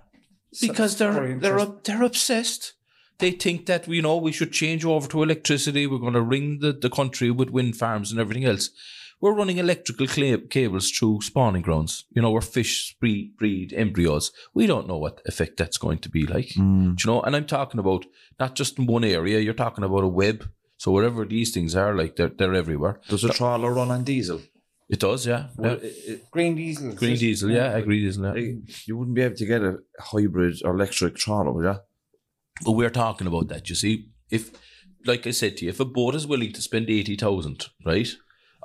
Because 0.61 0.97
they're 0.97 1.37
they're 1.39 1.65
they're 1.85 2.03
obsessed. 2.03 2.75
They 3.19 3.33
think 3.33 3.67
that 3.67 3.87
you 3.87 4.03
know 4.03 4.17
we 4.17 4.33
should 4.33 4.53
change 4.53 4.85
over 4.85 5.07
to 5.09 5.23
electricity. 5.23 5.87
We're 5.87 5.99
going 5.99 6.15
to 6.15 6.23
ring 6.23 6.61
the, 6.61 6.73
the 6.73 6.91
country 6.91 7.31
with 7.31 7.51
wind 7.51 7.77
farms 7.77 8.11
and 8.11 8.21
everything 8.21 8.45
else. 8.45 8.71
We're 9.21 9.35
running 9.35 9.59
electrical 9.59 10.07
cla- 10.07 10.39
cables 10.39 10.91
through 10.91 11.21
spawning 11.21 11.61
grounds. 11.61 12.07
You 12.11 12.23
know, 12.23 12.31
where 12.31 12.41
fish 12.41 12.97
breed, 12.99 13.37
breed 13.37 13.75
embryos. 13.75 14.33
We 14.55 14.67
don't 14.67 14.89
know 14.89 14.97
what 14.97 15.21
effect 15.27 15.59
that's 15.59 15.77
going 15.77 15.99
to 15.99 16.09
be 16.09 16.27
like. 16.27 16.49
Mm. 16.51 17.05
You 17.05 17.11
know, 17.11 17.21
and 17.21 17.37
I'm 17.37 17.47
talking 17.47 17.79
about 17.79 18.07
not 18.39 18.55
just 18.55 18.79
in 18.79 18.87
one 18.87 19.05
area. 19.05 19.41
You're 19.41 19.53
talking 19.53 19.85
about 19.85 20.05
a 20.05 20.09
web. 20.09 20.51
So 20.79 20.91
wherever 20.91 21.27
these 21.27 21.53
things 21.53 21.77
are, 21.77 21.95
like 21.95 22.17
they're 22.17 22.31
they're 22.31 22.55
everywhere. 22.55 23.01
Does 23.09 23.25
a 23.25 23.29
trawler 23.29 23.75
run 23.75 23.91
on 23.91 24.05
diesel? 24.05 24.41
It 24.91 24.99
does, 25.01 25.27
yeah. 25.27 25.49
Well, 25.57 25.73
Yeah. 25.77 25.89
it- 25.89 26.05
it- 26.11 26.31
Green 26.31 26.55
diesel. 26.57 26.93
Green 26.95 27.17
diesel, 27.17 27.51
yeah. 27.51 27.73
Agri 27.79 28.01
diesel, 28.01 28.25
yeah. 28.37 28.53
you 28.87 28.97
wouldn't 28.97 29.15
be 29.15 29.23
able 29.23 29.37
to 29.37 29.47
get 29.47 29.63
a 29.63 29.79
hybrid 30.01 30.57
or 30.65 30.75
electric 30.75 31.15
trawler, 31.17 31.53
would 31.53 31.65
you? 31.65 31.79
But 32.65 32.73
we're 32.73 32.91
talking 32.91 33.27
about 33.27 33.49
that. 33.49 33.69
You 33.71 33.77
see, 33.77 34.09
if, 34.31 34.51
like 35.07 35.27
I 35.27 35.31
said 35.31 35.57
to 35.57 35.65
you, 35.65 35.71
if 35.71 35.81
a 35.81 35.85
boat 35.85 36.15
is 36.15 36.27
willing 36.27 36.53
to 36.53 36.61
spend 36.63 36.91
eighty 36.91 37.17
thousand, 37.17 37.67
right, 37.87 38.09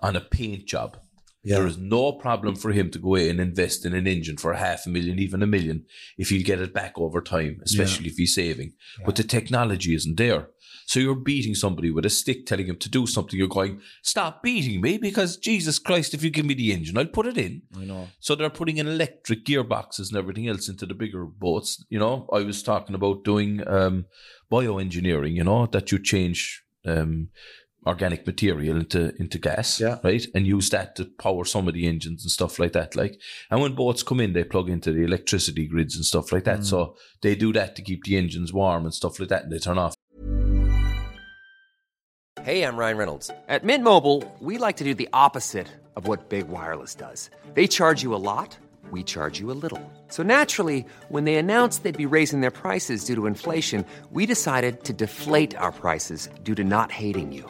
on 0.02 0.16
a 0.16 0.22
paint 0.22 0.66
job, 0.66 0.98
Yeah. 1.46 1.58
there 1.58 1.68
is 1.68 1.78
no 1.78 2.14
problem 2.14 2.56
for 2.56 2.72
him 2.72 2.90
to 2.92 3.00
go 3.00 3.16
in 3.16 3.30
and 3.30 3.40
invest 3.40 3.86
in 3.86 3.94
an 3.94 4.08
engine 4.08 4.38
for 4.38 4.54
half 4.54 4.86
a 4.86 4.90
million, 4.90 5.20
even 5.20 5.44
a 5.44 5.48
million, 5.48 5.86
if 6.18 6.30
he'll 6.30 6.44
get 6.44 6.60
it 6.60 6.74
back 6.74 6.94
over 6.98 7.22
time, 7.22 7.62
especially 7.64 8.08
if 8.08 8.16
he's 8.18 8.34
saving. 8.36 8.74
But 9.06 9.16
the 9.16 9.24
technology 9.24 9.94
isn't 9.94 10.18
there. 10.18 10.50
So 10.88 11.00
you're 11.00 11.16
beating 11.16 11.56
somebody 11.56 11.90
with 11.90 12.06
a 12.06 12.10
stick, 12.10 12.46
telling 12.46 12.68
him 12.68 12.78
to 12.78 12.90
do 12.90 13.08
something. 13.08 13.38
You're 13.38 13.48
going, 13.48 13.82
stop 14.04 14.44
beating 14.44 14.82
me 14.82 14.98
because 14.98 15.38
Jesus 15.38 15.80
Christ, 15.80 16.14
if 16.14 16.24
you 16.24 16.30
give 16.30 16.46
me 16.46 16.54
the 16.54 16.72
engine, 16.72 16.98
I'll 16.98 17.08
put 17.08 17.26
it 17.26 17.38
in. 17.38 17.64
I 17.76 17.86
know. 17.86 18.08
So 18.20 18.36
they're 18.36 18.52
putting 18.52 18.78
in 18.78 18.88
electric 18.88 19.46
gearboxes 19.46 20.10
and 20.10 20.18
everything 20.18 20.48
else 20.48 20.70
into 20.70 20.86
the 20.86 20.94
bigger 20.94 21.26
boats. 21.26 21.84
You 21.90 22.00
know, 22.00 22.28
I 22.32 22.44
was 22.44 22.62
talking 22.62 22.96
about 22.96 23.24
doing 23.24 23.68
um, 23.68 24.06
bioengineering. 24.52 25.34
You 25.34 25.44
know, 25.44 25.66
that 25.68 25.92
you 25.92 25.98
change 25.98 26.64
um, 26.86 27.30
organic 27.86 28.26
material 28.26 28.78
into 28.78 29.14
into 29.20 29.38
gas, 29.38 29.80
Yeah. 29.80 30.00
right, 30.04 30.26
and 30.34 30.48
use 30.48 30.70
that 30.72 30.96
to 30.96 31.06
power 31.20 31.46
some 31.46 31.68
of 31.68 31.74
the 31.74 31.88
engines 31.88 32.24
and 32.24 32.32
stuff 32.32 32.58
like 32.60 32.74
that. 32.74 32.96
Like, 32.96 33.20
and 33.52 33.62
when 33.62 33.74
boats 33.76 34.04
come 34.04 34.20
in, 34.20 34.34
they 34.34 34.44
plug 34.44 34.70
into 34.70 34.92
the 34.92 35.04
electricity 35.04 35.68
grids 35.68 35.96
and 35.96 36.06
stuff 36.06 36.32
like 36.32 36.44
that. 36.46 36.60
Mm. 36.60 36.66
So 36.66 36.96
they 37.22 37.36
do 37.36 37.54
that 37.54 37.76
to 37.76 37.82
keep 37.82 38.04
the 38.04 38.18
engines 38.18 38.52
warm 38.52 38.86
and 38.86 38.94
stuff 38.94 39.20
like 39.20 39.30
that, 39.30 39.44
and 39.44 39.52
they 39.52 39.60
turn 39.60 39.78
off. 39.78 39.96
Hey, 42.44 42.64
I'm 42.64 42.78
Ryan 42.78 42.98
Reynolds. 42.98 43.32
At 43.48 43.64
Mint 43.64 43.84
Mobile, 43.84 44.24
we 44.40 44.58
like 44.58 44.78
to 44.78 44.84
do 44.84 44.94
the 44.94 45.10
opposite 45.14 45.68
of 45.96 46.08
what 46.08 46.30
Big 46.30 46.48
Wireless 46.48 46.94
does. 46.94 47.30
They 47.56 47.66
charge 47.66 48.04
you 48.04 48.14
a 48.14 48.18
lot, 48.18 48.56
we 48.92 49.02
charge 49.04 49.40
you 49.40 49.50
a 49.50 49.58
little. 49.64 49.82
So 50.10 50.22
naturally, 50.22 50.86
when 51.10 51.24
they 51.24 51.36
announced 51.38 51.82
they'd 51.82 51.98
be 51.98 52.06
raising 52.06 52.42
their 52.42 52.52
prices 52.52 53.04
due 53.06 53.16
to 53.16 53.26
inflation, 53.26 53.84
we 54.12 54.26
decided 54.26 54.84
to 54.84 54.94
deflate 54.94 55.56
our 55.56 55.72
prices 55.72 56.30
due 56.44 56.56
to 56.56 56.64
not 56.64 56.92
hating 56.92 57.32
you. 57.32 57.50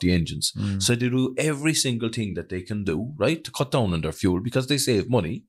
The 0.00 0.12
engines. 0.12 0.52
Mm. 0.56 0.82
So 0.82 0.94
they 0.94 1.08
do 1.08 1.34
every 1.36 1.74
single 1.74 2.08
thing 2.08 2.34
that 2.34 2.48
they 2.48 2.62
can 2.62 2.84
do, 2.84 3.12
right, 3.16 3.42
to 3.44 3.50
cut 3.50 3.70
down 3.70 3.92
on 3.92 4.00
their 4.00 4.12
fuel 4.12 4.40
because 4.40 4.66
they 4.66 4.78
save 4.78 5.10
money. 5.10 5.44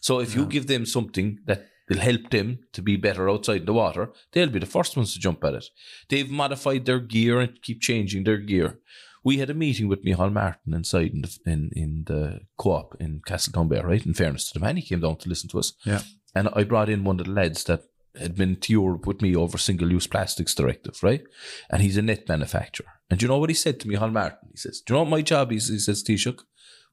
So 0.00 0.20
if 0.20 0.34
you 0.34 0.46
give 0.46 0.66
them 0.66 0.86
something 0.86 1.40
that 1.44 1.66
will 1.88 1.98
help 1.98 2.30
them 2.30 2.60
to 2.72 2.80
be 2.80 2.96
better 2.96 3.28
outside 3.28 3.66
the 3.66 3.72
water, 3.72 4.12
they'll 4.32 4.48
be 4.48 4.60
the 4.60 4.66
first 4.66 4.96
ones 4.96 5.12
to 5.12 5.20
jump 5.20 5.44
at 5.44 5.54
it. 5.54 5.66
They've 6.08 6.30
modified 6.30 6.86
their 6.86 7.00
gear 7.00 7.40
and 7.40 7.60
keep 7.60 7.82
changing 7.82 8.24
their 8.24 8.38
gear. 8.38 8.78
We 9.22 9.38
had 9.38 9.50
a 9.50 9.54
meeting 9.54 9.88
with 9.88 10.02
Micheál 10.02 10.32
Martin 10.32 10.72
inside 10.72 11.12
in 11.12 11.22
the, 11.22 11.38
in, 11.44 11.70
in 11.74 12.04
the 12.06 12.40
co-op 12.56 12.96
in 12.98 13.20
Castletownbere, 13.26 13.84
right? 13.84 14.06
In 14.06 14.14
fairness 14.14 14.50
to 14.50 14.58
the 14.58 14.64
man, 14.64 14.76
he 14.76 14.82
came 14.82 15.00
down 15.00 15.16
to 15.16 15.28
listen 15.28 15.50
to 15.50 15.58
us. 15.58 15.74
Yeah. 15.84 16.00
And 16.34 16.48
I 16.54 16.64
brought 16.64 16.88
in 16.88 17.04
one 17.04 17.20
of 17.20 17.26
the 17.26 17.32
lads 17.32 17.64
that 17.64 17.82
had 18.18 18.34
been 18.34 18.56
to 18.56 18.72
Europe 18.72 19.06
with 19.06 19.20
me 19.20 19.36
over 19.36 19.58
single-use 19.58 20.06
plastics 20.06 20.54
directive, 20.54 21.02
right? 21.02 21.22
And 21.68 21.82
he's 21.82 21.96
a 21.96 22.02
net 22.02 22.28
manufacturer. 22.28 22.86
And 23.10 23.20
you 23.20 23.28
know 23.28 23.38
what 23.38 23.50
he 23.50 23.54
said 23.54 23.80
to 23.80 23.88
me, 23.88 23.96
Hal 23.96 24.10
Martin? 24.10 24.48
He 24.52 24.56
says, 24.56 24.80
Do 24.80 24.92
you 24.92 24.96
know 24.96 25.02
what 25.02 25.10
my 25.10 25.22
job 25.22 25.52
is? 25.52 25.68
He 25.68 25.78
says, 25.78 26.04
Taoiseach, 26.04 26.42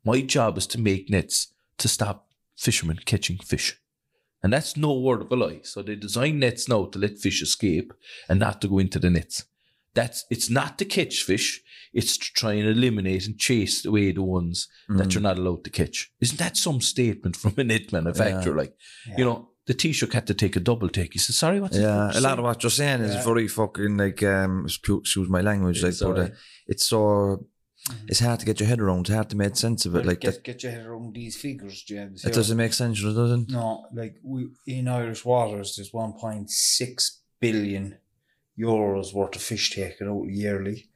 my 0.03 0.21
job 0.21 0.57
is 0.57 0.67
to 0.67 0.79
make 0.79 1.09
nets 1.09 1.53
to 1.77 1.87
stop 1.87 2.27
fishermen 2.55 2.99
catching 3.05 3.37
fish. 3.37 3.79
And 4.43 4.53
that's 4.53 4.77
no 4.77 4.93
word 4.99 5.21
of 5.21 5.31
a 5.31 5.35
lie. 5.35 5.59
So 5.63 5.81
they 5.81 5.95
design 5.95 6.39
nets 6.39 6.67
now 6.67 6.85
to 6.85 6.99
let 6.99 7.19
fish 7.19 7.41
escape 7.41 7.93
and 8.29 8.39
not 8.39 8.61
to 8.61 8.67
go 8.67 8.79
into 8.79 8.99
the 8.99 9.09
nets. 9.09 9.45
That's 9.93 10.25
it's 10.29 10.49
not 10.49 10.77
to 10.77 10.85
catch 10.85 11.23
fish, 11.23 11.61
it's 11.91 12.17
to 12.17 12.33
try 12.33 12.53
and 12.53 12.67
eliminate 12.67 13.25
and 13.25 13.37
chase 13.37 13.83
away 13.83 14.11
the 14.11 14.21
ones 14.21 14.67
that 14.87 15.07
mm. 15.07 15.13
you're 15.13 15.23
not 15.23 15.39
allowed 15.39 15.63
to 15.63 15.71
catch. 15.71 16.11
Isn't 16.21 16.37
that 16.37 16.55
some 16.55 16.81
statement 16.81 17.35
from 17.35 17.55
a 17.57 17.63
net 17.63 17.91
manufacturer? 17.91 18.55
Like, 18.55 18.75
you 19.17 19.25
know, 19.25 19.49
the 19.67 19.73
Taoiseach 19.73 20.13
had 20.13 20.25
to 20.27 20.33
take 20.33 20.55
a 20.55 20.61
double 20.61 20.89
take. 20.89 21.13
He 21.13 21.19
said, 21.19 21.35
Sorry, 21.35 21.59
what's 21.59 21.77
Yeah, 21.77 22.09
a 22.13 22.21
lot 22.21 22.39
of 22.39 22.45
what 22.45 22.63
you're 22.63 22.69
saying 22.69 23.01
is 23.01 23.23
very 23.23 23.47
fucking 23.47 23.97
like 23.97 24.23
um 24.23 24.65
excuse 24.65 25.29
my 25.29 25.41
language, 25.41 25.83
like 25.83 25.91
It's 25.91 26.01
but 26.01 26.17
uh, 26.17 26.29
it's 26.67 26.85
so 26.85 27.45
it's 28.07 28.19
hard 28.19 28.39
to 28.39 28.45
get 28.45 28.59
your 28.59 28.67
head 28.67 28.79
around, 28.79 29.01
it's 29.01 29.15
hard 29.15 29.29
to 29.29 29.37
make 29.37 29.55
sense 29.55 29.85
of 29.85 29.95
it. 29.95 30.05
Like 30.05 30.21
get, 30.21 30.35
that 30.35 30.43
get 30.43 30.63
your 30.63 30.71
head 30.71 30.85
around 30.85 31.13
these 31.13 31.35
figures, 31.37 31.83
James. 31.83 32.23
it 32.25 32.33
doesn't 32.33 32.57
make 32.57 32.73
sense, 32.73 32.99
it 32.99 33.13
doesn't. 33.13 33.51
No, 33.51 33.85
like 33.93 34.15
we 34.23 34.47
in 34.65 34.87
Irish 34.87 35.23
waters, 35.25 35.75
there's 35.75 35.91
1.6 35.91 37.11
billion 37.39 37.97
euros 38.57 39.13
worth 39.13 39.35
of 39.35 39.41
fish 39.41 39.75
taken 39.75 40.07
out 40.07 40.25
yearly, 40.29 40.89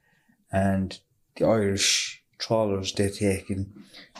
and 0.50 0.98
the 1.36 1.46
Irish 1.46 2.22
trawlers 2.38 2.92
they're 2.92 3.10
taking 3.10 3.72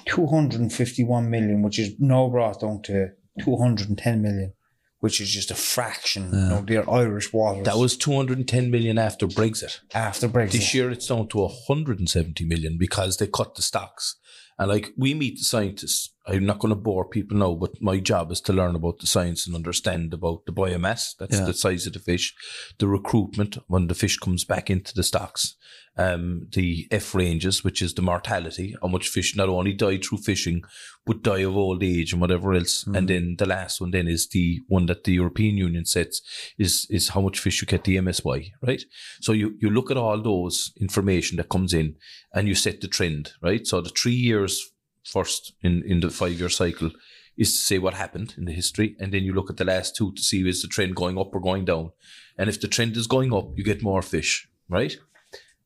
251 0.07 1.29
million, 1.29 1.63
which 1.63 1.79
is 1.79 1.95
now 1.99 2.29
brought 2.29 2.61
down 2.61 2.83
to 2.83 3.11
210 3.41 4.23
million, 4.23 4.53
which 5.01 5.21
is 5.21 5.31
just 5.31 5.51
a 5.51 5.55
fraction. 5.55 6.25
You 6.33 6.49
know, 6.49 6.65
they're 6.67 6.89
Irish 6.91 7.33
waters. 7.33 7.65
That 7.65 7.79
was 7.79 7.97
210 7.97 8.71
million 8.71 8.99
after 8.99 9.27
Brexit. 9.27 9.81
after 9.95 10.29
Brexit. 10.29 10.53
This 10.53 10.75
year 10.75 10.91
it's 10.91 11.07
down 11.07 11.29
to 11.29 11.39
170 11.39 12.45
million 12.45 12.77
because 12.79 13.17
they 13.17 13.27
cut 13.27 13.55
the 13.55 13.63
stocks. 13.63 14.17
And 14.59 14.69
like 14.69 14.93
we 14.97 15.15
meet 15.15 15.39
the 15.39 15.45
scientists, 15.45 16.13
I'm 16.27 16.47
not 16.47 16.61
going 16.61 16.71
to 16.71 16.81
bore 16.81 17.09
people 17.09 17.37
now, 17.37 17.55
but 17.55 17.81
my 17.81 17.99
job 17.99 18.31
is 18.31 18.41
to 18.43 18.53
learn 18.53 18.77
about 18.77 18.99
the 19.01 19.07
science 19.07 19.47
and 19.47 19.57
understand 19.57 20.15
about 20.15 20.47
the 20.47 20.53
biomass. 20.53 21.17
That's 21.19 21.39
Yeah. 21.39 21.47
the 21.47 21.55
size 21.55 21.87
of 21.87 21.95
the 21.95 21.99
fish, 21.99 22.35
the 22.79 22.87
recruitment 22.87 23.59
when 23.67 23.89
the 23.89 23.95
fish 23.95 24.17
comes 24.19 24.45
back 24.45 24.71
into 24.71 24.95
the 24.95 25.03
stocks, 25.03 25.57
um, 25.99 26.47
the 26.53 26.87
F 26.91 27.15
ranges, 27.15 27.65
which 27.65 27.83
is 27.83 27.95
the 27.95 28.03
mortality, 28.03 28.77
how 28.81 28.89
much 28.89 29.09
fish 29.09 29.35
not 29.37 29.49
only 29.49 29.73
die 29.73 29.99
through 29.99 30.19
fishing, 30.19 30.63
but 31.05 31.23
die 31.23 31.41
of 31.41 31.57
old 31.57 31.83
age 31.83 32.13
and 32.13 32.21
whatever 32.21 32.55
else. 32.55 32.87
And 32.87 33.09
then 33.09 33.35
the 33.39 33.47
last 33.47 33.81
one 33.81 33.91
then 33.91 34.07
is 34.09 34.29
the 34.29 34.61
one 34.69 34.87
that 34.87 35.05
the 35.05 35.13
European 35.13 35.57
Union 35.57 35.85
sets 35.85 36.23
is 36.57 36.87
is 36.89 37.09
how 37.09 37.21
much 37.21 37.41
fish 37.41 37.61
you 37.61 37.67
get 37.67 37.85
the 37.85 37.97
MSY, 37.97 38.53
right? 38.63 38.83
So 39.21 39.33
you, 39.33 39.57
you 39.61 39.69
look 39.71 39.91
at 39.91 39.97
all 39.97 40.23
those 40.23 40.73
information 40.81 41.37
that 41.39 41.49
comes 41.51 41.75
in 41.75 41.97
and 42.33 42.47
you 42.49 42.55
set 42.55 42.81
the 42.81 42.89
trend, 42.89 43.33
right? 43.43 43.67
So 43.67 43.81
the 43.81 43.91
three 43.91 44.15
years 44.15 44.72
first 45.05 45.53
in, 45.63 45.83
in 45.85 46.01
the 46.01 46.11
five 46.11 46.39
year 46.39 46.49
cycle 46.49 46.91
is 47.37 47.53
to 47.53 47.59
say 47.59 47.79
what 47.79 47.95
happened 47.95 48.35
in 48.37 48.45
the 48.45 48.53
history. 48.53 48.97
And 49.01 49.13
then 49.13 49.25
you 49.25 49.33
look 49.33 49.51
at 49.51 49.57
the 49.57 49.65
last 49.65 49.97
two 49.97 50.13
to 50.13 50.23
see 50.23 50.47
is 50.49 50.63
the 50.63 50.69
trend 50.69 50.97
going 50.97 51.19
up 51.19 51.35
or 51.35 51.41
going 51.41 51.65
down. 51.65 51.93
And 52.37 52.49
if 52.49 52.61
the 52.61 52.69
trend 52.69 52.97
is 52.97 53.07
going 53.07 53.33
up, 53.33 53.51
you 53.57 53.65
get 53.65 53.83
more 53.83 54.03
fish, 54.03 54.49
right? 54.69 54.97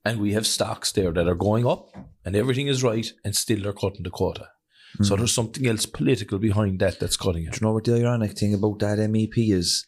And 0.05 0.21
we 0.21 0.33
have 0.35 0.47
stocks 0.47 0.93
there 0.93 1.13
that 1.13 1.29
are 1.29 1.35
going 1.35 1.67
up 1.67 1.91
and 2.25 2.37
everything 2.37 2.69
is 2.69 2.85
right 2.85 3.13
and 3.25 3.35
still 3.35 3.63
they're 3.63 3.73
cutting 3.73 4.05
the 4.05 4.11
quota. 4.11 4.49
So 5.03 5.15
hmm. 5.15 5.21
there's 5.21 5.35
something 5.35 5.67
else 5.67 5.87
political 5.87 6.39
behind 6.39 6.79
that 6.79 7.01
that's 7.01 7.17
cutting 7.17 7.45
it. 7.45 7.53
Do 7.53 7.59
you 7.61 7.67
know 7.67 7.73
what 7.75 7.85
the 7.85 7.97
ironic 7.97 8.39
thing 8.39 8.55
about 8.55 8.79
that 8.79 8.99
MEP 8.99 9.53
is? 9.53 9.87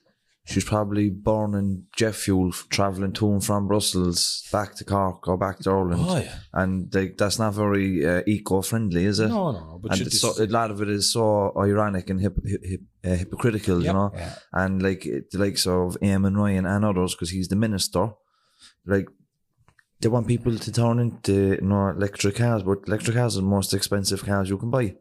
She's 0.48 0.64
probably 0.64 1.10
burning 1.10 1.84
jet 1.94 2.14
fuel 2.14 2.52
travelling 2.70 3.12
to 3.12 3.32
and 3.32 3.44
from 3.44 3.68
Brussels 3.68 4.48
back 4.50 4.74
to 4.76 4.84
Cork 4.84 5.28
or 5.28 5.36
back 5.36 5.58
to 5.58 5.70
Ireland. 5.70 6.02
Oh, 6.06 6.16
yeah. 6.16 6.36
And 6.54 6.94
like 6.94 7.18
that's 7.18 7.38
not 7.38 7.52
very 7.52 8.06
uh, 8.06 8.22
eco-friendly, 8.26 9.04
is 9.04 9.20
it? 9.20 9.28
No, 9.28 9.52
no, 9.52 9.58
no. 9.60 9.78
But 9.82 10.00
and 10.00 10.10
so, 10.10 10.42
a 10.42 10.46
lot 10.46 10.70
of 10.70 10.80
it 10.80 10.88
is 10.88 11.12
so 11.12 11.52
ironic 11.54 12.08
and 12.08 12.18
hip, 12.18 12.38
hip, 12.46 12.64
hip, 12.64 12.80
uh, 13.04 13.10
hypocritical, 13.10 13.84
you 13.84 13.92
know. 13.92 14.10
And 14.50 14.82
like 14.82 15.02
the 15.02 15.38
likes 15.38 15.66
of 15.66 15.98
Eamon 16.00 16.38
Ryan 16.38 16.64
and 16.64 16.82
others, 16.82 17.14
because 17.14 17.28
he's 17.28 17.48
the 17.48 17.56
minister, 17.56 18.12
like 18.86 19.06
they 20.00 20.08
want 20.08 20.28
people 20.28 20.56
to 20.56 20.72
turn 20.72 20.98
into 20.98 21.58
you 21.60 21.60
know, 21.60 21.88
electric 21.88 22.36
cars, 22.36 22.62
but 22.62 22.78
electric 22.86 23.16
cars 23.16 23.36
are 23.36 23.42
the 23.42 23.46
most 23.46 23.74
expensive 23.74 24.24
cars 24.24 24.48
you 24.48 24.56
can 24.56 24.70
buy. 24.70 24.94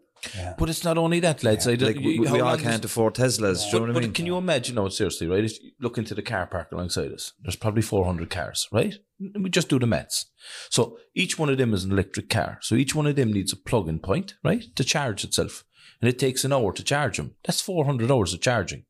But 0.58 0.70
it's 0.70 0.84
not 0.84 0.98
only 0.98 1.20
that, 1.22 1.44
lads. 1.44 1.68
I 1.68 1.76
don't- 1.76 1.88
Like 1.96 2.06
we, 2.06 2.20
we 2.20 2.40
all 2.42 2.58
can't 2.58 2.84
afford 2.84 3.16
Teslas. 3.16 3.62
do 3.62 3.68
you 3.68 3.74
know 3.74 3.80
But, 3.80 3.82
what 3.82 3.90
I 3.90 3.94
but 3.94 4.04
mean? 4.04 4.14
can 4.14 4.26
you 4.26 4.38
imagine, 4.38 4.76
no, 4.76 4.90
seriously, 4.90 5.28
right? 5.28 5.44
If 5.44 5.62
you 5.64 5.72
look 5.80 5.98
into 5.98 6.14
the 6.16 6.22
car 6.22 6.48
park 6.48 6.72
alongside 6.72 7.12
us, 7.12 7.34
there's 7.42 7.56
probably 7.56 7.82
400 7.82 8.30
cars, 8.30 8.68
right? 8.72 8.96
We 9.20 9.50
just 9.50 9.70
do 9.70 9.80
the 9.80 9.88
maths. 9.88 10.26
So 10.70 10.98
each 11.16 11.40
one 11.40 11.50
of 11.50 11.58
them 11.58 11.74
is 11.74 11.84
an 11.84 11.92
electric 11.92 12.30
car. 12.30 12.60
So 12.62 12.76
each 12.76 12.94
one 12.96 13.08
of 13.08 13.16
them 13.16 13.32
needs 13.34 13.54
a 13.54 13.58
plug 13.58 13.88
in 13.90 14.00
point, 14.00 14.36
right? 14.44 14.64
To 14.76 14.84
charge 14.84 15.24
itself. 15.24 15.64
And 16.02 16.10
it 16.10 16.20
takes 16.20 16.44
an 16.46 16.54
hour 16.54 16.72
to 16.74 16.84
charge 16.84 17.18
them. 17.18 17.36
That's 17.44 17.62
400 17.62 18.12
hours 18.12 18.34
of 18.34 18.42
charging. 18.42 18.86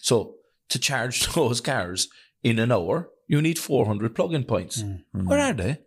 So 0.00 0.34
to 0.68 0.78
charge 0.78 1.26
those 1.34 1.60
cars 1.60 2.08
in 2.42 2.58
an 2.58 2.70
hour, 2.72 3.10
You 3.28 3.40
need 3.40 3.58
400 3.60 4.14
plug-in 4.14 4.44
points. 4.44 4.82
Mm. 4.82 5.02
Where 5.12 5.38
are 5.38 5.52
they? 5.54 5.78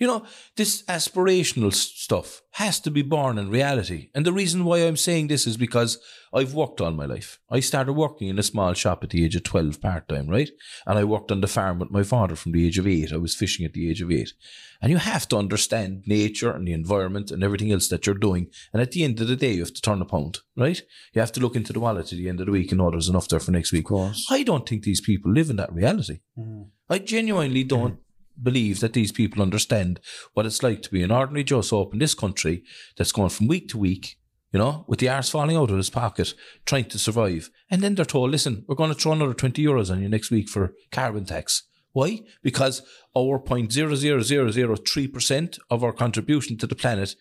You 0.00 0.06
know, 0.06 0.24
this 0.56 0.82
aspirational 0.84 1.74
stuff 1.74 2.40
has 2.52 2.80
to 2.80 2.90
be 2.90 3.02
born 3.02 3.36
in 3.36 3.50
reality. 3.50 4.08
And 4.14 4.24
the 4.24 4.32
reason 4.32 4.64
why 4.64 4.78
I'm 4.78 4.96
saying 4.96 5.28
this 5.28 5.46
is 5.46 5.58
because 5.58 5.98
I've 6.32 6.54
worked 6.54 6.80
all 6.80 6.90
my 6.92 7.04
life. 7.04 7.38
I 7.50 7.60
started 7.60 7.92
working 7.92 8.28
in 8.28 8.38
a 8.38 8.42
small 8.42 8.72
shop 8.72 9.04
at 9.04 9.10
the 9.10 9.22
age 9.22 9.36
of 9.36 9.42
12 9.42 9.78
part 9.78 10.08
time, 10.08 10.28
right? 10.28 10.48
And 10.86 10.98
I 10.98 11.04
worked 11.04 11.30
on 11.30 11.42
the 11.42 11.46
farm 11.46 11.80
with 11.80 11.90
my 11.90 12.02
father 12.02 12.34
from 12.34 12.52
the 12.52 12.66
age 12.66 12.78
of 12.78 12.86
eight. 12.86 13.12
I 13.12 13.18
was 13.18 13.34
fishing 13.34 13.66
at 13.66 13.74
the 13.74 13.90
age 13.90 14.00
of 14.00 14.10
eight. 14.10 14.32
And 14.80 14.90
you 14.90 14.96
have 14.96 15.28
to 15.28 15.36
understand 15.36 16.04
nature 16.06 16.50
and 16.50 16.66
the 16.66 16.72
environment 16.72 17.30
and 17.30 17.44
everything 17.44 17.70
else 17.70 17.88
that 17.88 18.06
you're 18.06 18.14
doing. 18.14 18.46
And 18.72 18.80
at 18.80 18.92
the 18.92 19.04
end 19.04 19.20
of 19.20 19.28
the 19.28 19.36
day, 19.36 19.52
you 19.52 19.60
have 19.60 19.74
to 19.74 19.82
turn 19.82 20.00
a 20.00 20.06
pound, 20.06 20.38
right? 20.56 20.80
You 21.12 21.20
have 21.20 21.32
to 21.32 21.40
look 21.40 21.56
into 21.56 21.74
the 21.74 21.80
wallet 21.80 22.10
at 22.10 22.16
the 22.16 22.28
end 22.30 22.40
of 22.40 22.46
the 22.46 22.52
week 22.52 22.72
and 22.72 22.78
know 22.78 22.90
there's 22.90 23.10
enough 23.10 23.28
there 23.28 23.40
for 23.40 23.50
next 23.50 23.70
week. 23.70 23.84
Of 23.84 23.88
course. 23.88 24.26
I 24.30 24.44
don't 24.44 24.66
think 24.66 24.84
these 24.84 25.02
people 25.02 25.30
live 25.30 25.50
in 25.50 25.56
that 25.56 25.74
reality. 25.74 26.20
Mm. 26.38 26.68
I 26.88 27.00
genuinely 27.00 27.64
don't 27.64 27.98
believe 28.40 28.80
that 28.80 28.92
these 28.92 29.12
people 29.12 29.42
understand 29.42 30.00
what 30.34 30.46
it's 30.46 30.62
like 30.62 30.82
to 30.82 30.90
be 30.90 31.02
an 31.02 31.10
ordinary 31.10 31.44
Joe 31.44 31.60
Soap 31.60 31.92
in 31.92 31.98
this 31.98 32.14
country 32.14 32.62
that's 32.96 33.12
going 33.12 33.30
from 33.30 33.46
week 33.46 33.68
to 33.68 33.78
week, 33.78 34.16
you 34.52 34.58
know, 34.58 34.84
with 34.88 34.98
the 34.98 35.08
arse 35.08 35.30
falling 35.30 35.56
out 35.56 35.70
of 35.70 35.76
his 35.76 35.90
pocket, 35.90 36.34
trying 36.66 36.86
to 36.86 36.98
survive. 36.98 37.50
And 37.70 37.82
then 37.82 37.94
they're 37.94 38.04
told, 38.04 38.30
listen, 38.30 38.64
we're 38.66 38.74
going 38.74 38.92
to 38.92 38.98
throw 38.98 39.12
another 39.12 39.34
20 39.34 39.64
euros 39.64 39.90
on 39.90 40.02
you 40.02 40.08
next 40.08 40.30
week 40.30 40.48
for 40.48 40.74
carbon 40.90 41.24
tax. 41.24 41.64
Why? 41.92 42.20
Because 42.42 42.82
our 43.16 43.40
0.00003% 43.40 45.58
of 45.70 45.84
our 45.84 45.92
contribution 45.92 46.56
to 46.58 46.66
the 46.66 46.76
planet 46.76 47.16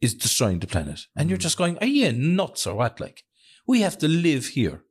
is 0.00 0.14
destroying 0.14 0.60
the 0.60 0.66
planet. 0.66 1.06
And 1.16 1.28
you're 1.28 1.38
mm. 1.38 1.42
just 1.42 1.58
going, 1.58 1.78
are 1.78 1.86
you 1.86 2.12
nuts 2.12 2.66
or 2.66 2.76
what? 2.76 3.00
Like, 3.00 3.24
we 3.66 3.82
have 3.82 3.98
to 3.98 4.08
live 4.08 4.46
here. 4.48 4.82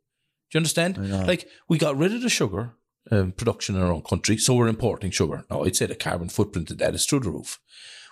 Do 0.51 0.53
you 0.53 0.59
understand? 0.59 0.97
Like, 1.27 1.47
we 1.67 1.79
got 1.79 1.97
rid 1.97 2.13
of 2.13 2.21
the 2.21 2.29
sugar 2.29 2.75
um, 3.11 3.31
production 3.31 3.75
in 3.75 3.81
our 3.81 3.91
own 3.91 4.03
country, 4.03 4.37
so 4.37 4.53
we're 4.53 4.67
importing 4.67 5.11
sugar. 5.11 5.45
Now, 5.49 5.63
I'd 5.63 5.75
say 5.75 5.85
the 5.85 5.95
carbon 5.95 6.29
footprint 6.29 6.71
of 6.71 6.77
that 6.79 6.95
is 6.95 7.05
through 7.05 7.21
the 7.21 7.31
roof. 7.31 7.59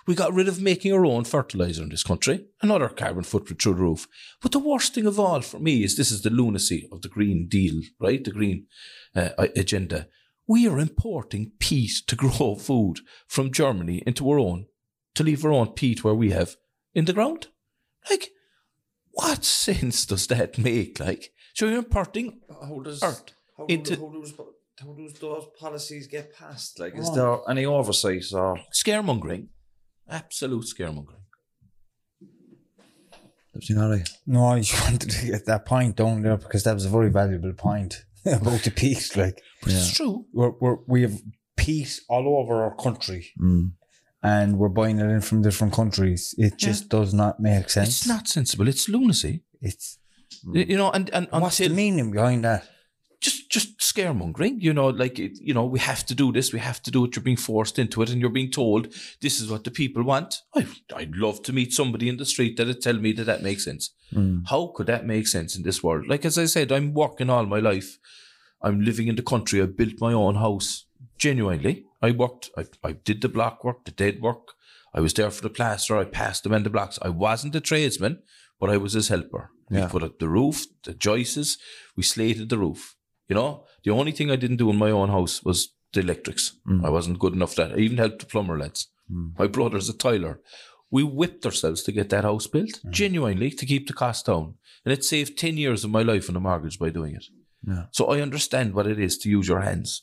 We 0.06 0.14
got 0.14 0.34
rid 0.34 0.48
of 0.48 0.60
making 0.60 0.92
our 0.92 1.06
own 1.06 1.24
fertilizer 1.24 1.82
in 1.82 1.90
this 1.90 2.02
country, 2.02 2.46
another 2.60 2.88
carbon 2.88 3.22
footprint 3.22 3.62
through 3.62 3.74
the 3.74 3.82
roof. 3.82 4.08
But 4.40 4.52
the 4.52 4.58
worst 4.58 4.94
thing 4.94 5.06
of 5.06 5.20
all 5.20 5.42
for 5.42 5.60
me 5.60 5.84
is 5.84 5.96
this 5.96 6.10
is 6.10 6.22
the 6.22 6.30
lunacy 6.30 6.88
of 6.90 7.02
the 7.02 7.08
Green 7.08 7.46
Deal, 7.48 7.80
right? 8.00 8.22
The 8.22 8.32
Green 8.32 8.66
uh, 9.14 9.30
agenda. 9.56 10.08
We 10.46 10.66
are 10.68 10.80
importing 10.80 11.52
peat 11.58 12.02
to 12.08 12.16
grow 12.16 12.56
food 12.56 13.00
from 13.28 13.52
Germany 13.52 14.02
into 14.06 14.28
our 14.30 14.40
own, 14.40 14.66
to 15.14 15.22
leave 15.22 15.44
our 15.44 15.52
own 15.52 15.68
peat 15.68 16.02
where 16.02 16.14
we 16.14 16.30
have 16.30 16.56
in 16.94 17.04
the 17.04 17.12
ground. 17.12 17.48
Like, 18.10 18.30
what 19.12 19.44
sense 19.64 20.04
does 20.04 20.26
that 20.26 20.58
make? 20.58 20.98
Like, 20.98 21.32
so 21.54 21.66
you're 21.68 21.78
importing 21.78 22.40
How 22.50 22.80
does 22.80 23.02
earth 23.02 23.34
how, 23.56 23.66
into 23.66 23.96
how, 23.96 24.08
does, 24.08 24.32
how 24.80 24.92
does 24.94 25.12
those 25.14 25.46
policies 25.58 26.06
get 26.06 26.34
passed? 26.34 26.78
Like, 26.80 26.96
is 26.98 27.12
there 27.14 27.38
any 27.48 27.64
oversight 27.66 28.24
or 28.32 28.58
scaremongering, 28.72 29.48
absolute 30.08 30.64
scaremongering. 30.64 31.20
everything 33.54 33.78
all 33.78 33.90
right? 33.90 34.08
No, 34.26 34.46
I 34.46 34.60
just 34.60 34.82
wanted 34.84 35.10
to 35.10 35.26
get 35.26 35.46
that 35.46 35.66
point 35.66 35.96
down 35.96 36.22
there 36.22 36.36
because 36.36 36.64
that 36.64 36.74
was 36.74 36.86
a 36.86 36.88
very 36.90 37.10
valuable 37.10 37.52
point 37.52 38.04
about 38.26 38.62
the 38.62 38.70
peace. 38.70 39.16
Like, 39.16 39.42
But 39.62 39.72
it's 39.72 39.92
true. 39.94 40.26
we're, 40.32 40.52
we're, 40.60 40.76
we 40.86 41.02
have 41.02 41.20
peace 41.56 42.02
all 42.08 42.40
over 42.40 42.62
our 42.64 42.74
country 42.74 43.30
Mm. 43.40 43.72
and 44.22 44.58
we're 44.58 44.68
buying 44.68 44.98
it 44.98 45.04
in 45.10 45.20
from 45.20 45.42
different 45.42 45.74
countries. 45.74 46.34
It 46.38 46.56
just 46.56 46.88
does 46.88 47.12
not 47.12 47.40
make 47.40 47.68
sense. 47.70 47.88
It's 47.88 48.06
not 48.08 48.26
sensible. 48.28 48.68
It's 48.68 48.88
lunacy. 48.88 49.42
It's 49.60 49.98
You 50.52 50.76
know, 50.76 50.90
and 50.90 51.10
and 51.10 51.28
what's 51.30 51.58
the 51.58 51.68
meaning 51.68 52.10
behind 52.10 52.44
that? 52.44 52.66
Just 53.22 53.50
just 53.50 53.78
scaremongering. 53.78 54.60
You 54.60 54.72
know, 54.72 54.88
like 54.88 55.18
it, 55.18 55.38
you 55.40 55.54
know, 55.54 55.64
we 55.64 55.78
have 55.78 56.04
to 56.06 56.14
do 56.14 56.32
this. 56.32 56.52
We 56.52 56.58
have 56.58 56.82
to 56.82 56.90
do 56.90 57.04
it. 57.04 57.16
You're 57.16 57.22
being 57.22 57.36
forced 57.36 57.78
into 57.78 58.02
it, 58.02 58.10
and 58.10 58.20
you're 58.20 58.30
being 58.30 58.50
told 58.50 58.92
this 59.20 59.40
is 59.40 59.50
what 59.50 59.64
the 59.64 59.70
people 59.70 60.02
want. 60.02 60.42
I, 60.54 60.66
I'd 60.94 61.16
love 61.16 61.42
to 61.44 61.52
meet 61.52 61.72
somebody 61.72 62.08
in 62.08 62.16
the 62.16 62.26
street 62.26 62.56
that'd 62.56 62.82
tell 62.82 62.98
me 62.98 63.12
that 63.12 63.24
that 63.24 63.42
makes 63.42 63.64
sense. 63.64 63.90
Mm. 64.12 64.48
How 64.48 64.72
could 64.74 64.86
that 64.88 65.06
make 65.06 65.26
sense 65.28 65.56
in 65.56 65.62
this 65.62 65.82
world? 65.82 66.08
Like 66.08 66.24
as 66.24 66.36
I 66.36 66.46
said, 66.46 66.72
I'm 66.72 66.92
working 66.92 67.30
all 67.30 67.46
my 67.46 67.60
life. 67.60 67.98
I'm 68.60 68.80
living 68.80 69.08
in 69.08 69.16
the 69.16 69.22
country. 69.22 69.62
I 69.62 69.66
built 69.66 70.00
my 70.00 70.12
own 70.12 70.36
house. 70.36 70.86
Genuinely, 71.18 71.84
I 72.00 72.10
worked. 72.10 72.50
I, 72.56 72.66
I 72.82 72.92
did 72.92 73.22
the 73.22 73.28
block 73.28 73.64
work, 73.64 73.84
the 73.84 73.90
dead 73.92 74.20
work. 74.20 74.54
I 74.94 75.00
was 75.00 75.14
there 75.14 75.30
for 75.30 75.42
the 75.42 75.50
plaster. 75.50 75.96
I 75.96 76.04
passed 76.04 76.42
them 76.42 76.52
in 76.52 76.64
the 76.64 76.70
blocks. 76.70 76.98
I 77.00 77.08
wasn't 77.08 77.54
a 77.54 77.60
tradesman, 77.60 78.22
but 78.60 78.70
I 78.70 78.76
was 78.76 78.92
his 78.92 79.08
helper. 79.08 79.50
Yeah. 79.70 79.86
We 79.86 79.90
put 79.90 80.02
up 80.02 80.18
the 80.18 80.28
roof, 80.28 80.66
the 80.84 80.94
joists. 80.94 81.58
We 81.96 82.02
slated 82.02 82.48
the 82.48 82.58
roof. 82.58 82.96
You 83.32 83.36
know, 83.36 83.64
the 83.82 83.92
only 83.92 84.12
thing 84.12 84.30
I 84.30 84.36
didn't 84.36 84.58
do 84.58 84.68
in 84.68 84.76
my 84.76 84.90
own 84.90 85.08
house 85.08 85.42
was 85.42 85.72
the 85.94 86.00
electrics. 86.00 86.52
Hmm. 86.66 86.84
I 86.84 86.90
wasn't 86.90 87.18
good 87.18 87.32
enough 87.32 87.54
for 87.54 87.62
that. 87.62 87.72
I 87.72 87.78
even 87.78 87.96
helped 87.96 88.18
the 88.18 88.26
plumber 88.26 88.58
lads. 88.58 88.88
Hmm. 89.10 89.28
My 89.38 89.46
brother's 89.46 89.88
a 89.88 89.96
tiler. 89.96 90.42
We 90.90 91.02
whipped 91.02 91.46
ourselves 91.46 91.82
to 91.84 91.92
get 91.92 92.10
that 92.10 92.24
house 92.24 92.46
built, 92.46 92.80
hmm. 92.82 92.90
genuinely, 92.90 93.50
to 93.52 93.64
keep 93.64 93.86
the 93.86 93.94
cost 93.94 94.26
down. 94.26 94.56
And 94.84 94.92
it 94.92 95.02
saved 95.02 95.38
10 95.38 95.56
years 95.56 95.82
of 95.82 95.90
my 95.90 96.02
life 96.02 96.28
on 96.28 96.36
a 96.36 96.40
mortgage 96.40 96.78
by 96.78 96.90
doing 96.90 97.14
it. 97.14 97.24
Yeah. 97.66 97.84
So 97.90 98.04
I 98.08 98.20
understand 98.20 98.74
what 98.74 98.86
it 98.86 99.00
is 99.00 99.16
to 99.18 99.30
use 99.30 99.48
your 99.48 99.62
hands. 99.62 100.02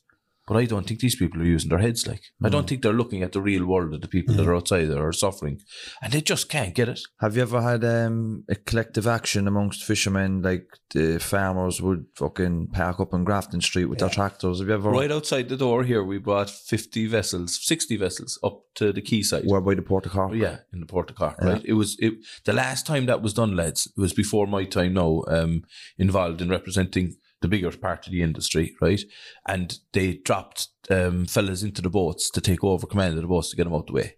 But 0.50 0.58
I 0.58 0.66
don't 0.66 0.88
think 0.88 1.00
these 1.00 1.16
people 1.16 1.39
are 1.43 1.45
using 1.45 1.70
their 1.70 1.78
heads 1.78 2.08
like. 2.08 2.24
I 2.43 2.50
don't 2.50 2.68
think 2.68 2.82
they're 2.82 2.91
looking 2.91 3.22
at 3.22 3.34
the 3.34 3.41
real 3.41 3.68
world 3.68 3.93
of 3.93 4.02
the 4.02 4.08
people 4.08 4.34
that 4.34 4.47
are 4.47 4.56
outside 4.56 4.86
that 4.86 4.97
are 4.97 5.14
suffering. 5.14 5.62
And 6.02 6.12
they 6.12 6.22
just 6.22 6.50
can't 6.50 6.74
get 6.74 6.89
it. 6.89 7.02
Have 7.22 7.36
you 7.36 7.43
ever 7.43 7.62
had 7.62 7.86
um, 7.86 8.45
a 8.50 8.56
collective 8.56 9.06
action 9.06 9.47
amongst 9.47 9.84
fishermen, 9.84 10.41
like 10.41 10.66
the 10.89 11.20
farmers 11.20 11.84
would 11.84 12.08
fucking 12.16 12.70
park 12.74 13.00
up 13.00 13.14
on 13.14 13.26
Grafton 13.26 13.62
Street 13.62 13.86
with 13.86 14.00
their 14.00 14.10
tractors? 14.10 14.58
Have 14.58 14.70
you 14.70 14.74
ever? 14.74 14.89
Right 14.89 15.12
outside 15.12 15.50
the 15.50 15.56
door 15.56 15.84
here, 15.84 16.04
we 16.04 16.18
brought 16.18 16.50
50 16.50 17.06
vessels, 17.06 17.60
60 17.62 17.97
vessels 17.97 18.39
up 18.43 18.64
to 18.74 18.91
the 18.91 19.04
quayside. 19.04 19.43
Where 19.45 19.62
by 19.62 19.76
the 19.76 19.84
Port 19.84 20.08
of 20.08 20.14
Cork? 20.14 20.34
Yeah, 20.34 20.58
in 20.74 20.80
the 20.80 20.88
Port 20.88 21.12
of 21.12 21.16
Cork, 21.16 21.39
right? 21.43 21.62
It 21.64 21.74
was 21.74 21.95
it 22.00 22.16
the 22.45 22.54
last 22.54 22.88
time 22.88 23.06
that 23.06 23.22
was 23.22 23.36
done, 23.36 23.56
lads. 23.56 23.86
It 23.86 24.02
was 24.02 24.14
before 24.14 24.47
my 24.47 24.64
time 24.64 24.95
now, 24.95 25.22
um, 25.28 25.64
involved 26.00 26.41
in 26.41 26.50
representing 26.50 27.18
the 27.42 27.48
bigger 27.48 27.72
part 27.72 28.06
of 28.06 28.14
the 28.14 28.22
industry, 28.22 28.76
right? 28.82 29.02
And 29.48 29.78
they 29.94 30.16
dropped 30.16 30.68
um, 30.90 31.26
fellas 31.26 31.64
into 31.64 31.82
the 31.82 31.90
boats 31.90 32.30
to 32.32 32.42
take 32.42 32.64
over 32.64 32.88
command 32.88 33.16
of 33.16 33.22
the 33.22 33.28
boats 33.28 33.50
to 33.52 33.56
get 33.56 33.66
them 33.66 33.74
out 33.74 33.88
the 33.88 33.94
way. 33.94 34.16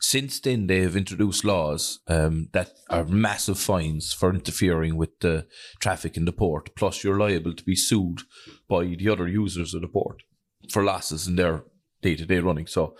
Since 0.00 0.40
then, 0.40 0.66
they 0.66 0.80
have 0.80 0.96
introduced 0.96 1.44
laws 1.44 2.00
um, 2.06 2.48
that 2.52 2.70
are 2.88 3.04
massive 3.04 3.58
fines 3.58 4.12
for 4.12 4.30
interfering 4.30 4.96
with 4.96 5.18
the 5.20 5.46
traffic 5.80 6.16
in 6.16 6.24
the 6.24 6.32
port. 6.32 6.74
Plus, 6.76 7.02
you're 7.02 7.18
liable 7.18 7.54
to 7.54 7.64
be 7.64 7.74
sued 7.74 8.20
by 8.68 8.84
the 8.84 9.08
other 9.08 9.26
users 9.26 9.74
of 9.74 9.82
the 9.82 9.88
port 9.88 10.22
for 10.70 10.84
losses 10.84 11.26
in 11.26 11.36
their 11.36 11.64
day 12.02 12.14
to 12.14 12.26
day 12.26 12.38
running. 12.38 12.66
So, 12.66 12.96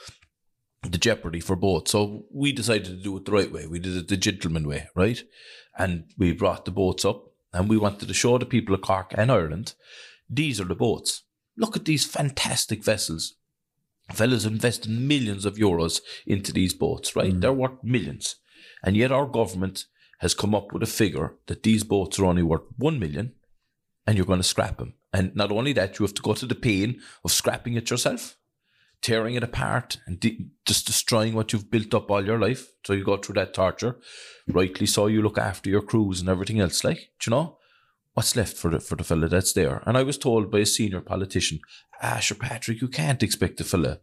the 0.82 0.98
jeopardy 0.98 1.40
for 1.40 1.56
both. 1.56 1.88
So 1.88 2.24
we 2.32 2.52
decided 2.52 2.84
to 2.84 3.02
do 3.02 3.16
it 3.16 3.24
the 3.24 3.32
right 3.32 3.50
way. 3.50 3.66
We 3.66 3.78
did 3.78 3.96
it 3.96 4.08
the 4.08 4.16
gentleman 4.16 4.68
way, 4.68 4.88
right? 4.94 5.20
And 5.76 6.04
we 6.16 6.32
brought 6.32 6.64
the 6.64 6.70
boats 6.70 7.04
up 7.04 7.27
and 7.52 7.68
we 7.68 7.78
wanted 7.78 8.08
to 8.08 8.14
show 8.14 8.38
the 8.38 8.46
people 8.46 8.74
of 8.74 8.82
Cork 8.82 9.14
and 9.16 9.32
Ireland, 9.32 9.74
these 10.28 10.60
are 10.60 10.64
the 10.64 10.74
boats. 10.74 11.22
Look 11.56 11.76
at 11.76 11.84
these 11.84 12.04
fantastic 12.04 12.84
vessels. 12.84 13.34
Fellas 14.12 14.44
invested 14.44 14.90
millions 14.90 15.44
of 15.44 15.56
euros 15.56 16.00
into 16.26 16.52
these 16.52 16.72
boats, 16.72 17.14
right? 17.14 17.32
Mm. 17.32 17.40
They're 17.40 17.52
worth 17.52 17.82
millions. 17.82 18.36
And 18.82 18.96
yet 18.96 19.12
our 19.12 19.26
government 19.26 19.84
has 20.20 20.34
come 20.34 20.54
up 20.54 20.72
with 20.72 20.82
a 20.82 20.86
figure 20.86 21.34
that 21.46 21.62
these 21.62 21.84
boats 21.84 22.18
are 22.18 22.24
only 22.24 22.42
worth 22.42 22.62
one 22.76 22.98
million 22.98 23.32
and 24.06 24.16
you're 24.16 24.26
going 24.26 24.40
to 24.40 24.44
scrap 24.44 24.78
them. 24.78 24.94
And 25.12 25.34
not 25.34 25.50
only 25.50 25.72
that, 25.74 25.98
you 25.98 26.04
have 26.04 26.14
to 26.14 26.22
go 26.22 26.34
to 26.34 26.46
the 26.46 26.54
pain 26.54 27.00
of 27.24 27.32
scrapping 27.32 27.74
it 27.74 27.90
yourself 27.90 28.36
tearing 29.00 29.34
it 29.34 29.44
apart 29.44 29.98
and 30.06 30.18
de- 30.18 30.46
just 30.66 30.86
destroying 30.86 31.34
what 31.34 31.52
you've 31.52 31.70
built 31.70 31.94
up 31.94 32.10
all 32.10 32.24
your 32.24 32.38
life. 32.38 32.72
So 32.84 32.92
you 32.92 33.04
go 33.04 33.16
through 33.16 33.36
that 33.36 33.54
torture. 33.54 33.96
Rightly 34.46 34.86
so, 34.86 35.06
you 35.06 35.22
look 35.22 35.38
after 35.38 35.70
your 35.70 35.82
crews 35.82 36.20
and 36.20 36.28
everything 36.28 36.60
else. 36.60 36.84
Like, 36.84 37.10
do 37.20 37.30
you 37.30 37.36
know 37.36 37.58
what's 38.14 38.36
left 38.36 38.56
for 38.56 38.70
the 38.70 38.80
for 38.80 38.96
the 38.96 39.04
fella 39.04 39.28
that's 39.28 39.52
there? 39.52 39.82
And 39.86 39.96
I 39.96 40.02
was 40.02 40.18
told 40.18 40.50
by 40.50 40.60
a 40.60 40.66
senior 40.66 41.00
politician, 41.00 41.60
Ah, 42.02 42.18
sure, 42.18 42.36
Patrick, 42.36 42.80
you 42.80 42.88
can't 42.88 43.22
expect 43.22 43.56
the 43.56 43.64
fella 43.64 44.00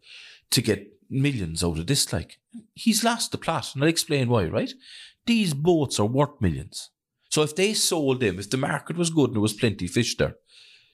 to 0.50 0.62
get 0.62 0.92
millions 1.10 1.62
out 1.62 1.78
of 1.78 1.86
this. 1.86 2.12
Like, 2.12 2.38
he's 2.74 3.04
lost 3.04 3.32
the 3.32 3.38
plot, 3.38 3.74
and 3.74 3.82
I'll 3.82 3.88
explain 3.88 4.28
why. 4.28 4.46
Right? 4.46 4.72
These 5.26 5.54
boats 5.54 5.98
are 5.98 6.06
worth 6.06 6.40
millions. 6.40 6.90
So 7.28 7.42
if 7.42 7.54
they 7.56 7.74
sold 7.74 8.20
them, 8.20 8.38
if 8.38 8.48
the 8.48 8.56
market 8.56 8.96
was 8.96 9.10
good 9.10 9.30
and 9.30 9.34
there 9.34 9.42
was 9.42 9.52
plenty 9.52 9.88
fish 9.88 10.16
there, 10.16 10.36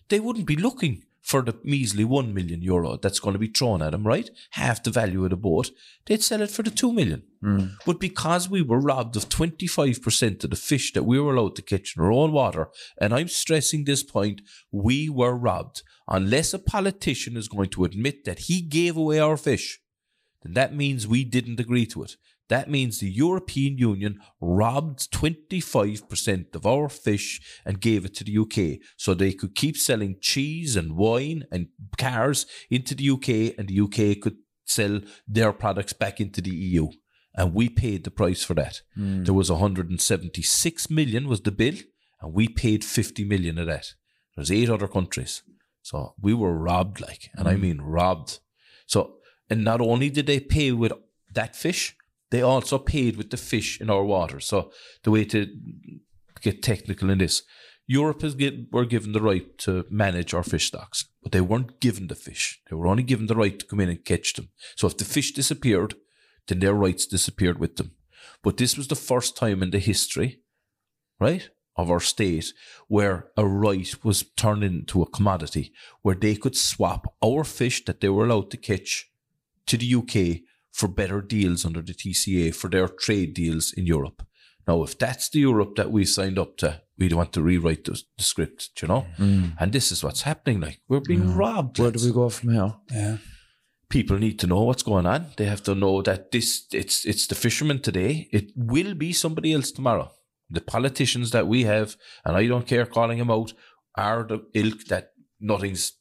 they 0.08 0.18
wouldn't 0.18 0.46
be 0.46 0.56
looking 0.56 1.04
for 1.22 1.42
the 1.42 1.56
measly 1.62 2.04
1 2.04 2.34
million 2.34 2.60
euro 2.62 2.96
that's 2.96 3.20
going 3.20 3.32
to 3.32 3.38
be 3.38 3.46
thrown 3.46 3.80
at 3.80 3.92
them, 3.92 4.04
right? 4.04 4.28
Half 4.50 4.82
the 4.82 4.90
value 4.90 5.22
of 5.24 5.30
the 5.30 5.36
boat. 5.36 5.70
They'd 6.06 6.22
sell 6.22 6.42
it 6.42 6.50
for 6.50 6.64
the 6.64 6.70
2 6.70 6.92
million. 6.92 7.22
Hmm. 7.40 7.66
But 7.86 8.00
because 8.00 8.50
we 8.50 8.60
were 8.60 8.80
robbed 8.80 9.16
of 9.16 9.28
25% 9.28 10.44
of 10.44 10.50
the 10.50 10.56
fish 10.56 10.92
that 10.92 11.04
we 11.04 11.20
were 11.20 11.34
allowed 11.34 11.56
to 11.56 11.62
catch 11.62 11.96
in 11.96 12.02
our 12.02 12.12
own 12.12 12.32
water, 12.32 12.68
and 13.00 13.14
I'm 13.14 13.28
stressing 13.28 13.84
this 13.84 14.02
point, 14.02 14.42
we 14.72 15.08
were 15.08 15.36
robbed. 15.36 15.82
Unless 16.08 16.52
a 16.54 16.58
politician 16.58 17.36
is 17.36 17.48
going 17.48 17.70
to 17.70 17.84
admit 17.84 18.24
that 18.24 18.40
he 18.40 18.60
gave 18.60 18.96
away 18.96 19.20
our 19.20 19.36
fish, 19.36 19.80
then 20.42 20.54
that 20.54 20.74
means 20.74 21.06
we 21.06 21.24
didn't 21.24 21.60
agree 21.60 21.86
to 21.86 22.02
it. 22.02 22.16
That 22.52 22.68
means 22.68 22.98
the 22.98 23.10
European 23.10 23.78
Union 23.78 24.20
robbed 24.38 25.10
25% 25.10 26.54
of 26.54 26.66
our 26.66 26.90
fish 26.90 27.40
and 27.64 27.80
gave 27.80 28.04
it 28.04 28.12
to 28.16 28.24
the 28.24 28.36
UK 28.36 28.78
so 28.98 29.14
they 29.14 29.32
could 29.32 29.54
keep 29.54 29.74
selling 29.74 30.16
cheese 30.20 30.76
and 30.76 30.94
wine 30.94 31.44
and 31.50 31.68
cars 31.96 32.44
into 32.68 32.94
the 32.94 33.08
UK 33.08 33.56
and 33.56 33.68
the 33.68 33.80
UK 33.80 34.20
could 34.20 34.36
sell 34.66 35.00
their 35.26 35.54
products 35.54 35.94
back 35.94 36.20
into 36.20 36.42
the 36.42 36.54
EU. 36.54 36.88
And 37.34 37.54
we 37.54 37.70
paid 37.70 38.04
the 38.04 38.10
price 38.10 38.44
for 38.44 38.52
that. 38.52 38.82
Hmm. 38.96 39.24
There 39.24 39.32
was 39.32 39.50
176 39.50 40.90
million 40.90 41.28
was 41.28 41.40
the 41.40 41.52
bill, 41.52 41.76
and 42.20 42.34
we 42.34 42.48
paid 42.48 42.84
50 42.84 43.24
million 43.24 43.56
of 43.56 43.66
that. 43.68 43.94
There's 44.36 44.52
eight 44.52 44.68
other 44.68 44.88
countries. 44.88 45.42
So 45.80 46.12
we 46.20 46.34
were 46.34 46.52
robbed, 46.52 47.00
like, 47.00 47.30
and 47.34 47.48
I 47.48 47.54
hmm. 47.54 47.62
mean 47.62 47.80
robbed. 47.80 48.40
So, 48.86 49.14
and 49.48 49.64
not 49.64 49.80
only 49.80 50.10
did 50.10 50.26
they 50.26 50.38
pay 50.38 50.72
with 50.72 50.92
that 51.32 51.56
fish, 51.56 51.96
they 52.32 52.40
also 52.40 52.78
paid 52.78 53.16
with 53.16 53.28
the 53.28 53.36
fish 53.36 53.78
in 53.78 53.90
our 53.90 54.02
water. 54.02 54.40
So 54.40 54.72
the 55.02 55.10
way 55.10 55.26
to 55.26 55.46
get 56.40 56.62
technical 56.62 57.10
in 57.10 57.18
this, 57.18 57.42
Europe 57.86 58.22
has 58.22 58.34
get, 58.34 58.72
were 58.72 58.86
given 58.86 59.12
the 59.12 59.20
right 59.20 59.58
to 59.58 59.84
manage 59.90 60.32
our 60.32 60.42
fish 60.42 60.68
stocks, 60.68 61.04
but 61.22 61.32
they 61.32 61.42
weren't 61.42 61.78
given 61.78 62.06
the 62.06 62.14
fish. 62.14 62.58
They 62.70 62.76
were 62.76 62.86
only 62.86 63.02
given 63.02 63.26
the 63.26 63.36
right 63.36 63.58
to 63.58 63.66
come 63.66 63.80
in 63.80 63.90
and 63.90 64.02
catch 64.02 64.32
them. 64.32 64.48
So 64.76 64.86
if 64.86 64.96
the 64.96 65.04
fish 65.04 65.32
disappeared, 65.32 65.94
then 66.48 66.60
their 66.60 66.72
rights 66.72 67.04
disappeared 67.04 67.58
with 67.58 67.76
them. 67.76 67.92
But 68.42 68.56
this 68.56 68.78
was 68.78 68.88
the 68.88 68.94
first 68.94 69.36
time 69.36 69.62
in 69.62 69.70
the 69.70 69.78
history, 69.78 70.40
right, 71.20 71.50
of 71.76 71.90
our 71.90 72.00
state 72.00 72.46
where 72.88 73.28
a 73.36 73.46
right 73.46 73.94
was 74.02 74.24
turned 74.38 74.64
into 74.64 75.02
a 75.02 75.10
commodity, 75.10 75.74
where 76.00 76.16
they 76.16 76.34
could 76.34 76.56
swap 76.56 77.14
our 77.22 77.44
fish 77.44 77.84
that 77.84 78.00
they 78.00 78.08
were 78.08 78.24
allowed 78.24 78.50
to 78.52 78.56
catch 78.56 79.10
to 79.66 79.76
the 79.76 79.94
UK 79.94 80.48
for 80.72 80.88
better 80.88 81.20
deals 81.20 81.64
under 81.64 81.82
the 81.82 81.94
TCA 81.94 82.54
for 82.54 82.68
their 82.68 82.88
trade 82.88 83.34
deals 83.34 83.72
in 83.72 83.86
Europe. 83.86 84.26
Now, 84.66 84.82
if 84.82 84.96
that's 84.96 85.28
the 85.28 85.40
Europe 85.40 85.74
that 85.76 85.90
we 85.90 86.04
signed 86.04 86.38
up 86.38 86.56
to, 86.58 86.82
we'd 86.96 87.12
want 87.12 87.32
to 87.32 87.42
rewrite 87.42 87.84
the, 87.84 88.00
the 88.16 88.24
script, 88.24 88.70
you 88.80 88.88
know? 88.88 89.06
Mm. 89.18 89.54
And 89.58 89.72
this 89.72 89.90
is 89.90 90.04
what's 90.04 90.22
happening. 90.22 90.60
Like, 90.60 90.80
we're 90.88 91.00
being 91.00 91.34
robbed. 91.34 91.78
Where 91.78 91.90
do 91.90 92.04
we 92.04 92.12
go 92.12 92.28
from 92.28 92.50
here? 92.50 92.74
Yeah. 92.90 93.16
people 93.92 94.18
need 94.18 94.38
to 94.38 94.46
know 94.46 94.62
what's 94.62 94.82
going 94.82 95.06
on. 95.06 95.26
They 95.36 95.44
have 95.44 95.62
to 95.64 95.74
know 95.74 96.00
that 96.02 96.30
this 96.30 96.66
it's 96.72 97.04
it's 97.04 97.26
the 97.26 97.34
fishermen 97.34 97.80
today. 97.80 98.28
It 98.32 98.46
will 98.56 98.94
be 98.94 99.12
somebody 99.12 99.52
else 99.52 99.70
tomorrow. 99.70 100.10
The 100.48 100.62
politicians 100.62 101.30
that 101.32 101.46
we 101.46 101.64
have, 101.64 101.96
and 102.24 102.36
I 102.36 102.46
don't 102.46 102.66
care 102.66 102.86
calling 102.86 103.18
them 103.18 103.30
out, 103.30 103.52
are 103.96 104.24
the 104.24 104.40
ilk 104.54 104.86
that 104.86 105.12
nothing's 105.40 105.92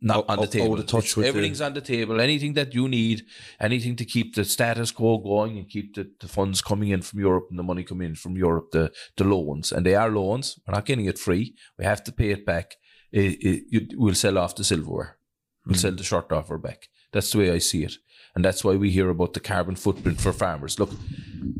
not 0.00 0.24
on 0.28 0.40
the 0.40 0.46
table. 0.46 0.72
out 0.74 0.78
of 0.80 0.86
touch 0.86 1.16
with 1.16 1.24
the- 1.24 1.28
everything's 1.28 1.60
on 1.60 1.74
the 1.74 1.80
table. 1.80 2.20
Anything 2.20 2.54
that 2.54 2.74
you 2.74 2.88
need, 2.88 3.24
anything 3.60 3.96
to 3.96 4.04
keep 4.04 4.34
the 4.34 4.44
status 4.44 4.90
quo 4.90 5.18
going 5.18 5.58
and 5.58 5.68
keep 5.68 5.94
the, 5.94 6.10
the 6.20 6.28
funds 6.28 6.62
coming 6.62 6.90
in 6.90 7.02
from 7.02 7.20
Europe 7.20 7.46
and 7.50 7.58
the 7.58 7.62
money 7.62 7.82
coming 7.84 8.08
in 8.10 8.14
from 8.14 8.36
Europe, 8.36 8.70
the 8.72 8.92
the 9.16 9.24
loans, 9.24 9.72
and 9.72 9.84
they 9.84 9.94
are 9.94 10.10
loans. 10.10 10.58
We're 10.66 10.74
not 10.74 10.86
getting 10.86 11.06
it 11.06 11.18
free. 11.18 11.54
We 11.78 11.84
have 11.84 12.02
to 12.04 12.12
pay 12.12 12.30
it 12.30 12.44
back. 12.46 12.76
It, 13.12 13.64
it, 13.72 13.94
we'll 13.96 14.14
sell 14.14 14.36
off 14.38 14.56
the 14.56 14.64
silverware. 14.64 15.16
We'll 15.64 15.76
sell 15.78 15.92
the 15.92 16.04
short 16.04 16.30
offer 16.32 16.58
back. 16.58 16.88
That's 17.12 17.30
the 17.30 17.38
way 17.38 17.50
I 17.50 17.58
see 17.58 17.82
it. 17.84 17.94
And 18.34 18.44
that's 18.44 18.62
why 18.62 18.76
we 18.76 18.90
hear 18.90 19.08
about 19.08 19.32
the 19.32 19.40
carbon 19.40 19.76
footprint 19.76 20.20
for 20.20 20.32
farmers. 20.32 20.78
Look, 20.78 20.90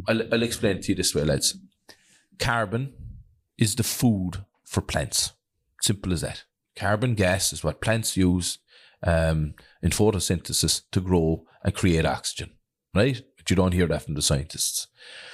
I'll, 0.07 0.23
I'll 0.33 0.43
explain 0.43 0.77
it 0.77 0.83
to 0.83 0.93
you 0.93 0.97
this 0.97 1.15
way, 1.15 1.25
lads. 1.25 1.57
Carbon 2.39 2.93
is 3.57 3.75
the 3.77 3.83
food 3.83 4.45
for 4.65 4.83
plants. 4.83 5.33
Simple 5.81 6.13
as 6.13 6.21
that. 6.21 6.45
Carbon 6.77 7.15
gas 7.15 7.53
is 7.53 7.65
what 7.65 7.81
plants 7.81 8.17
use 8.17 8.59
um, 9.03 9.55
in 9.83 9.91
photosynthesis 9.91 10.83
to 10.93 11.01
grow 11.01 11.45
and 11.65 11.75
create 11.75 12.05
oxygen, 12.05 12.51
right? 12.95 13.23
But 13.37 13.51
you 13.51 13.57
don't 13.57 13.73
hear 13.73 13.87
that 13.87 14.03
from 14.03 14.15
the 14.15 14.23
scientists. 14.23 14.89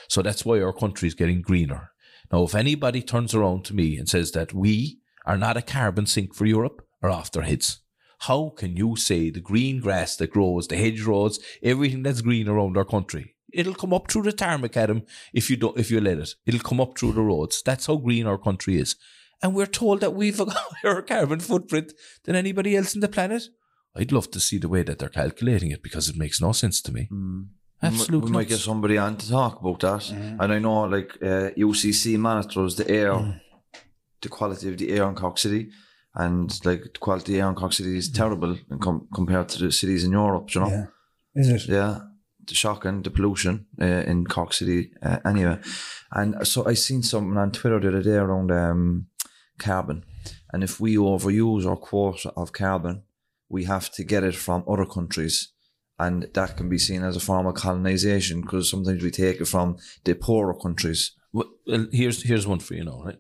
So 0.09 0.23
that's 0.23 0.45
why 0.45 0.61
our 0.61 0.73
country 0.73 1.09
is 1.09 1.15
getting 1.15 1.43
greener. 1.43 1.91
Now, 2.33 2.45
if 2.45 2.55
anybody 2.55 3.03
turns 3.03 3.35
around 3.35 3.65
to 3.67 3.75
me 3.75 3.97
and 3.99 4.09
says 4.09 4.33
that 4.33 4.55
we 4.55 5.01
are 5.27 5.37
not 5.37 5.57
a 5.57 5.63
carbon 5.63 6.07
sink 6.07 6.35
for 6.35 6.47
Europe, 6.47 6.87
are 7.03 7.11
off 7.11 7.33
their 7.33 7.43
heads. 7.43 7.81
How 8.21 8.51
can 8.51 8.77
you 8.77 8.95
say 8.97 9.31
the 9.31 9.41
green 9.41 9.81
grass 9.81 10.17
that 10.17 10.31
grows, 10.31 10.69
the 10.69 10.77
hedgerows, 10.77 11.41
everything 11.63 12.05
that's 12.05 12.21
green 12.21 12.49
around 12.49 12.77
our 12.77 12.85
country? 12.85 13.35
It'll 13.53 13.75
come 13.75 13.93
up 13.93 14.11
through 14.11 14.23
the 14.23 14.33
tarmacadam, 14.33 15.05
if 15.35 15.51
you 15.51 15.57
don't, 15.57 15.79
if 15.79 15.91
you 15.91 16.01
let 16.01 16.19
it. 16.19 16.35
It'll 16.47 16.61
come 16.61 16.81
up 16.81 16.97
through 16.97 17.13
the 17.13 17.21
roads. 17.21 17.63
That's 17.63 17.87
how 17.87 17.97
green 17.97 18.27
our 18.27 18.39
country 18.39 18.79
is. 18.79 18.97
And 19.43 19.55
we're 19.55 19.67
told 19.67 20.01
that 20.01 20.15
we've 20.15 20.41
a 20.47 20.47
higher 20.47 21.03
carbon 21.03 21.41
footprint 21.41 21.93
than 22.25 22.37
anybody 22.37 22.77
else 22.77 22.95
on 22.95 23.01
the 23.01 23.09
planet. 23.09 23.45
I'd 23.95 24.13
love 24.13 24.31
to 24.31 24.41
see 24.41 24.59
the 24.59 24.69
way 24.69 24.83
that 24.83 24.99
they're 24.99 25.09
calculating 25.09 25.71
it 25.71 25.83
because 25.83 26.09
it 26.09 26.17
makes 26.17 26.41
no 26.41 26.53
sense 26.53 26.81
to 26.83 26.93
me. 26.93 27.09
Absolutely. 27.83 28.31
We 28.31 28.33
might 28.33 28.49
get 28.49 28.61
somebody 28.61 28.97
on 28.97 29.17
to 29.17 29.29
talk 29.29 29.61
about 29.61 29.81
that. 29.81 30.11
And 30.11 30.53
I 30.53 30.59
know, 30.59 30.85
like, 30.85 31.17
uh, 31.21 31.51
UCC 31.57 32.17
monitors 32.17 32.77
the 32.77 32.89
air, 32.89 33.43
the 34.21 34.29
quality 34.29 34.69
of 34.69 34.79
the 34.79 34.91
air 34.93 35.09
in 35.09 35.15
Cork 35.15 35.37
City. 35.37 35.71
And, 36.15 36.49
like, 36.65 36.83
the 36.85 36.99
quality 37.01 37.33
of 37.33 37.37
the 37.37 37.41
air 37.41 37.49
in 37.49 37.55
Cork 37.55 37.73
City 37.73 37.97
is 37.97 38.11
terrible 38.11 38.57
in 38.71 38.79
com- 38.79 39.09
compared 39.15 39.49
to 39.51 39.59
the 39.59 39.73
cities 39.73 40.05
in 40.05 40.13
Europe, 40.13 40.55
you 40.55 40.61
know? 40.61 40.69
Yeah. 40.69 40.87
Is 41.35 41.49
it? 41.49 41.69
Yeah, 41.69 42.01
the 42.47 42.55
shocking, 42.55 43.03
the 43.03 43.11
pollution 43.11 43.67
uh, 43.81 43.85
in 43.85 44.27
Cork 44.27 44.53
City. 44.53 44.91
Uh, 45.03 45.19
anyway, 45.25 45.59
and 46.13 46.47
so 46.47 46.67
I 46.67 46.75
seen 46.75 47.03
something 47.03 47.37
on 47.37 47.51
Twitter 47.53 47.81
the 47.81 47.89
other 47.89 48.03
day 48.03 48.17
around 48.17 48.51
um, 48.53 49.07
carbon, 49.59 50.05
and 50.53 50.63
if 50.63 50.81
we 50.81 50.97
overuse 50.97 51.67
our 51.67 51.77
quota 51.77 52.33
of 52.37 52.53
carbon, 52.53 53.03
we 53.49 53.65
have 53.65 53.91
to 53.93 54.05
get 54.05 54.25
it 54.25 54.35
from 54.35 54.65
other 54.69 54.87
countries, 54.87 55.53
and 55.99 56.29
that 56.35 56.57
can 56.57 56.69
be 56.69 56.79
seen 56.79 57.03
as 57.03 57.17
a 57.17 57.21
form 57.21 57.47
of 57.47 57.55
colonization 57.55 58.41
because 58.41 58.71
sometimes 58.71 59.03
we 59.03 59.11
take 59.11 59.41
it 59.41 59.47
from 59.47 59.77
the 60.05 60.15
poorer 60.15 60.55
countries. 60.55 61.13
Well, 61.33 61.49
here's 61.93 62.23
here's 62.23 62.47
one 62.47 62.61
for 62.61 62.75
you 62.75 62.85
now, 62.85 63.03
right? 63.05 63.19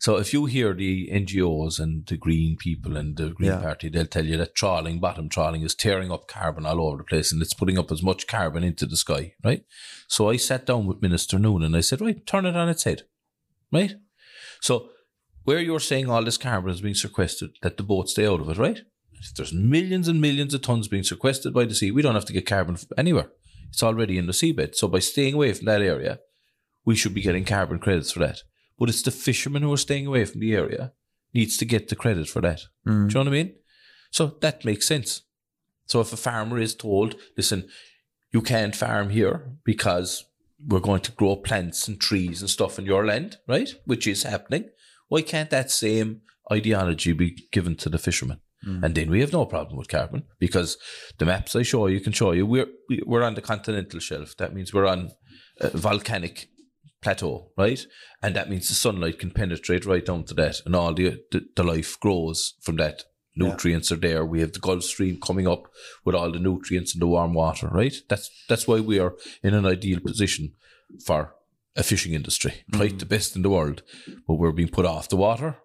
So 0.00 0.16
if 0.16 0.32
you 0.32 0.46
hear 0.46 0.74
the 0.74 1.08
NGOs 1.12 1.80
and 1.80 2.06
the 2.06 2.16
Green 2.16 2.56
people 2.56 2.96
and 2.96 3.16
the 3.16 3.30
Green 3.30 3.50
Yeah. 3.50 3.60
Party, 3.60 3.88
they'll 3.88 4.06
tell 4.06 4.24
you 4.24 4.36
that 4.36 4.54
trawling, 4.54 5.00
bottom 5.00 5.28
trawling, 5.28 5.62
is 5.62 5.74
tearing 5.74 6.12
up 6.12 6.28
carbon 6.28 6.66
all 6.66 6.80
over 6.80 6.98
the 6.98 7.04
place 7.04 7.32
and 7.32 7.42
it's 7.42 7.54
putting 7.54 7.78
up 7.78 7.90
as 7.90 8.02
much 8.02 8.28
carbon 8.28 8.62
into 8.62 8.86
the 8.86 8.96
sky, 8.96 9.34
right? 9.42 9.64
So 10.06 10.30
I 10.30 10.36
sat 10.36 10.66
down 10.66 10.86
with 10.86 11.02
Minister 11.02 11.38
Noon 11.38 11.64
and 11.64 11.74
I 11.76 11.80
said, 11.80 12.00
right, 12.00 12.24
turn 12.26 12.46
it 12.46 12.54
on 12.54 12.68
its 12.68 12.84
head, 12.84 13.02
right? 13.72 13.94
So 14.60 14.90
where 15.48 15.60
you're 15.60 15.80
saying 15.80 16.10
all 16.10 16.22
this 16.22 16.36
carbon 16.36 16.70
is 16.70 16.82
being 16.82 16.94
sequestered, 16.94 17.52
that 17.62 17.78
the 17.78 17.82
boats 17.82 18.12
stay 18.12 18.26
out 18.26 18.42
of 18.42 18.50
it, 18.50 18.58
right? 18.58 18.82
If 19.12 19.34
there's 19.34 19.54
millions 19.54 20.06
and 20.06 20.20
millions 20.20 20.52
of 20.52 20.60
tons 20.60 20.88
being 20.88 21.04
sequestered 21.04 21.54
by 21.54 21.64
the 21.64 21.74
sea, 21.74 21.90
we 21.90 22.02
don't 22.02 22.14
have 22.16 22.26
to 22.26 22.34
get 22.34 22.46
carbon 22.46 22.76
anywhere. 22.98 23.30
It's 23.70 23.82
already 23.82 24.18
in 24.18 24.26
the 24.26 24.34
seabed. 24.34 24.74
So 24.74 24.88
by 24.88 24.98
staying 24.98 25.32
away 25.32 25.54
from 25.54 25.64
that 25.64 25.80
area, 25.80 26.18
we 26.84 26.96
should 26.96 27.14
be 27.14 27.22
getting 27.22 27.46
carbon 27.46 27.78
credits 27.78 28.12
for 28.12 28.18
that. 28.18 28.42
But 28.78 28.90
it's 28.90 29.00
the 29.00 29.10
fishermen 29.10 29.62
who 29.62 29.72
are 29.72 29.78
staying 29.78 30.06
away 30.06 30.26
from 30.26 30.40
the 30.40 30.54
area 30.54 30.92
needs 31.32 31.56
to 31.56 31.64
get 31.64 31.88
the 31.88 31.96
credit 31.96 32.28
for 32.28 32.42
that. 32.42 32.60
Mm. 32.86 33.08
Do 33.08 33.12
you 33.12 33.14
know 33.14 33.30
what 33.30 33.38
I 33.38 33.42
mean? 33.42 33.54
So 34.10 34.26
that 34.42 34.66
makes 34.66 34.86
sense. 34.86 35.22
So 35.86 36.02
if 36.02 36.12
a 36.12 36.18
farmer 36.18 36.58
is 36.58 36.74
told, 36.74 37.14
listen, 37.38 37.70
you 38.32 38.42
can't 38.42 38.76
farm 38.76 39.08
here 39.08 39.50
because 39.64 40.26
we're 40.62 40.80
going 40.80 41.00
to 41.02 41.12
grow 41.12 41.36
plants 41.36 41.88
and 41.88 41.98
trees 41.98 42.42
and 42.42 42.50
stuff 42.50 42.78
in 42.78 42.84
your 42.84 43.06
land, 43.06 43.38
right? 43.48 43.70
Which 43.86 44.06
is 44.06 44.24
happening. 44.24 44.68
Why 45.08 45.22
can't 45.22 45.50
that 45.50 45.70
same 45.70 46.20
ideology 46.50 47.12
be 47.12 47.36
given 47.52 47.76
to 47.76 47.88
the 47.88 47.98
fishermen? 47.98 48.40
Mm. 48.66 48.82
And 48.84 48.94
then 48.94 49.10
we 49.10 49.20
have 49.20 49.32
no 49.32 49.46
problem 49.46 49.76
with 49.78 49.88
carbon 49.88 50.24
because 50.38 50.76
the 51.18 51.26
maps 51.26 51.54
I 51.54 51.62
show 51.62 51.86
you 51.86 52.00
can 52.00 52.12
show 52.12 52.32
you 52.32 52.44
we're 52.46 52.66
we- 52.88 53.02
we're 53.06 53.22
on 53.22 53.34
the 53.34 53.40
continental 53.42 54.00
shelf. 54.00 54.36
That 54.36 54.54
means 54.54 54.72
we're 54.74 54.86
on 54.86 55.10
a 55.60 55.68
volcanic 55.76 56.48
plateau, 57.00 57.52
right? 57.56 57.80
And 58.22 58.34
that 58.34 58.50
means 58.50 58.68
the 58.68 58.74
sunlight 58.74 59.20
can 59.20 59.30
penetrate 59.30 59.86
right 59.86 60.04
down 60.04 60.24
to 60.24 60.34
that, 60.34 60.56
and 60.66 60.74
all 60.74 60.92
the 60.92 61.22
the, 61.30 61.46
the 61.54 61.62
life 61.62 61.98
grows 62.00 62.54
from 62.62 62.76
that. 62.76 63.04
Nutrients 63.36 63.92
are 63.92 63.96
there. 63.96 64.24
We 64.26 64.40
have 64.40 64.52
the 64.52 64.58
Gulf 64.58 64.82
Stream 64.82 65.20
coming 65.20 65.46
up 65.46 65.68
with 66.04 66.16
all 66.16 66.32
the 66.32 66.40
nutrients 66.40 66.94
in 66.94 66.98
the 66.98 67.06
warm 67.06 67.34
water, 67.34 67.68
right? 67.68 67.94
That's 68.08 68.28
that's 68.48 68.66
why 68.66 68.80
we 68.80 68.98
are 68.98 69.14
in 69.44 69.54
an 69.54 69.64
ideal 69.64 70.00
position 70.00 70.54
for 71.06 71.36
a 71.78 71.82
fishing 71.82 72.12
industry, 72.12 72.52
right? 72.74 72.98
The 72.98 73.06
best 73.06 73.36
in 73.36 73.42
the 73.42 73.50
world, 73.50 73.82
but 74.26 74.34
we're 74.34 74.52
being 74.52 74.68
put 74.68 74.84
off 74.84 75.08
the 75.08 75.16
water. 75.16 75.56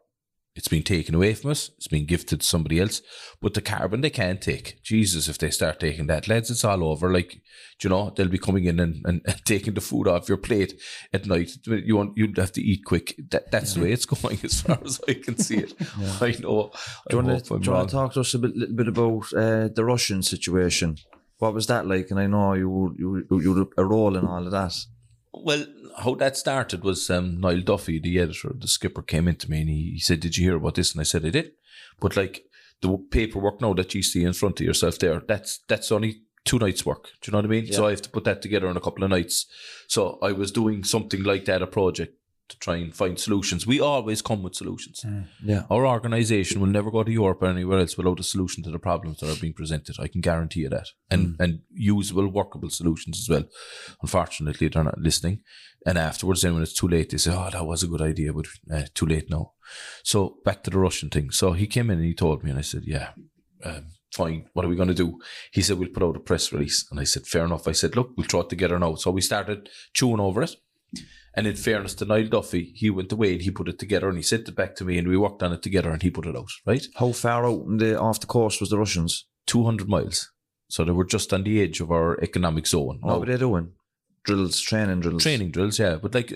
It's 0.56 0.68
being 0.68 0.84
taken 0.84 1.16
away 1.16 1.34
from 1.34 1.50
us. 1.50 1.72
It's 1.78 1.88
being 1.88 2.06
gifted 2.06 2.42
to 2.42 2.46
somebody 2.46 2.80
else. 2.80 3.02
But 3.42 3.56
the 3.56 3.62
carbon 3.62 4.02
they 4.02 4.12
can't 4.12 4.40
take. 4.40 4.84
Jesus, 4.84 5.28
if 5.28 5.40
they 5.40 5.50
start 5.50 5.80
taking 5.80 6.06
that, 6.08 6.28
lads, 6.28 6.52
it's 6.52 6.64
all 6.64 6.84
over. 6.84 7.12
Like, 7.12 7.42
you 7.82 7.90
know, 7.90 8.14
they'll 8.16 8.28
be 8.28 8.38
coming 8.38 8.66
in 8.66 8.80
and, 8.80 9.04
and, 9.04 9.22
and 9.26 9.42
taking 9.46 9.74
the 9.74 9.82
food 9.82 10.08
off 10.08 10.30
your 10.30 10.38
plate 10.38 10.80
at 11.12 11.26
night. 11.26 11.54
You 11.66 11.98
want 11.98 12.16
you'd 12.16 12.38
have 12.38 12.52
to 12.52 12.62
eat 12.62 12.86
quick. 12.86 13.16
That 13.32 13.50
that's 13.50 13.74
the 13.74 13.82
way 13.82 13.94
it's 13.94 14.06
going, 14.22 14.40
as 14.44 14.62
far 14.62 14.78
as 14.86 15.02
I 15.08 15.16
can 15.16 15.40
see 15.40 15.58
it. 15.58 15.74
I 16.22 16.36
know. 16.40 16.72
Do 17.10 17.18
you 17.18 17.24
want 17.24 17.46
to, 17.46 17.60
do 17.60 17.66
you 17.66 17.72
want 17.72 17.90
to 17.90 17.96
talk 17.96 18.14
to 18.14 18.20
us 18.20 18.36
a 18.36 18.40
bit, 18.40 18.56
little 18.56 18.76
bit 18.76 18.88
about 18.90 19.34
uh, 19.34 19.70
the 19.74 19.84
Russian 19.84 20.22
situation? 20.22 20.98
What 21.40 21.56
was 21.56 21.66
that 21.66 21.88
like? 21.88 22.12
And 22.12 22.20
I 22.20 22.28
know 22.28 22.54
you 22.54 22.96
you 23.00 23.26
you 23.42 23.56
had 23.56 23.68
a 23.76 23.86
role 23.86 24.16
in 24.16 24.28
all 24.28 24.46
of 24.46 24.52
that. 24.52 24.76
Well, 25.34 25.66
how 25.98 26.16
that 26.16 26.38
started 26.38 26.84
was 26.84 27.10
um, 27.10 27.40
Niall 27.40 27.62
Duffy, 27.62 28.00
the 28.00 28.20
editor, 28.20 28.50
of 28.50 28.62
the 28.62 28.68
skipper, 28.68 29.02
came 29.02 29.28
into 29.28 29.50
me 29.50 29.62
and 29.62 29.70
he, 29.70 29.92
he 29.94 30.00
said, 30.00 30.20
"Did 30.20 30.38
you 30.38 30.46
hear 30.46 30.58
about 30.58 30.76
this?" 30.76 30.92
And 30.92 31.02
I 31.02 31.04
said, 31.04 31.26
"I 31.26 31.30
did." 31.30 31.52
But 32.00 32.16
like 32.16 32.46
the 32.82 32.98
paperwork 33.10 33.62
now 33.62 33.74
that 33.74 33.96
you 33.96 34.04
see 34.04 34.24
in 34.24 34.34
front 34.34 34.60
of 34.60 34.66
yourself 34.66 35.00
there, 35.00 35.22
that's 35.28 35.60
that's 35.68 35.92
only 35.92 36.22
two 36.46 36.60
nights' 36.60 36.86
work. 36.86 37.06
Do 37.22 37.30
you 37.30 37.32
know 37.32 37.40
what 37.40 37.46
I 37.46 37.50
mean? 37.50 37.72
So 37.72 37.88
I 37.88 37.92
have 37.92 38.02
to 38.04 38.10
put 38.10 38.26
that 38.26 38.42
together 38.42 38.68
in 38.68 38.78
a 38.78 38.82
couple 38.82 39.04
of 39.04 39.10
nights. 39.10 39.46
So 39.88 40.20
I 40.22 40.34
was 40.34 40.52
doing 40.52 40.84
something 40.84 41.24
like 41.24 41.46
that, 41.46 41.62
a 41.62 41.68
project 41.68 42.18
to 42.54 42.60
try 42.60 42.78
and 42.78 42.96
find 42.96 43.20
solutions. 43.20 43.68
We 43.68 43.80
always 43.80 44.22
come 44.22 44.44
with 44.44 44.56
solutions. 44.56 45.06
Yeah. 45.44 45.64
Our 45.70 45.86
organisation 45.86 46.62
will 46.62 46.68
never 46.68 46.92
go 46.92 47.04
to 47.04 47.12
Europe 47.12 47.42
or 47.42 47.48
anywhere 47.48 47.80
else 47.80 47.98
without 47.98 48.20
a 48.20 48.24
solution 48.24 48.64
to 48.64 48.72
the 48.72 48.80
problems 48.80 49.20
that 49.20 49.30
are 49.30 49.42
being 49.42 49.54
presented. 49.54 49.96
I 50.00 50.08
can 50.08 50.22
guarantee 50.22 50.62
you 50.62 50.70
that. 50.70 50.88
And 51.10 51.36
and 51.40 51.60
usable, 51.72 52.28
workable 52.28 52.70
solutions 52.70 53.20
as 53.20 53.30
well. 53.30 53.46
Unfortunately, 54.02 54.68
they're 54.68 54.84
not 54.84 55.00
listening. 55.00 55.42
And 55.86 55.98
afterwards, 55.98 56.42
then 56.42 56.54
when 56.54 56.64
it's 56.64 56.74
too 56.74 56.88
late, 56.88 57.10
they 57.10 57.18
say, 57.18 57.32
"Oh, 57.34 57.50
that 57.52 57.66
was 57.66 57.84
a 57.84 57.88
good 57.88 58.02
idea, 58.02 58.34
but 58.34 58.48
uh, 58.72 58.84
too 58.94 59.06
late 59.06 59.30
now." 59.30 59.54
So 60.04 60.38
back 60.46 60.64
to 60.64 60.72
the 60.72 60.80
Russian 60.80 61.10
thing. 61.10 61.32
So 61.32 61.54
he 61.54 61.68
came 61.68 61.90
in 61.90 61.98
and 61.98 62.08
he 62.08 62.14
told 62.14 62.44
me, 62.44 62.52
and 62.52 62.60
I 62.60 62.64
said, 62.64 62.84
"Yeah, 62.86 63.10
um, 63.64 63.88
fine. 64.14 64.46
What 64.54 64.66
are 64.66 64.70
we 64.70 64.78
going 64.78 64.96
to 64.96 65.04
do?" 65.04 65.20
He 65.52 65.62
said, 65.62 65.78
"We'll 65.78 65.90
put 65.90 66.04
out 66.04 66.16
a 66.16 66.20
press 66.20 66.54
release." 66.54 66.86
And 66.90 67.00
I 67.00 67.04
said, 67.04 67.28
"Fair 67.28 67.46
enough." 67.46 67.68
I 67.68 67.74
said, 67.74 67.96
"Look, 67.96 68.12
we'll 68.16 68.28
throw 68.28 68.42
it 68.42 68.50
together 68.50 68.80
now." 68.80 68.96
So 68.96 69.12
we 69.12 69.22
started 69.22 69.70
chewing 69.94 70.22
over 70.22 70.44
it. 70.44 70.56
And 71.36 71.48
in 71.48 71.56
fairness 71.56 71.96
to 71.96 72.06
Niall 72.06 72.28
Duffy, 72.28 72.74
he 72.76 72.90
went 72.90 73.12
away 73.12 73.34
and 73.34 73.42
he 73.42 73.50
put 73.50 73.68
it 73.68 73.80
together 73.80 74.08
and 74.08 74.18
he 74.18 74.24
sent 74.24 74.48
it 74.48 74.56
back 74.56 74.76
to 74.76 74.86
me 74.86 74.98
and 74.98 75.08
we 75.08 75.18
worked 75.18 75.42
on 75.42 75.52
it 75.52 75.64
together 75.64 75.90
and 75.90 76.02
he 76.02 76.12
put 76.12 76.28
it 76.28 76.36
out, 76.36 76.50
right? 76.66 76.86
How 76.96 77.12
far 77.12 77.46
out 77.46 77.66
in 77.66 77.78
the, 77.78 78.00
off 78.00 78.20
the 78.20 78.28
coast 78.28 78.60
was 78.60 78.70
the 78.70 78.78
Russians? 78.78 79.26
200 79.48 79.90
miles. 79.90 80.32
So 80.70 80.84
they 80.84 80.92
were 80.92 81.06
just 81.06 81.34
on 81.34 81.44
the 81.44 81.62
edge 81.62 81.82
of 81.82 81.92
our 81.92 82.20
economic 82.22 82.68
zone. 82.68 83.00
What 83.02 83.20
were 83.20 83.26
they 83.26 83.38
doing? 83.38 83.72
Drills, 84.24 84.62
training 84.62 85.02
drills. 85.02 85.24
training 85.24 85.52
drills, 85.52 85.80
yeah. 85.80 85.98
But 86.02 86.14
like, 86.14 86.34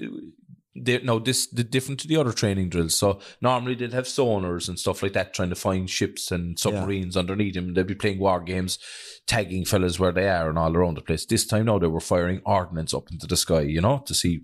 they 0.79 0.99
now 0.99 1.19
this 1.19 1.47
the 1.47 1.63
different 1.63 1.99
to 2.01 2.07
the 2.07 2.17
other 2.17 2.33
training 2.33 2.69
drills. 2.69 2.95
So 2.95 3.19
normally 3.41 3.75
they'd 3.75 3.93
have 3.93 4.05
sonars 4.05 4.67
and 4.67 4.77
stuff 4.77 5.01
like 5.01 5.13
that, 5.13 5.33
trying 5.33 5.49
to 5.49 5.55
find 5.55 5.89
ships 5.89 6.31
and 6.31 6.59
submarines 6.59 7.17
underneath 7.17 7.55
them. 7.55 7.73
They'd 7.73 7.87
be 7.87 7.95
playing 7.95 8.19
war 8.19 8.41
games, 8.41 8.77
tagging 9.25 9.65
fellas 9.65 9.99
where 9.99 10.11
they 10.11 10.27
are 10.27 10.49
and 10.49 10.57
all 10.57 10.75
around 10.75 10.97
the 10.97 11.01
place. 11.01 11.25
This 11.25 11.45
time 11.45 11.65
now 11.65 11.79
they 11.79 11.87
were 11.87 11.99
firing 11.99 12.41
ordnance 12.45 12.93
up 12.93 13.11
into 13.11 13.27
the 13.27 13.37
sky, 13.37 13.61
you 13.61 13.81
know, 13.81 14.03
to 14.05 14.13
see 14.13 14.41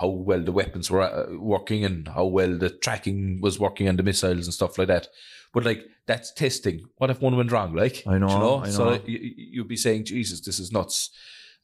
how 0.00 0.08
well 0.08 0.42
the 0.42 0.52
weapons 0.52 0.90
were 0.90 1.02
uh, 1.02 1.36
working 1.38 1.84
and 1.84 2.08
how 2.08 2.26
well 2.26 2.56
the 2.56 2.70
tracking 2.70 3.40
was 3.40 3.58
working 3.58 3.88
on 3.88 3.96
the 3.96 4.02
missiles 4.02 4.46
and 4.46 4.54
stuff 4.54 4.78
like 4.78 4.88
that. 4.88 5.08
But 5.52 5.64
like 5.64 5.84
that's 6.06 6.32
testing. 6.32 6.82
What 6.96 7.10
if 7.10 7.20
one 7.20 7.36
went 7.36 7.52
wrong? 7.52 7.74
Like 7.74 8.02
I 8.06 8.18
know, 8.18 8.28
you 8.28 8.38
know? 8.38 8.56
I 8.64 8.70
So 8.70 8.84
know. 8.90 9.00
you, 9.06 9.18
you'd 9.36 9.68
be 9.68 9.76
saying, 9.76 10.04
Jesus, 10.04 10.40
this 10.40 10.58
is 10.58 10.72
nuts. 10.72 11.10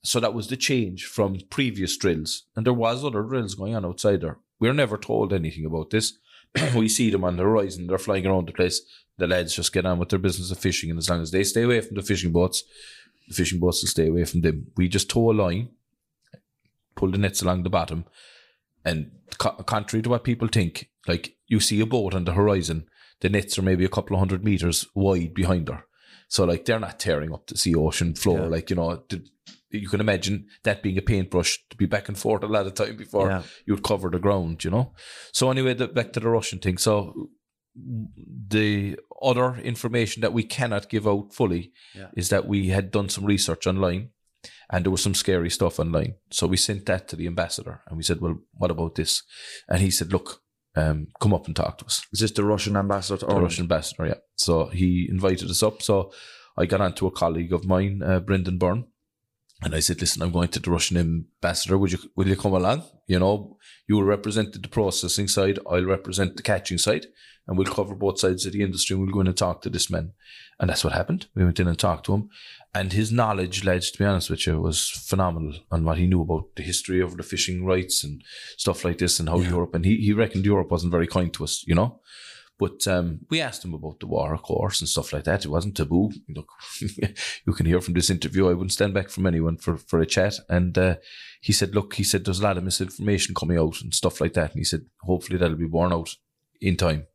So 0.02 0.20
that 0.20 0.34
was 0.34 0.48
the 0.48 0.56
change 0.56 1.06
from 1.06 1.38
previous 1.48 1.96
drills, 1.96 2.44
and 2.54 2.66
there 2.66 2.74
was 2.74 3.04
other 3.04 3.22
drills 3.22 3.54
going 3.54 3.74
on 3.74 3.86
outside 3.86 4.20
there. 4.20 4.38
We're 4.60 4.74
never 4.74 4.98
told 4.98 5.32
anything 5.32 5.64
about 5.64 5.90
this. 5.90 6.18
we 6.74 6.88
see 6.88 7.10
them 7.10 7.24
on 7.24 7.36
the 7.36 7.42
horizon; 7.42 7.86
they're 7.86 7.98
flying 7.98 8.26
around 8.26 8.48
the 8.48 8.52
place. 8.52 8.82
The 9.16 9.26
lads 9.26 9.54
just 9.54 9.72
get 9.72 9.86
on 9.86 9.98
with 9.98 10.10
their 10.10 10.18
business 10.18 10.50
of 10.50 10.58
fishing, 10.58 10.90
and 10.90 10.98
as 10.98 11.08
long 11.08 11.22
as 11.22 11.30
they 11.30 11.42
stay 11.44 11.62
away 11.62 11.80
from 11.80 11.96
the 11.96 12.02
fishing 12.02 12.32
boats, 12.32 12.64
the 13.28 13.34
fishing 13.34 13.60
boats 13.60 13.82
will 13.82 13.88
stay 13.88 14.08
away 14.08 14.24
from 14.24 14.42
them. 14.42 14.66
We 14.76 14.88
just 14.88 15.08
tow 15.08 15.30
a 15.30 15.32
line, 15.32 15.70
pull 16.96 17.10
the 17.10 17.18
nets 17.18 17.42
along 17.42 17.62
the 17.62 17.70
bottom, 17.70 18.04
and 18.84 19.10
co- 19.38 19.62
contrary 19.64 20.02
to 20.02 20.10
what 20.10 20.24
people 20.24 20.48
think, 20.48 20.90
like 21.08 21.36
you 21.46 21.60
see 21.60 21.80
a 21.80 21.86
boat 21.86 22.14
on 22.14 22.24
the 22.24 22.32
horizon, 22.32 22.86
the 23.20 23.28
nets 23.28 23.58
are 23.58 23.62
maybe 23.62 23.84
a 23.84 23.88
couple 23.88 24.14
of 24.16 24.20
hundred 24.20 24.44
meters 24.44 24.86
wide 24.94 25.34
behind 25.34 25.68
her. 25.68 25.84
So 26.28 26.44
like 26.44 26.64
they're 26.64 26.80
not 26.80 26.98
tearing 26.98 27.32
up 27.32 27.46
the 27.46 27.56
sea 27.56 27.74
ocean 27.74 28.14
floor. 28.14 28.40
Yeah. 28.40 28.46
Like, 28.46 28.70
you 28.70 28.76
know, 28.76 29.04
the, 29.08 29.24
you 29.70 29.88
can 29.88 30.00
imagine 30.00 30.46
that 30.64 30.82
being 30.82 30.98
a 30.98 31.02
paintbrush 31.02 31.58
to 31.70 31.76
be 31.76 31.86
back 31.86 32.08
and 32.08 32.18
forth 32.18 32.42
a 32.42 32.46
lot 32.46 32.66
of 32.66 32.74
time 32.74 32.96
before 32.96 33.28
Yeah. 33.28 33.42
you'd 33.66 33.82
cover 33.82 34.10
the 34.10 34.18
ground, 34.18 34.64
you 34.64 34.70
know? 34.70 34.94
So 35.32 35.50
anyway, 35.50 35.74
the, 35.74 35.88
back 35.88 36.12
to 36.14 36.20
the 36.20 36.28
Russian 36.28 36.58
thing. 36.60 36.78
So 36.78 37.28
the 38.48 38.96
other 39.22 39.56
information 39.56 40.20
that 40.22 40.32
we 40.32 40.44
cannot 40.44 40.88
give 40.88 41.06
out 41.06 41.32
fully 41.34 41.72
Yeah. 41.94 42.08
is 42.16 42.28
that 42.28 42.46
we 42.46 42.68
had 42.68 42.90
done 42.90 43.08
some 43.08 43.24
research 43.24 43.66
online 43.66 44.10
and 44.70 44.84
there 44.84 44.90
was 44.90 45.02
some 45.02 45.14
scary 45.14 45.50
stuff 45.50 45.78
online. 45.78 46.14
So 46.30 46.46
we 46.46 46.56
sent 46.56 46.86
that 46.86 47.08
to 47.08 47.16
the 47.16 47.26
ambassador 47.26 47.82
and 47.86 47.96
we 47.96 48.02
said, 48.02 48.20
well, 48.20 48.38
what 48.54 48.70
about 48.70 48.94
this? 48.94 49.22
And 49.68 49.80
he 49.80 49.90
said, 49.90 50.12
look, 50.12 50.40
um, 50.76 51.08
come 51.20 51.34
up 51.34 51.46
and 51.46 51.54
talk 51.54 51.78
to 51.78 51.84
us. 51.84 52.06
Is 52.12 52.20
this 52.20 52.32
the 52.32 52.44
Russian 52.44 52.76
ambassador 52.76 53.24
The 53.26 53.40
Russian 53.40 53.64
ambassador, 53.64 54.06
yeah. 54.06 54.14
So 54.36 54.66
he 54.66 55.06
invited 55.08 55.50
us 55.50 55.62
up. 55.62 55.82
So 55.82 56.12
I 56.56 56.66
got 56.66 56.80
on 56.80 56.94
to 56.94 57.06
a 57.06 57.10
colleague 57.10 57.52
of 57.52 57.64
mine, 57.64 58.02
uh, 58.02 58.20
Brendan 58.20 58.58
Byrne, 58.58 58.86
and 59.64 59.74
I 59.74 59.80
said, 59.80 60.00
"Listen, 60.00 60.22
I'm 60.22 60.32
going 60.32 60.48
to 60.48 60.60
the 60.60 60.70
Russian 60.70 60.96
ambassador. 60.96 61.78
Would 61.78 61.92
you 61.92 61.98
will 62.14 62.28
you 62.28 62.36
come 62.36 62.54
along? 62.54 62.84
You 63.06 63.18
know, 63.18 63.56
you 63.88 63.96
will 63.96 64.04
represent 64.04 64.52
the 64.52 64.68
processing 64.68 65.28
side. 65.28 65.58
I'll 65.68 65.84
represent 65.84 66.36
the 66.36 66.42
catching 66.42 66.78
side, 66.78 67.06
and 67.46 67.56
we'll 67.56 67.74
cover 67.74 67.94
both 67.94 68.20
sides 68.20 68.46
of 68.46 68.52
the 68.52 68.62
industry. 68.62 68.94
And 68.94 69.02
we'll 69.02 69.14
go 69.14 69.20
in 69.20 69.26
and 69.26 69.36
talk 69.36 69.62
to 69.62 69.70
this 69.70 69.90
man." 69.90 70.12
And 70.60 70.70
that's 70.70 70.84
what 70.84 70.92
happened. 70.92 71.26
We 71.34 71.44
went 71.44 71.58
in 71.58 71.66
and 71.66 71.78
talked 71.78 72.06
to 72.06 72.14
him, 72.14 72.28
and 72.74 72.92
his 72.92 73.10
knowledge, 73.10 73.64
lads, 73.64 73.90
to 73.90 73.98
be 73.98 74.04
honest 74.04 74.30
with 74.30 74.46
you, 74.46 74.60
was 74.60 74.88
phenomenal 74.88 75.54
on 75.70 75.84
what 75.84 75.98
he 75.98 76.06
knew 76.06 76.22
about 76.22 76.54
the 76.54 76.62
history 76.62 77.00
of 77.00 77.16
the 77.16 77.24
fishing 77.24 77.64
rights 77.64 78.04
and 78.04 78.22
stuff 78.56 78.84
like 78.84 78.98
this, 78.98 79.18
and 79.18 79.28
how 79.28 79.40
Europe. 79.40 79.74
And 79.74 79.84
he 79.84 79.96
he 79.96 80.12
reckoned 80.12 80.44
Europe 80.44 80.70
wasn't 80.70 80.92
very 80.92 81.08
kind 81.08 81.32
to 81.34 81.44
us, 81.44 81.64
you 81.66 81.74
know. 81.74 82.00
But 82.58 82.86
um, 82.86 83.20
we 83.30 83.40
asked 83.40 83.64
him 83.64 83.74
about 83.74 83.98
the 83.98 84.06
war, 84.06 84.32
of 84.32 84.42
course, 84.42 84.80
and 84.80 84.88
stuff 84.88 85.12
like 85.12 85.24
that. 85.24 85.44
It 85.44 85.50
wasn't 85.50 85.76
taboo. 85.76 86.12
Look, 86.28 86.48
you 87.46 87.52
can 87.52 87.66
hear 87.66 87.80
from 87.80 87.94
this 87.94 88.10
interview. 88.10 88.48
I 88.48 88.52
wouldn't 88.52 88.72
stand 88.72 88.94
back 88.94 89.10
from 89.10 89.26
anyone 89.26 89.56
for, 89.56 89.76
for 89.76 90.00
a 90.00 90.06
chat. 90.06 90.38
And 90.48 90.78
uh, 90.78 90.96
he 91.40 91.52
said, 91.52 91.74
look, 91.74 91.94
he 91.94 92.04
said, 92.04 92.24
there's 92.24 92.38
a 92.38 92.44
lot 92.44 92.56
of 92.56 92.62
misinformation 92.62 93.34
coming 93.34 93.58
out 93.58 93.80
and 93.80 93.92
stuff 93.92 94.20
like 94.20 94.34
that. 94.34 94.52
And 94.52 94.60
he 94.60 94.64
said, 94.64 94.86
hopefully 95.00 95.36
that'll 95.36 95.56
be 95.56 95.66
borne 95.66 95.92
out 95.92 96.14
in 96.60 96.76
time. 96.76 97.06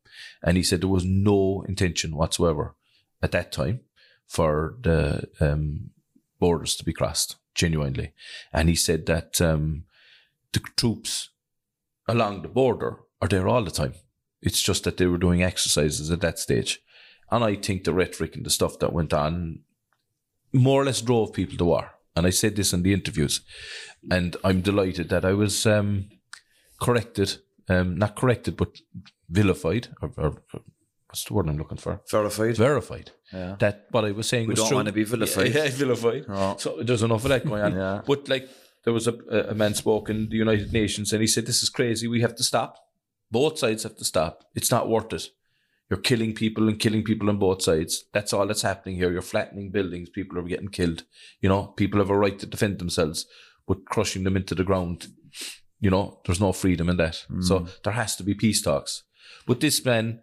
And 0.44 0.58
he 0.58 0.64
said 0.64 0.82
there 0.82 0.90
was 0.90 1.06
no 1.06 1.64
intention 1.68 2.16
whatsoever 2.16 2.76
at 3.22 3.32
that 3.32 3.52
time 3.54 3.82
for 4.28 4.76
the 4.82 5.30
um, 5.40 5.92
borders 6.40 6.76
to 6.76 6.86
be 6.86 6.94
crossed 6.94 7.38
genuinely. 7.56 8.14
And 8.52 8.70
he 8.70 8.76
said 8.76 9.06
that 9.06 9.40
um, 9.42 9.86
the 10.54 10.60
troops 10.76 11.30
along 12.08 12.42
the 12.42 12.48
border 12.48 13.00
are 13.22 13.28
there 13.28 13.48
all 13.48 13.64
the 13.64 13.72
time. 13.72 13.94
It's 14.42 14.62
just 14.62 14.84
that 14.86 14.98
they 14.98 15.06
were 15.06 15.18
doing 15.18 15.44
exercises 15.44 16.10
at 16.12 16.22
that 16.22 16.40
stage. 16.40 16.80
And 17.32 17.44
I 17.44 17.56
think 17.56 17.84
the 17.84 17.94
rhetoric 17.94 18.36
and 18.36 18.46
the 18.46 18.50
stuff 18.50 18.80
that 18.80 18.94
went 18.94 19.14
on 19.14 19.60
more 20.54 20.82
or 20.82 20.86
less 20.86 21.02
drove 21.02 21.34
people 21.34 21.58
to 21.58 21.66
war. 21.66 21.92
And 22.16 22.26
I 22.26 22.32
said 22.32 22.56
this 22.56 22.74
in 22.74 22.84
the 22.84 22.94
interviews. 22.94 23.42
And 24.10 24.36
I'm 24.44 24.62
delighted 24.62 25.10
that 25.10 25.26
I 25.26 25.34
was 25.34 25.66
um, 25.66 26.10
corrected, 26.82 27.38
um, 27.68 27.98
not 27.98 28.16
corrected, 28.16 28.58
but 28.58 28.80
vilified, 29.30 29.90
or, 30.02 30.12
or 30.18 30.42
what's 31.08 31.26
the 31.26 31.34
word 31.34 31.50
I'm 31.50 31.58
looking 31.58 31.78
for? 31.78 32.02
Verified. 32.10 32.58
Verified. 32.58 33.12
Yeah. 33.32 33.56
That 33.60 33.88
what 33.92 34.06
I 34.06 34.12
was 34.12 34.28
saying 34.28 34.48
We 34.48 34.54
was 34.54 34.60
don't 34.60 34.70
true. 34.70 34.78
wanna 34.78 34.92
be 34.92 35.04
vilified. 35.04 35.54
Yeah, 35.54 35.66
yeah, 35.66 35.70
vilified. 35.74 36.28
No. 36.28 36.56
So 36.58 36.82
there's 36.82 37.04
enough 37.04 37.24
of 37.26 37.30
that 37.30 37.46
going 37.46 37.62
on. 37.62 37.76
Yeah. 37.76 38.02
But 38.06 38.28
like 38.28 38.50
there 38.84 38.94
was 38.94 39.08
a, 39.08 39.14
a 39.50 39.54
man 39.54 39.76
spoke 39.76 40.10
in 40.10 40.30
the 40.30 40.38
United 40.38 40.74
Nations 40.74 41.12
and 41.12 41.22
he 41.22 41.28
said, 41.28 41.46
This 41.46 41.62
is 41.62 41.70
crazy. 41.70 42.08
We 42.08 42.22
have 42.22 42.36
to 42.36 42.44
stop. 42.44 42.78
Both 43.32 43.60
sides 43.60 43.84
have 43.84 43.98
to 43.98 44.06
stop. 44.06 44.44
It's 44.56 44.72
not 44.72 44.90
worth 44.90 45.14
it. 45.14 45.30
You're 45.90 46.00
killing 46.00 46.34
people 46.34 46.68
and 46.68 46.80
killing 46.80 47.04
people 47.04 47.30
on 47.30 47.38
both 47.38 47.64
sides. 47.64 48.06
That's 48.14 48.32
all 48.32 48.46
that's 48.46 48.62
happening 48.62 48.96
here. 48.96 49.12
You're 49.12 49.22
flattening 49.24 49.72
buildings. 49.72 50.10
People 50.10 50.38
are 50.38 50.44
getting 50.44 50.70
killed. 50.70 51.04
You 51.42 51.50
know, 51.50 51.68
people 51.68 52.00
have 52.00 52.12
a 52.12 52.18
right 52.18 52.38
to 52.40 52.46
defend 52.46 52.78
themselves, 52.80 53.26
but 53.68 53.86
crushing 53.86 54.24
them 54.24 54.38
into 54.38 54.54
the 54.54 54.64
ground, 54.64 55.08
you 55.80 55.90
know, 55.90 56.20
there's 56.26 56.40
no 56.40 56.54
freedom 56.54 56.90
in 56.90 56.98
that. 56.98 57.26
So 57.42 57.68
there 57.84 57.94
has 57.94 58.16
to 58.18 58.24
be 58.24 58.36
peace 58.36 58.62
talks. 58.62 59.04
But 59.48 59.62
this 59.62 59.84
man 59.84 60.22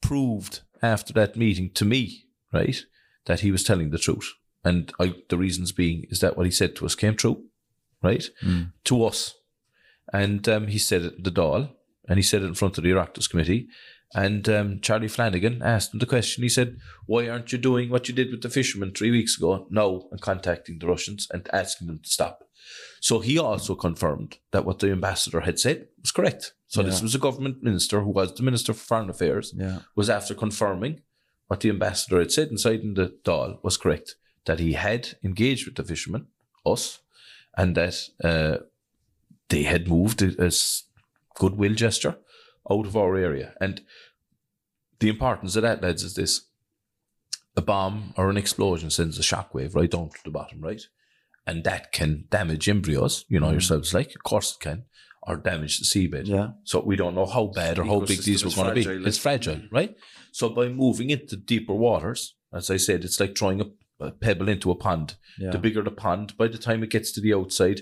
proved 0.00 0.60
after 0.82 1.12
that 1.14 1.36
meeting 1.36 1.70
to 1.74 1.84
me, 1.84 2.26
right, 2.52 2.80
that 3.26 3.40
he 3.40 3.50
was 3.50 3.64
telling 3.64 3.90
the 3.90 3.98
truth. 3.98 4.32
And 4.64 4.92
I, 5.00 5.14
the 5.28 5.36
reasons 5.38 5.72
being 5.72 6.06
is 6.10 6.20
that 6.20 6.36
what 6.36 6.46
he 6.46 6.52
said 6.52 6.76
to 6.76 6.86
us 6.86 6.94
came 6.94 7.16
true, 7.16 7.44
right, 8.02 8.24
to 8.84 9.04
us. 9.04 9.34
And 10.12 10.48
um, 10.48 10.68
he 10.68 10.78
said 10.78 11.02
it 11.02 11.24
the 11.24 11.32
Dáil, 11.32 11.70
and 12.08 12.18
he 12.18 12.22
said 12.22 12.42
it 12.42 12.46
in 12.46 12.54
front 12.54 12.78
of 12.78 12.84
the 12.84 12.90
Oireachtas 12.90 13.28
committee. 13.30 13.68
And 14.14 14.48
um, 14.48 14.80
Charlie 14.80 15.08
Flanagan 15.08 15.60
asked 15.62 15.92
him 15.92 15.98
the 15.98 16.06
question. 16.06 16.42
He 16.44 16.48
said, 16.48 16.76
"Why 17.06 17.28
aren't 17.28 17.50
you 17.52 17.58
doing 17.58 17.90
what 17.90 18.08
you 18.08 18.14
did 18.14 18.30
with 18.30 18.42
the 18.42 18.48
fishermen 18.50 18.92
three 18.92 19.10
weeks 19.10 19.36
ago? 19.36 19.66
No, 19.70 20.08
and 20.12 20.20
contacting 20.20 20.78
the 20.78 20.86
Russians 20.86 21.26
and 21.32 21.48
asking 21.52 21.88
them 21.88 21.98
to 22.00 22.08
stop." 22.08 22.44
So 23.00 23.20
he 23.20 23.38
also 23.38 23.74
confirmed 23.74 24.38
that 24.52 24.64
what 24.64 24.78
the 24.78 24.90
ambassador 24.92 25.40
had 25.40 25.58
said 25.58 25.88
was 26.00 26.12
correct. 26.12 26.54
So 26.68 26.82
this 26.82 27.02
was 27.02 27.14
a 27.14 27.18
government 27.18 27.62
minister 27.62 28.00
who 28.00 28.10
was 28.10 28.34
the 28.34 28.42
minister 28.42 28.72
for 28.72 28.84
foreign 28.84 29.10
affairs 29.10 29.52
Yeah. 29.56 29.80
was 29.94 30.08
after 30.10 30.34
confirming 30.34 31.02
what 31.48 31.60
the 31.60 31.68
ambassador 31.70 32.18
had 32.18 32.32
said 32.32 32.48
inside 32.48 32.80
in 32.80 32.94
the 32.94 33.14
Dáil 33.24 33.62
was 33.62 33.76
correct. 33.76 34.16
That 34.46 34.58
he 34.60 34.72
had 34.72 35.18
engaged 35.22 35.66
with 35.66 35.76
the 35.76 35.84
fishermen, 35.84 36.26
us, 36.64 37.00
and 37.56 37.76
that 37.76 37.96
uh, 38.22 38.58
they 39.50 39.64
had 39.64 39.86
moved 39.88 40.22
as 40.22 40.84
goodwill 41.34 41.74
gesture 41.74 42.16
out 42.70 42.86
of 42.86 42.96
our 42.96 43.16
area. 43.16 43.54
And 43.60 43.82
the 45.00 45.08
importance 45.08 45.56
of 45.56 45.62
that, 45.62 45.82
lads, 45.82 46.02
is 46.02 46.14
this: 46.14 46.46
a 47.56 47.62
bomb 47.62 48.14
or 48.16 48.30
an 48.30 48.36
explosion 48.36 48.90
sends 48.90 49.18
a 49.18 49.22
shockwave 49.22 49.74
right 49.74 49.90
down 49.90 50.10
to 50.10 50.24
the 50.24 50.30
bottom, 50.30 50.60
right, 50.60 50.82
and 51.46 51.64
that 51.64 51.92
can 51.92 52.24
damage 52.30 52.68
embryos. 52.68 53.24
You 53.28 53.40
know 53.40 53.50
yourselves, 53.50 53.92
like 53.92 54.14
of 54.14 54.22
course 54.22 54.54
it 54.54 54.60
can, 54.62 54.84
or 55.22 55.36
damage 55.36 55.78
the 55.78 55.84
seabed. 55.84 56.26
Yeah. 56.26 56.50
So 56.64 56.80
we 56.80 56.96
don't 56.96 57.14
know 57.14 57.26
how 57.26 57.46
bad 57.46 57.78
or 57.78 57.84
how 57.84 58.00
big 58.00 58.22
these 58.22 58.44
were 58.44 58.50
going 58.50 58.74
to 58.74 58.98
be. 59.00 59.06
It's 59.06 59.18
fragile, 59.18 59.62
right? 59.70 59.94
So 60.32 60.48
by 60.48 60.68
moving 60.68 61.10
into 61.10 61.36
deeper 61.36 61.74
waters, 61.74 62.34
as 62.52 62.70
I 62.70 62.76
said, 62.76 63.04
it's 63.04 63.20
like 63.20 63.36
throwing 63.36 63.60
a, 63.60 63.66
a 64.00 64.10
pebble 64.10 64.48
into 64.48 64.70
a 64.70 64.74
pond. 64.74 65.16
Yeah. 65.38 65.50
The 65.50 65.58
bigger 65.58 65.82
the 65.82 65.90
pond, 65.90 66.36
by 66.36 66.48
the 66.48 66.58
time 66.58 66.82
it 66.82 66.90
gets 66.90 67.12
to 67.12 67.20
the 67.20 67.34
outside, 67.34 67.80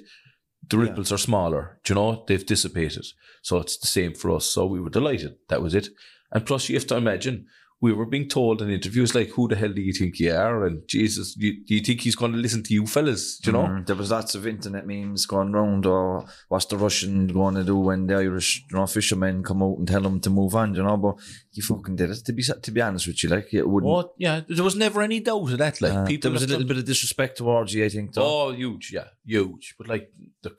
the 0.69 0.79
ripples 0.79 1.13
are 1.13 1.19
smaller. 1.19 1.79
Do 1.85 1.93
you 1.93 2.01
know? 2.01 2.25
They've 2.27 2.45
dissipated. 2.47 3.07
So 3.43 3.59
it's 3.59 3.77
the 3.77 3.87
same 3.87 4.15
for 4.15 4.31
us. 4.31 4.47
So 4.47 4.67
we 4.67 4.81
were 4.81 4.91
delighted. 4.91 5.37
That 5.49 5.63
was 5.63 5.75
it. 5.75 5.89
And 6.31 6.47
plus, 6.47 6.69
you 6.69 6.77
have 6.77 6.87
to 6.87 6.97
imagine, 6.97 7.47
we 7.83 7.93
were 7.93 8.07
being 8.07 8.29
told 8.29 8.63
in 8.63 8.71
interviews 8.71 9.13
like, 9.13 9.31
who 9.31 9.49
the 9.49 9.57
hell 9.57 9.73
do 9.73 9.83
you 9.83 9.93
think 9.93 10.21
you 10.21 10.33
are? 10.33 10.65
And 10.67 10.87
Jesus, 10.87 11.37
you, 11.37 11.65
do 11.67 11.75
you 11.75 11.81
think 11.81 12.01
he's 12.01 12.15
going 12.15 12.31
to 12.31 12.39
listen 12.39 12.63
to 12.63 12.73
you 12.73 12.87
fellas? 12.87 13.39
Do 13.39 13.51
you 13.51 13.57
know? 13.57 13.65
Mm, 13.65 13.87
there 13.87 13.97
was 13.97 14.13
lots 14.13 14.37
of 14.37 14.47
internet 14.47 14.87
memes 14.87 15.27
going 15.27 15.51
round 15.51 15.85
or 15.85 16.25
what's 16.49 16.67
the 16.67 16.77
Russian 16.77 17.27
going 17.27 17.57
to 17.57 17.65
do 17.65 17.77
when 17.77 18.07
the 18.07 18.15
Irish 18.15 18.65
you 18.71 18.79
know, 18.79 18.87
fishermen 18.87 19.43
come 19.43 19.65
out 19.65 19.79
and 19.79 19.89
tell 19.89 20.01
them 20.01 20.21
to 20.21 20.31
move 20.31 20.55
on, 20.55 20.77
you 20.77 20.83
know, 20.85 20.97
but 20.97 21.17
he 21.51 21.61
fucking 21.61 21.97
did 21.97 22.11
it. 22.11 22.25
To 22.25 22.33
be 22.33 22.45
to 22.45 22.71
be 22.71 22.81
honest 22.81 23.09
with 23.09 23.21
you, 23.25 23.29
like 23.29 23.53
it 23.53 23.69
wouldn't 23.69 23.93
Oh, 23.93 24.13
yeah. 24.17 24.43
There 24.49 24.65
was 24.65 24.77
never 24.77 25.03
any 25.03 25.19
doubt 25.19 25.51
of 25.51 25.59
that. 25.59 25.81
Like, 25.81 25.93
uh, 25.93 26.07
people 26.07 26.31
there 26.31 26.35
was 26.35 26.45
a 26.45 26.47
little 26.47 26.61
done- 26.61 26.69
bit 26.69 26.77
of 26.79 26.85
disrespect 26.85 27.39
towards 27.39 27.75
you, 27.75 27.85
I 27.85 27.89
think. 27.89 28.15
Though. 28.15 28.47
Oh, 28.47 28.53
huge, 28.53 28.93
yeah, 28.93 29.09
huge. 29.27 29.75
But 29.77 29.89
like, 29.89 30.13
the, 30.43 30.55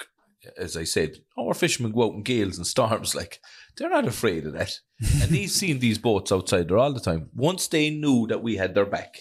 as 0.57 0.77
I 0.77 0.83
said, 0.83 1.17
our 1.37 1.53
fishermen 1.53 1.91
go 1.91 2.05
out 2.07 2.13
in 2.13 2.23
gales 2.23 2.57
and 2.57 2.67
storms. 2.67 3.15
Like, 3.23 3.39
they're 3.75 3.89
not 3.89 4.07
afraid 4.07 4.45
of 4.45 4.53
that. 4.53 4.79
and 4.99 5.31
they've 5.31 5.49
seen 5.61 5.79
these 5.79 5.97
boats 5.97 6.31
outside 6.31 6.67
there 6.67 6.77
all 6.77 6.93
the 6.93 6.99
time. 6.99 7.29
Once 7.33 7.67
they 7.67 7.89
knew 7.89 8.27
that 8.27 8.43
we 8.43 8.57
had 8.57 8.75
their 8.75 8.85
back, 8.85 9.19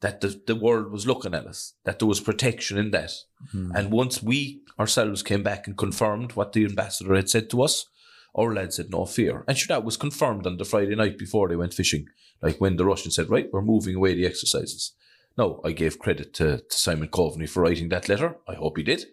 that 0.00 0.20
the, 0.20 0.40
the 0.46 0.56
world 0.56 0.90
was 0.90 1.06
looking 1.06 1.34
at 1.34 1.46
us, 1.46 1.74
that 1.84 1.98
there 1.98 2.08
was 2.08 2.20
protection 2.20 2.76
in 2.76 2.90
that. 2.90 3.12
Hmm. 3.52 3.72
And 3.74 3.90
once 3.90 4.22
we 4.22 4.62
ourselves 4.78 5.22
came 5.22 5.42
back 5.42 5.66
and 5.66 5.76
confirmed 5.76 6.32
what 6.32 6.52
the 6.52 6.64
ambassador 6.64 7.14
had 7.14 7.30
said 7.30 7.48
to 7.50 7.62
us, 7.62 7.86
our 8.34 8.52
lads 8.52 8.76
had 8.76 8.90
no 8.90 9.06
fear. 9.06 9.44
And 9.46 9.56
sure, 9.56 9.74
that 9.74 9.84
was 9.84 9.96
confirmed 9.96 10.46
on 10.46 10.56
the 10.56 10.64
Friday 10.64 10.94
night 10.96 11.18
before 11.18 11.48
they 11.48 11.56
went 11.56 11.74
fishing. 11.74 12.06
Like 12.42 12.60
when 12.60 12.76
the 12.76 12.84
Russians 12.84 13.14
said, 13.14 13.30
right, 13.30 13.48
we're 13.52 13.62
moving 13.62 13.94
away 13.94 14.14
the 14.14 14.26
exercises. 14.26 14.92
No, 15.38 15.60
I 15.64 15.72
gave 15.72 15.98
credit 15.98 16.34
to, 16.34 16.58
to 16.58 16.78
Simon 16.78 17.08
Coveney 17.08 17.48
for 17.48 17.62
writing 17.62 17.88
that 17.88 18.08
letter. 18.08 18.36
I 18.48 18.54
hope 18.54 18.76
he 18.76 18.82
did. 18.84 19.06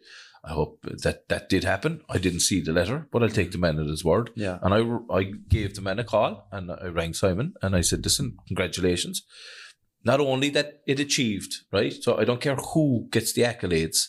I 0.44 0.54
hope 0.54 0.80
that 0.84 1.28
that 1.30 1.50
did 1.50 1.64
happen. 1.64 2.02
I 2.10 2.18
didn't 2.18 2.40
see 2.40 2.62
the 2.62 2.74
letter, 2.74 3.08
but 3.12 3.22
I'll 3.22 3.30
take 3.30 3.50
mm. 3.50 3.54
the 3.54 3.58
man 3.60 3.80
at 3.80 3.88
his 3.88 4.04
word. 4.04 4.32
Yeah. 4.36 4.58
And 4.62 4.74
I, 4.74 5.16
I 5.16 5.24
gave 5.24 5.76
the 5.76 5.82
man 5.82 6.00
a 6.00 6.04
call 6.04 6.48
and 6.52 6.72
I 6.72 6.88
rang 6.88 7.14
Simon 7.14 7.54
and 7.62 7.76
I 7.76 7.82
said, 7.82 8.04
listen, 8.04 8.38
congratulations. 8.48 9.24
Not 10.04 10.20
only 10.20 10.50
that 10.50 10.82
it 10.88 11.00
achieved, 11.00 11.58
right? 11.72 11.94
So 11.94 12.18
I 12.18 12.24
don't 12.24 12.42
care 12.42 12.56
who 12.56 13.08
gets 13.12 13.34
the 13.34 13.44
accolades 13.44 14.08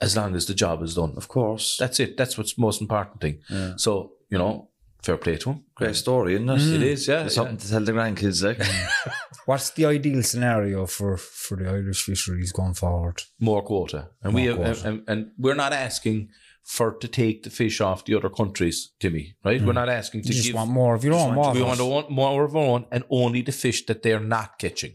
as 0.00 0.16
long 0.16 0.36
as 0.36 0.46
the 0.46 0.54
job 0.54 0.82
is 0.82 0.94
done. 0.94 1.14
Of 1.16 1.26
course. 1.26 1.76
That's 1.78 1.98
it. 1.98 2.16
That's 2.16 2.38
what's 2.38 2.56
most 2.56 2.80
important 2.80 3.20
thing. 3.20 3.40
So, 3.76 4.12
you 4.30 4.38
know, 4.38 4.68
fair 5.02 5.16
play 5.16 5.36
to 5.36 5.50
him. 5.50 5.64
Great 5.74 5.96
story, 5.96 6.34
isn't 6.34 6.48
it? 6.48 6.60
Mm. 6.60 6.74
It 6.76 6.82
is, 6.82 7.08
yeah. 7.08 7.24
It's 7.24 7.34
yeah. 7.34 7.42
something 7.42 7.56
to 7.56 7.68
tell 7.68 7.80
the 7.80 7.92
grandkids, 7.92 8.44
like. 8.44 8.58
Mm. 8.58 9.12
What's 9.46 9.70
the 9.70 9.86
ideal 9.86 10.22
scenario 10.22 10.86
for, 10.86 11.16
for 11.16 11.56
the 11.56 11.68
Irish 11.68 12.04
fisheries 12.04 12.52
going 12.52 12.74
forward? 12.74 13.22
more 13.40 13.62
quota, 13.62 14.10
and 14.22 14.34
we 14.34 14.44
have, 14.44 14.56
quota. 14.56 14.88
And, 14.88 15.02
and, 15.08 15.30
we're 15.36 15.54
not 15.54 15.72
asking 15.72 16.28
for 16.62 16.92
to 16.92 17.08
take 17.08 17.42
the 17.42 17.50
fish 17.50 17.80
off 17.80 18.04
the 18.04 18.14
other 18.14 18.30
countries, 18.30 18.92
Timmy. 19.00 19.34
Right? 19.44 19.60
We're 19.60 19.72
mm. 19.72 19.82
not 19.82 19.88
asking 19.88 20.22
to 20.22 20.28
You 20.28 20.34
just 20.34 20.46
give. 20.46 20.54
want 20.54 20.70
more 20.70 20.94
of 20.94 21.04
your 21.04 21.14
own 21.14 21.34
we 21.54 21.62
want 21.62 21.78
to 21.78 21.84
want 21.84 22.10
more 22.10 22.44
of 22.44 22.56
our 22.56 22.62
own, 22.62 22.86
and 22.92 23.04
only 23.10 23.42
the 23.42 23.52
fish 23.52 23.84
that 23.86 24.02
they're 24.02 24.20
not 24.20 24.58
catching. 24.58 24.94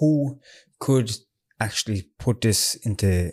Who 0.00 0.40
could 0.78 1.10
actually 1.60 2.08
put 2.18 2.40
this 2.40 2.74
into 2.76 3.32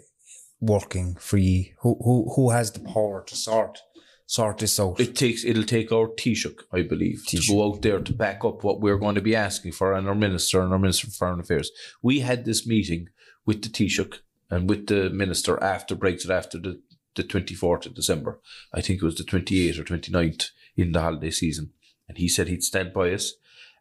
working 0.60 1.16
free? 1.16 1.74
Who 1.82 1.98
who 2.04 2.34
who 2.36 2.50
has 2.50 2.72
the 2.72 2.82
power 2.82 3.24
to 3.26 3.36
sort 3.36 3.80
sort 4.26 4.60
this 4.60 4.80
out? 4.80 5.00
It 5.00 5.16
takes 5.16 5.46
it'll 5.46 5.64
take 5.64 5.92
our 5.92 6.08
Taoiseach, 6.08 6.62
I 6.72 6.82
believe, 6.82 7.26
to 7.28 7.42
go 7.48 7.68
out 7.68 7.82
there 7.82 8.00
to 8.00 8.14
back 8.14 8.44
up 8.44 8.64
what 8.64 8.82
we're 8.82 8.98
going 8.98 9.16
to 9.16 9.22
be 9.22 9.36
asking 9.36 9.74
for, 9.74 9.94
and 9.94 10.08
our 10.08 10.16
minister 10.16 10.62
and 10.62 10.74
our 10.74 10.80
minister 10.80 11.08
for 11.08 11.14
foreign 11.14 11.40
affairs. 11.40 11.72
We 12.02 12.20
had 12.20 12.46
this 12.46 12.68
meeting 12.68 13.10
with 13.46 13.62
the 13.62 13.70
Taoiseach 13.70 14.20
and 14.50 14.70
with 14.70 14.88
the 14.88 15.10
minister 15.10 15.62
after 15.62 15.96
Brexit, 15.96 16.30
after 16.30 16.58
the 16.58 16.82
the 17.16 17.24
twenty 17.24 17.56
fourth 17.56 17.86
of 17.86 17.96
December. 17.96 18.40
I 18.74 18.82
think 18.82 19.02
it 19.02 19.06
was 19.06 19.16
the 19.16 19.24
twenty 19.24 19.68
eighth 19.68 19.80
or 19.80 19.84
29th 19.84 20.50
in 20.76 20.92
the 20.92 21.02
holiday 21.02 21.32
season, 21.32 21.72
and 22.08 22.18
he 22.18 22.28
said 22.28 22.48
he'd 22.48 22.64
stand 22.64 22.94
by 22.94 23.14
us, 23.14 23.34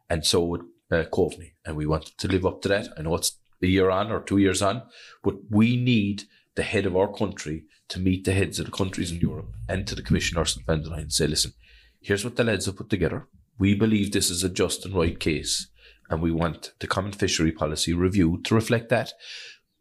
and 0.09 0.25
so 0.25 0.43
would 0.45 0.61
uh, 0.91 1.03
Coveney, 1.11 1.53
and 1.65 1.75
we 1.75 1.85
wanted 1.85 2.17
to 2.17 2.27
live 2.27 2.45
up 2.45 2.61
to 2.61 2.69
that. 2.69 2.89
I 2.97 3.01
know 3.01 3.15
it's 3.15 3.37
a 3.61 3.67
year 3.67 3.89
on 3.89 4.11
or 4.11 4.21
two 4.21 4.37
years 4.37 4.61
on, 4.61 4.83
but 5.23 5.35
we 5.49 5.75
need 5.75 6.23
the 6.55 6.63
head 6.63 6.85
of 6.85 6.95
our 6.95 7.11
country 7.11 7.65
to 7.89 7.99
meet 7.99 8.25
the 8.25 8.33
heads 8.33 8.59
of 8.59 8.65
the 8.65 8.71
countries 8.71 9.11
in 9.11 9.19
Europe 9.19 9.53
and 9.69 9.87
to 9.87 9.95
the 9.95 10.01
Commission 10.01 10.37
Ursula 10.37 10.63
von 10.65 10.81
der 10.81 10.89
Leyen 10.89 11.01
and 11.01 11.13
say, 11.13 11.27
listen, 11.27 11.53
here's 12.01 12.23
what 12.23 12.35
the 12.35 12.43
lads 12.43 12.65
have 12.65 12.77
put 12.77 12.89
together. 12.89 13.27
We 13.57 13.75
believe 13.75 14.11
this 14.11 14.29
is 14.29 14.43
a 14.43 14.49
just 14.49 14.85
and 14.85 14.95
right 14.95 15.19
case, 15.19 15.67
and 16.09 16.21
we 16.21 16.31
want 16.31 16.73
the 16.79 16.87
common 16.87 17.13
fishery 17.13 17.51
policy 17.51 17.93
reviewed 17.93 18.43
to 18.45 18.55
reflect 18.55 18.89
that 18.89 19.13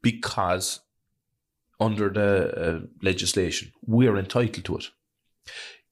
because 0.01 0.81
under 1.81 2.09
the 2.09 2.67
uh, 2.67 2.81
legislation, 3.03 3.73
we're 3.85 4.17
entitled 4.17 4.65
to 4.65 4.77
it. 4.77 4.85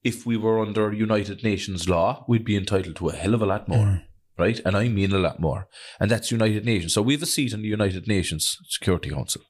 If 0.03 0.25
we 0.25 0.37
were 0.37 0.59
under 0.59 0.93
United 0.93 1.43
Nations 1.43 1.89
law, 1.89 2.25
we'd 2.27 2.45
be 2.45 2.55
entitled 2.55 2.95
to 2.97 3.09
a 3.09 3.15
hell 3.15 3.33
of 3.33 3.41
a 3.41 3.45
lot 3.45 3.67
more, 3.67 4.03
right? 4.37 4.59
And 4.65 4.77
I 4.77 4.87
mean 4.87 5.11
a 5.13 5.19
lot 5.19 5.39
more. 5.39 5.67
And 5.99 6.09
that's 6.09 6.31
United 6.31 6.65
Nations. 6.65 6.93
So 6.93 7.01
we 7.01 7.13
have 7.13 7.23
a 7.23 7.27
seat 7.27 7.53
in 7.53 7.61
the 7.61 7.67
United 7.67 8.07
Nations 8.07 8.57
Security 8.69 9.09
Council, 9.09 9.41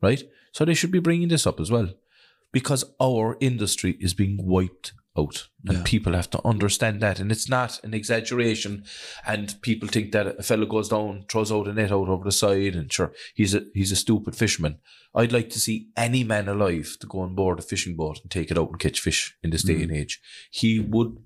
right? 0.00 0.22
So 0.52 0.64
they 0.64 0.74
should 0.74 0.90
be 0.90 0.98
bringing 0.98 1.28
this 1.28 1.46
up 1.46 1.60
as 1.60 1.70
well 1.70 1.90
because 2.52 2.84
our 3.00 3.36
industry 3.40 3.96
is 3.98 4.14
being 4.14 4.38
wiped 4.40 4.92
out. 5.18 5.48
And 5.66 5.84
people 5.84 6.14
have 6.14 6.30
to 6.30 6.46
understand 6.46 7.00
that. 7.00 7.20
And 7.20 7.30
it's 7.30 7.48
not 7.48 7.82
an 7.84 7.94
exaggeration. 7.94 8.84
And 9.26 9.54
people 9.62 9.88
think 9.88 10.12
that 10.12 10.38
a 10.38 10.42
fellow 10.42 10.66
goes 10.66 10.88
down 10.88 11.24
throws 11.28 11.52
out 11.52 11.68
a 11.68 11.72
net 11.72 11.92
out 11.92 12.08
over 12.08 12.24
the 12.24 12.32
side 12.32 12.74
and 12.74 12.92
sure 12.92 13.12
he's 13.34 13.54
a 13.54 13.64
he's 13.74 13.92
a 13.92 13.96
stupid 13.96 14.34
fisherman. 14.34 14.78
I'd 15.14 15.32
like 15.32 15.50
to 15.50 15.60
see 15.60 15.88
any 15.96 16.24
man 16.24 16.48
alive 16.48 16.96
to 17.00 17.06
go 17.06 17.20
on 17.20 17.34
board 17.34 17.58
a 17.58 17.62
fishing 17.62 17.96
boat 17.96 18.20
and 18.22 18.30
take 18.30 18.50
it 18.50 18.58
out 18.58 18.70
and 18.70 18.78
catch 18.78 19.00
fish 19.00 19.36
in 19.42 19.50
this 19.50 19.62
day 19.62 19.76
mm. 19.76 19.82
and 19.82 19.92
age. 19.92 20.20
He 20.50 20.80
would 20.80 21.16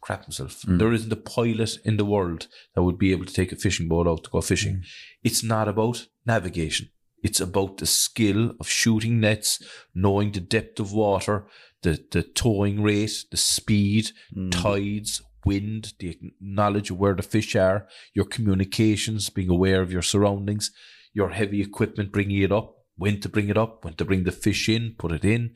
crap 0.00 0.24
himself. 0.24 0.62
Mm. 0.62 0.78
There 0.78 0.92
isn't 0.92 1.12
a 1.12 1.16
pilot 1.16 1.78
in 1.84 1.96
the 1.96 2.04
world 2.04 2.48
that 2.74 2.82
would 2.82 2.98
be 2.98 3.12
able 3.12 3.26
to 3.26 3.32
take 3.32 3.52
a 3.52 3.56
fishing 3.56 3.88
boat 3.88 4.08
out 4.08 4.24
to 4.24 4.30
go 4.30 4.40
fishing. 4.40 4.76
Mm. 4.76 4.86
It's 5.22 5.42
not 5.42 5.68
about 5.68 6.06
navigation 6.26 6.90
it's 7.22 7.40
about 7.40 7.78
the 7.78 7.86
skill 7.86 8.52
of 8.58 8.68
shooting 8.68 9.20
nets, 9.20 9.62
knowing 9.94 10.32
the 10.32 10.40
depth 10.40 10.80
of 10.80 10.92
water, 10.92 11.46
the, 11.82 12.02
the 12.10 12.22
towing 12.22 12.82
rate, 12.82 13.24
the 13.30 13.36
speed, 13.36 14.10
mm. 14.34 14.50
tides, 14.50 15.22
wind, 15.44 15.94
the 15.98 16.18
knowledge 16.40 16.90
of 16.90 16.98
where 16.98 17.14
the 17.14 17.22
fish 17.22 17.56
are, 17.56 17.86
your 18.14 18.24
communications, 18.24 19.30
being 19.30 19.50
aware 19.50 19.80
of 19.80 19.92
your 19.92 20.02
surroundings, 20.02 20.70
your 21.12 21.30
heavy 21.30 21.60
equipment, 21.60 22.12
bringing 22.12 22.42
it 22.42 22.52
up, 22.52 22.76
when 22.96 23.20
to 23.20 23.28
bring 23.28 23.48
it 23.48 23.56
up, 23.56 23.84
when 23.84 23.94
to 23.94 24.04
bring 24.04 24.24
the 24.24 24.32
fish 24.32 24.68
in, 24.68 24.94
put 24.98 25.12
it 25.12 25.24
in, 25.24 25.54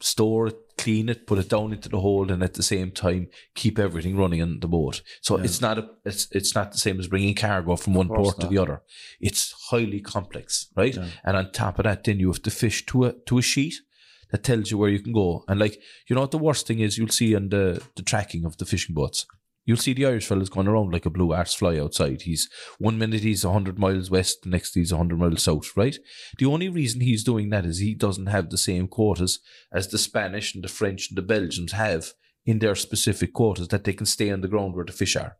store 0.00 0.48
it, 0.48 0.71
clean 0.82 1.08
it, 1.08 1.26
put 1.26 1.38
it 1.38 1.48
down 1.48 1.72
into 1.72 1.88
the 1.88 2.00
hold, 2.00 2.30
and 2.30 2.42
at 2.42 2.54
the 2.54 2.62
same 2.62 2.90
time 2.90 3.28
keep 3.54 3.78
everything 3.78 4.16
running 4.16 4.42
on 4.42 4.60
the 4.60 4.68
boat. 4.68 5.02
So 5.20 5.36
it's 5.44 5.60
not 5.60 5.78
a 5.78 5.88
it's 6.04 6.28
it's 6.32 6.54
not 6.54 6.72
the 6.72 6.78
same 6.78 6.98
as 7.00 7.08
bringing 7.08 7.34
cargo 7.34 7.76
from 7.76 7.94
one 7.94 8.08
port 8.08 8.40
to 8.40 8.46
the 8.46 8.58
other. 8.58 8.82
It's 9.20 9.52
highly 9.70 10.00
complex, 10.00 10.68
right? 10.76 10.96
And 11.24 11.36
on 11.36 11.52
top 11.52 11.78
of 11.78 11.84
that, 11.84 12.04
then 12.04 12.18
you 12.20 12.28
have 12.32 12.42
to 12.42 12.50
fish 12.50 12.84
to 12.86 13.04
a 13.06 13.12
to 13.26 13.38
a 13.38 13.42
sheet 13.42 13.74
that 14.30 14.42
tells 14.42 14.70
you 14.70 14.78
where 14.78 14.90
you 14.90 15.00
can 15.00 15.12
go. 15.12 15.44
And 15.48 15.60
like 15.60 15.80
you 16.08 16.14
know 16.14 16.22
what 16.22 16.30
the 16.32 16.38
worst 16.38 16.66
thing 16.66 16.80
is, 16.80 16.98
you'll 16.98 17.08
see 17.08 17.34
on 17.36 17.48
the 17.50 17.82
the 17.96 18.02
tracking 18.02 18.44
of 18.44 18.56
the 18.56 18.64
fishing 18.66 18.94
boats. 18.94 19.26
You'll 19.64 19.76
see 19.76 19.92
the 19.92 20.06
Irish 20.06 20.26
fellas 20.26 20.48
going 20.48 20.66
around 20.66 20.92
like 20.92 21.06
a 21.06 21.10
blue 21.10 21.32
arse 21.32 21.54
fly 21.54 21.78
outside. 21.78 22.22
He's 22.22 22.48
one 22.78 22.98
minute 22.98 23.20
he's 23.20 23.44
hundred 23.44 23.78
miles 23.78 24.10
west, 24.10 24.42
the 24.42 24.50
next 24.50 24.74
he's 24.74 24.90
hundred 24.90 25.18
miles 25.18 25.44
south, 25.44 25.76
right? 25.76 25.96
The 26.38 26.46
only 26.46 26.68
reason 26.68 27.00
he's 27.00 27.24
doing 27.24 27.50
that 27.50 27.64
is 27.64 27.78
he 27.78 27.94
doesn't 27.94 28.26
have 28.26 28.50
the 28.50 28.58
same 28.58 28.88
quotas 28.88 29.38
as 29.72 29.88
the 29.88 29.98
Spanish 29.98 30.54
and 30.54 30.64
the 30.64 30.68
French 30.68 31.10
and 31.10 31.16
the 31.16 31.22
Belgians 31.22 31.72
have 31.72 32.12
in 32.44 32.58
their 32.58 32.74
specific 32.74 33.32
quotas 33.32 33.68
that 33.68 33.84
they 33.84 33.92
can 33.92 34.06
stay 34.06 34.30
on 34.30 34.40
the 34.40 34.48
ground 34.48 34.74
where 34.74 34.84
the 34.84 34.92
fish 34.92 35.14
are. 35.14 35.36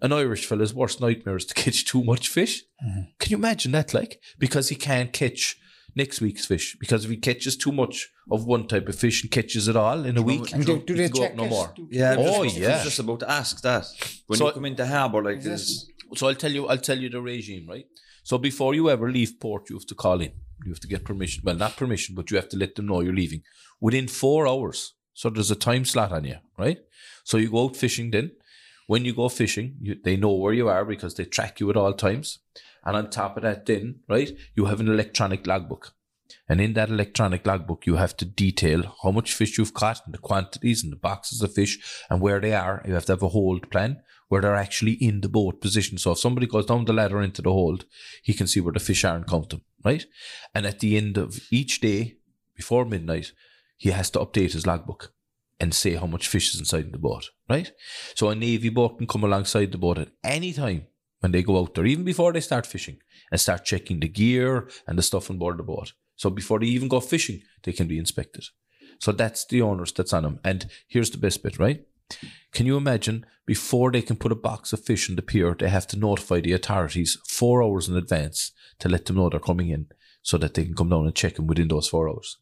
An 0.00 0.12
Irish 0.12 0.46
fella's 0.46 0.74
worst 0.74 1.00
nightmare 1.00 1.36
is 1.36 1.46
to 1.46 1.54
catch 1.62 1.84
too 1.84 2.04
much 2.04 2.28
fish. 2.28 2.62
Mm-hmm. 2.84 3.00
Can 3.18 3.30
you 3.30 3.36
imagine 3.36 3.72
that? 3.72 3.92
Like, 3.92 4.20
because 4.38 4.68
he 4.68 4.76
can't 4.76 5.12
catch 5.12 5.56
next 5.96 6.20
week's 6.20 6.46
fish. 6.46 6.76
Because 6.78 7.04
if 7.04 7.10
he 7.10 7.16
catches 7.16 7.56
too 7.56 7.72
much 7.72 8.08
of 8.30 8.44
one 8.44 8.68
type 8.68 8.86
of 8.88 8.94
fish 8.96 9.22
and 9.22 9.30
catches 9.30 9.66
it 9.66 9.76
all 9.76 10.04
in 10.04 10.16
a 10.16 10.22
week, 10.22 10.52
And 10.52 10.64
do, 10.64 10.78
do 10.78 10.94
he 10.94 11.00
they 11.00 11.08
go 11.08 11.20
check 11.20 11.30
up 11.32 11.36
no 11.36 11.44
it? 11.44 11.50
more. 11.50 11.72
Do- 11.74 11.88
Yeah, 11.90 12.14
Oh, 12.18 12.22
I 12.22 12.38
was 12.40 12.52
just, 12.54 12.56
I 12.58 12.68
yeah. 12.68 12.74
was 12.76 12.84
just 12.84 12.98
about 12.98 13.20
to 13.20 13.30
ask 13.30 13.60
that. 13.62 13.84
When 14.26 14.38
So- 14.38 14.46
you 14.46 14.52
come 14.52 14.66
into 14.66 14.86
harbour 14.86 15.22
like 15.22 15.42
this, 15.42 15.90
So 16.14 16.28
I'll 16.28 16.36
tell 16.36 16.52
you, 16.52 16.68
I'll 16.68 16.78
tell 16.90 16.98
you 16.98 17.08
the 17.08 17.20
regime, 17.20 17.66
right? 17.68 17.86
So 18.22 18.38
before 18.38 18.74
you 18.76 18.88
ever 18.90 19.10
leave 19.10 19.40
port, 19.40 19.68
you 19.70 19.76
have 19.76 19.86
to 19.86 19.94
call 19.96 20.20
in. 20.20 20.32
You 20.64 20.70
have 20.72 20.80
to 20.80 20.88
get 20.88 21.04
permission. 21.04 21.42
Well, 21.44 21.56
not 21.56 21.76
permission, 21.76 22.14
but 22.14 22.30
you 22.30 22.36
have 22.36 22.48
to 22.50 22.56
let 22.56 22.74
them 22.76 22.86
know 22.86 23.00
you're 23.00 23.12
leaving 23.22 23.42
within 23.80 24.06
four 24.08 24.46
hours. 24.46 24.94
So 25.14 25.30
there's 25.30 25.50
a 25.50 25.56
time 25.56 25.84
slot 25.84 26.12
on 26.12 26.24
you, 26.24 26.36
right? 26.58 26.78
So 27.24 27.38
you 27.38 27.50
go 27.50 27.64
out 27.64 27.76
fishing 27.76 28.10
then. 28.12 28.30
When 28.86 29.04
you 29.04 29.14
go 29.14 29.28
fishing, 29.28 29.76
you, 29.80 29.96
they 30.04 30.16
know 30.16 30.32
where 30.32 30.52
you 30.54 30.68
are 30.68 30.84
because 30.84 31.14
they 31.14 31.24
track 31.24 31.58
you 31.60 31.70
at 31.70 31.76
all 31.76 31.92
times. 31.92 32.38
And 32.86 32.96
on 32.96 33.10
top 33.10 33.36
of 33.36 33.42
that, 33.42 33.66
then, 33.66 34.00
right, 34.08 34.30
you 34.54 34.66
have 34.66 34.78
an 34.78 34.88
electronic 34.88 35.44
logbook. 35.44 35.92
And 36.48 36.60
in 36.60 36.74
that 36.74 36.88
electronic 36.88 37.44
logbook, 37.44 37.84
you 37.84 37.96
have 37.96 38.16
to 38.18 38.24
detail 38.24 38.96
how 39.02 39.10
much 39.10 39.34
fish 39.34 39.58
you've 39.58 39.74
caught 39.74 40.02
and 40.06 40.14
the 40.14 40.18
quantities 40.18 40.84
and 40.84 40.92
the 40.92 40.96
boxes 40.96 41.42
of 41.42 41.52
fish 41.52 41.78
and 42.08 42.20
where 42.20 42.40
they 42.40 42.54
are. 42.54 42.82
You 42.86 42.94
have 42.94 43.04
to 43.06 43.12
have 43.12 43.22
a 43.24 43.28
hold 43.28 43.70
plan 43.70 44.02
where 44.28 44.40
they're 44.40 44.54
actually 44.54 44.92
in 44.92 45.20
the 45.20 45.28
boat 45.28 45.60
position. 45.60 45.98
So 45.98 46.12
if 46.12 46.18
somebody 46.18 46.46
goes 46.46 46.66
down 46.66 46.84
the 46.84 46.92
ladder 46.92 47.20
into 47.22 47.42
the 47.42 47.52
hold, 47.52 47.86
he 48.22 48.34
can 48.34 48.46
see 48.46 48.60
where 48.60 48.72
the 48.72 48.80
fish 48.80 49.04
are 49.04 49.16
and 49.16 49.26
count 49.26 49.50
them, 49.50 49.62
right? 49.84 50.04
And 50.54 50.64
at 50.64 50.78
the 50.78 50.96
end 50.96 51.18
of 51.18 51.40
each 51.50 51.80
day, 51.80 52.18
before 52.54 52.84
midnight, 52.84 53.32
he 53.76 53.90
has 53.90 54.10
to 54.10 54.20
update 54.20 54.52
his 54.52 54.66
logbook 54.66 55.12
and 55.58 55.74
say 55.74 55.94
how 55.94 56.06
much 56.06 56.28
fish 56.28 56.54
is 56.54 56.60
inside 56.60 56.92
the 56.92 56.98
boat, 56.98 57.30
right? 57.48 57.72
So 58.14 58.28
a 58.28 58.34
Navy 58.34 58.68
boat 58.68 58.98
can 58.98 59.08
come 59.08 59.24
alongside 59.24 59.72
the 59.72 59.78
boat 59.78 59.98
at 59.98 60.12
any 60.22 60.52
time 60.52 60.86
when 61.20 61.32
they 61.32 61.42
go 61.42 61.58
out 61.58 61.74
there, 61.74 61.86
even 61.86 62.04
before 62.04 62.32
they 62.32 62.40
start 62.40 62.66
fishing, 62.66 62.98
and 63.30 63.40
start 63.40 63.64
checking 63.64 64.00
the 64.00 64.08
gear 64.08 64.68
and 64.86 64.98
the 64.98 65.02
stuff 65.02 65.30
on 65.30 65.38
board 65.38 65.58
the 65.58 65.62
boat. 65.62 65.92
So 66.16 66.30
before 66.30 66.60
they 66.60 66.66
even 66.66 66.88
go 66.88 67.00
fishing, 67.00 67.42
they 67.62 67.72
can 67.72 67.86
be 67.86 67.98
inspected. 67.98 68.44
So 69.00 69.12
that's 69.12 69.44
the 69.44 69.62
owners 69.62 69.92
that's 69.92 70.12
on 70.12 70.22
them. 70.22 70.40
And 70.44 70.66
here's 70.88 71.10
the 71.10 71.18
best 71.18 71.42
bit, 71.42 71.58
right? 71.58 71.84
Can 72.52 72.66
you 72.66 72.76
imagine 72.76 73.26
before 73.44 73.90
they 73.90 74.02
can 74.02 74.16
put 74.16 74.32
a 74.32 74.36
box 74.36 74.72
of 74.72 74.84
fish 74.84 75.08
in 75.08 75.16
the 75.16 75.22
pier, 75.22 75.54
they 75.58 75.68
have 75.68 75.86
to 75.88 75.98
notify 75.98 76.40
the 76.40 76.52
authorities 76.52 77.18
four 77.26 77.62
hours 77.62 77.88
in 77.88 77.96
advance 77.96 78.52
to 78.78 78.88
let 78.88 79.06
them 79.06 79.16
know 79.16 79.28
they're 79.28 79.40
coming 79.40 79.70
in 79.70 79.88
so 80.22 80.38
that 80.38 80.54
they 80.54 80.64
can 80.64 80.74
come 80.74 80.88
down 80.88 81.04
and 81.04 81.14
check 81.14 81.36
them 81.36 81.46
within 81.46 81.68
those 81.68 81.88
four 81.88 82.08
hours. 82.08 82.38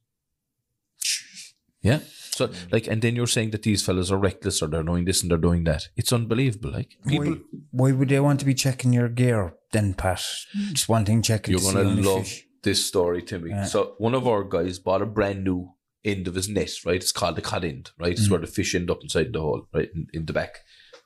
Yeah. 1.85 2.01
So 2.35 2.51
like, 2.73 2.89
and 2.89 3.01
then 3.01 3.15
you're 3.15 3.29
saying 3.29 3.51
that 3.51 3.63
these 3.63 3.85
fellas 3.85 4.11
are 4.11 4.19
reckless 4.19 4.61
or 4.61 4.67
they're 4.67 4.83
doing 4.83 5.05
this 5.05 5.23
and 5.23 5.31
they're 5.31 5.39
doing 5.39 5.63
that. 5.65 5.89
It's 5.97 6.13
unbelievable. 6.13 6.73
Like 6.73 6.97
people, 7.07 7.35
Why, 7.35 7.39
why 7.71 7.93
would 7.93 8.09
they 8.09 8.19
want 8.19 8.41
to 8.41 8.47
be 8.47 8.55
checking 8.55 8.93
your 8.93 9.09
gear 9.09 9.55
then, 9.71 9.95
Pat? 9.95 10.25
Just 10.73 10.89
wanting 10.89 11.23
checking 11.23 11.53
you're 11.53 11.61
to 11.61 11.77
gonna 11.77 12.01
love 12.01 12.27
fish. 12.27 12.47
this 12.65 12.85
story, 12.85 13.23
Timmy. 13.23 13.51
Yeah. 13.51 13.67
So 13.67 13.95
one 13.99 14.15
of 14.15 14.27
our 14.27 14.43
guys 14.43 14.81
bought 14.81 15.03
a 15.03 15.07
brand 15.07 15.45
new 15.45 15.71
end 16.05 16.27
of 16.27 16.35
his 16.35 16.49
net, 16.49 16.73
right? 16.85 16.97
It's 16.97 17.13
called 17.13 17.37
the 17.37 17.43
cod 17.43 17.65
end, 17.65 17.93
right? 18.01 18.17
Mm. 18.17 18.19
It's 18.19 18.29
where 18.29 18.41
the 18.41 18.49
fish 18.49 18.75
end 18.75 18.91
up 18.91 19.03
inside 19.03 19.33
the 19.33 19.41
hole, 19.41 19.69
right? 19.73 19.91
In, 19.95 20.09
in 20.13 20.27
the 20.27 20.33
back. 20.33 20.59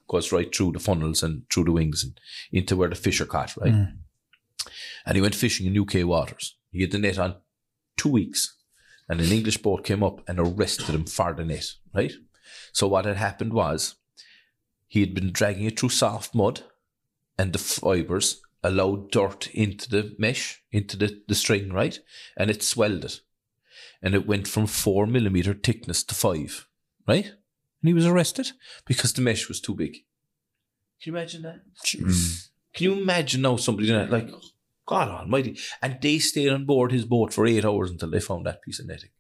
Goes 0.09 0.33
right 0.33 0.55
through 0.55 0.73
the 0.73 0.79
funnels 0.79 1.23
and 1.23 1.43
through 1.53 1.65
the 1.65 1.73
wings 1.73 2.03
and 2.03 2.19
into 2.51 2.75
where 2.75 2.89
the 2.89 2.95
fish 2.95 3.21
are 3.21 3.27
caught, 3.27 3.55
right? 3.59 3.75
Mm. 3.75 3.99
And 5.05 5.17
he 5.17 5.21
went 5.21 5.35
fishing 5.35 5.67
in 5.67 5.79
UK 5.79 6.07
waters. 6.07 6.57
He 6.71 6.81
had 6.81 6.93
the 6.93 6.99
net 6.99 7.19
on 7.19 7.37
two 7.99 8.09
weeks. 8.09 8.55
And 9.09 9.21
an 9.21 9.33
English 9.33 9.59
boat 9.59 9.85
came 9.85 10.03
up 10.03 10.29
and 10.29 10.39
arrested 10.39 10.95
him 10.95 11.07
for 11.07 11.33
the 11.33 11.45
net, 11.45 11.67
right? 11.95 12.13
So 12.73 12.87
what 12.87 13.07
had 13.07 13.17
happened 13.17 13.53
was 13.53 13.97
he 14.87 15.01
had 15.01 15.15
been 15.15 15.33
dragging 15.33 15.65
it 15.65 15.79
through 15.79 15.91
soft 15.91 16.35
mud 16.35 16.63
and 17.39 17.53
the 17.53 17.59
fibers 17.59 18.41
allowed 18.63 19.11
dirt 19.11 19.49
into 19.55 19.89
the 19.89 20.15
mesh, 20.19 20.63
into 20.73 20.97
the, 20.97 21.23
the 21.29 21.35
string, 21.35 21.73
right? 21.73 21.99
And 22.37 22.51
it 22.51 22.63
swelled 22.63 23.05
it. 23.05 23.21
And 24.03 24.15
it 24.15 24.27
went 24.27 24.47
from 24.47 24.67
four 24.67 25.07
millimeter 25.07 25.55
thickness 25.55 26.05
to 26.05 26.15
five, 26.15 26.67
right? 27.07 27.27
And 27.27 27.89
he 27.89 27.95
was 27.95 28.07
arrested 28.07 28.53
because 28.85 29.13
the 29.13 29.23
mesh 29.23 29.49
was 29.49 29.61
too 29.61 29.75
big. 29.75 29.93
Can 31.01 31.13
you 31.13 31.17
imagine 31.17 31.43
that? 31.43 31.61
Mm. 31.87 32.49
Can 32.75 32.85
you 32.85 32.93
imagine 32.95 33.43
now 33.43 33.57
somebody 33.57 33.89
doing 33.89 34.01
that? 34.01 34.11
Like, 34.11 34.31
God 34.89 35.09
almighty. 35.09 35.59
And 35.83 35.99
they 36.01 36.19
stayed 36.19 36.49
on 36.49 36.65
board 36.65 36.91
his 36.93 37.05
boat 37.05 37.33
for 37.33 37.47
eight 37.47 37.65
hours 37.65 37.91
until 37.91 38.11
they 38.11 38.21
found 38.21 38.47
that 38.47 38.63
piece 38.63 38.81
of 38.81 38.87
netting. 38.87 39.11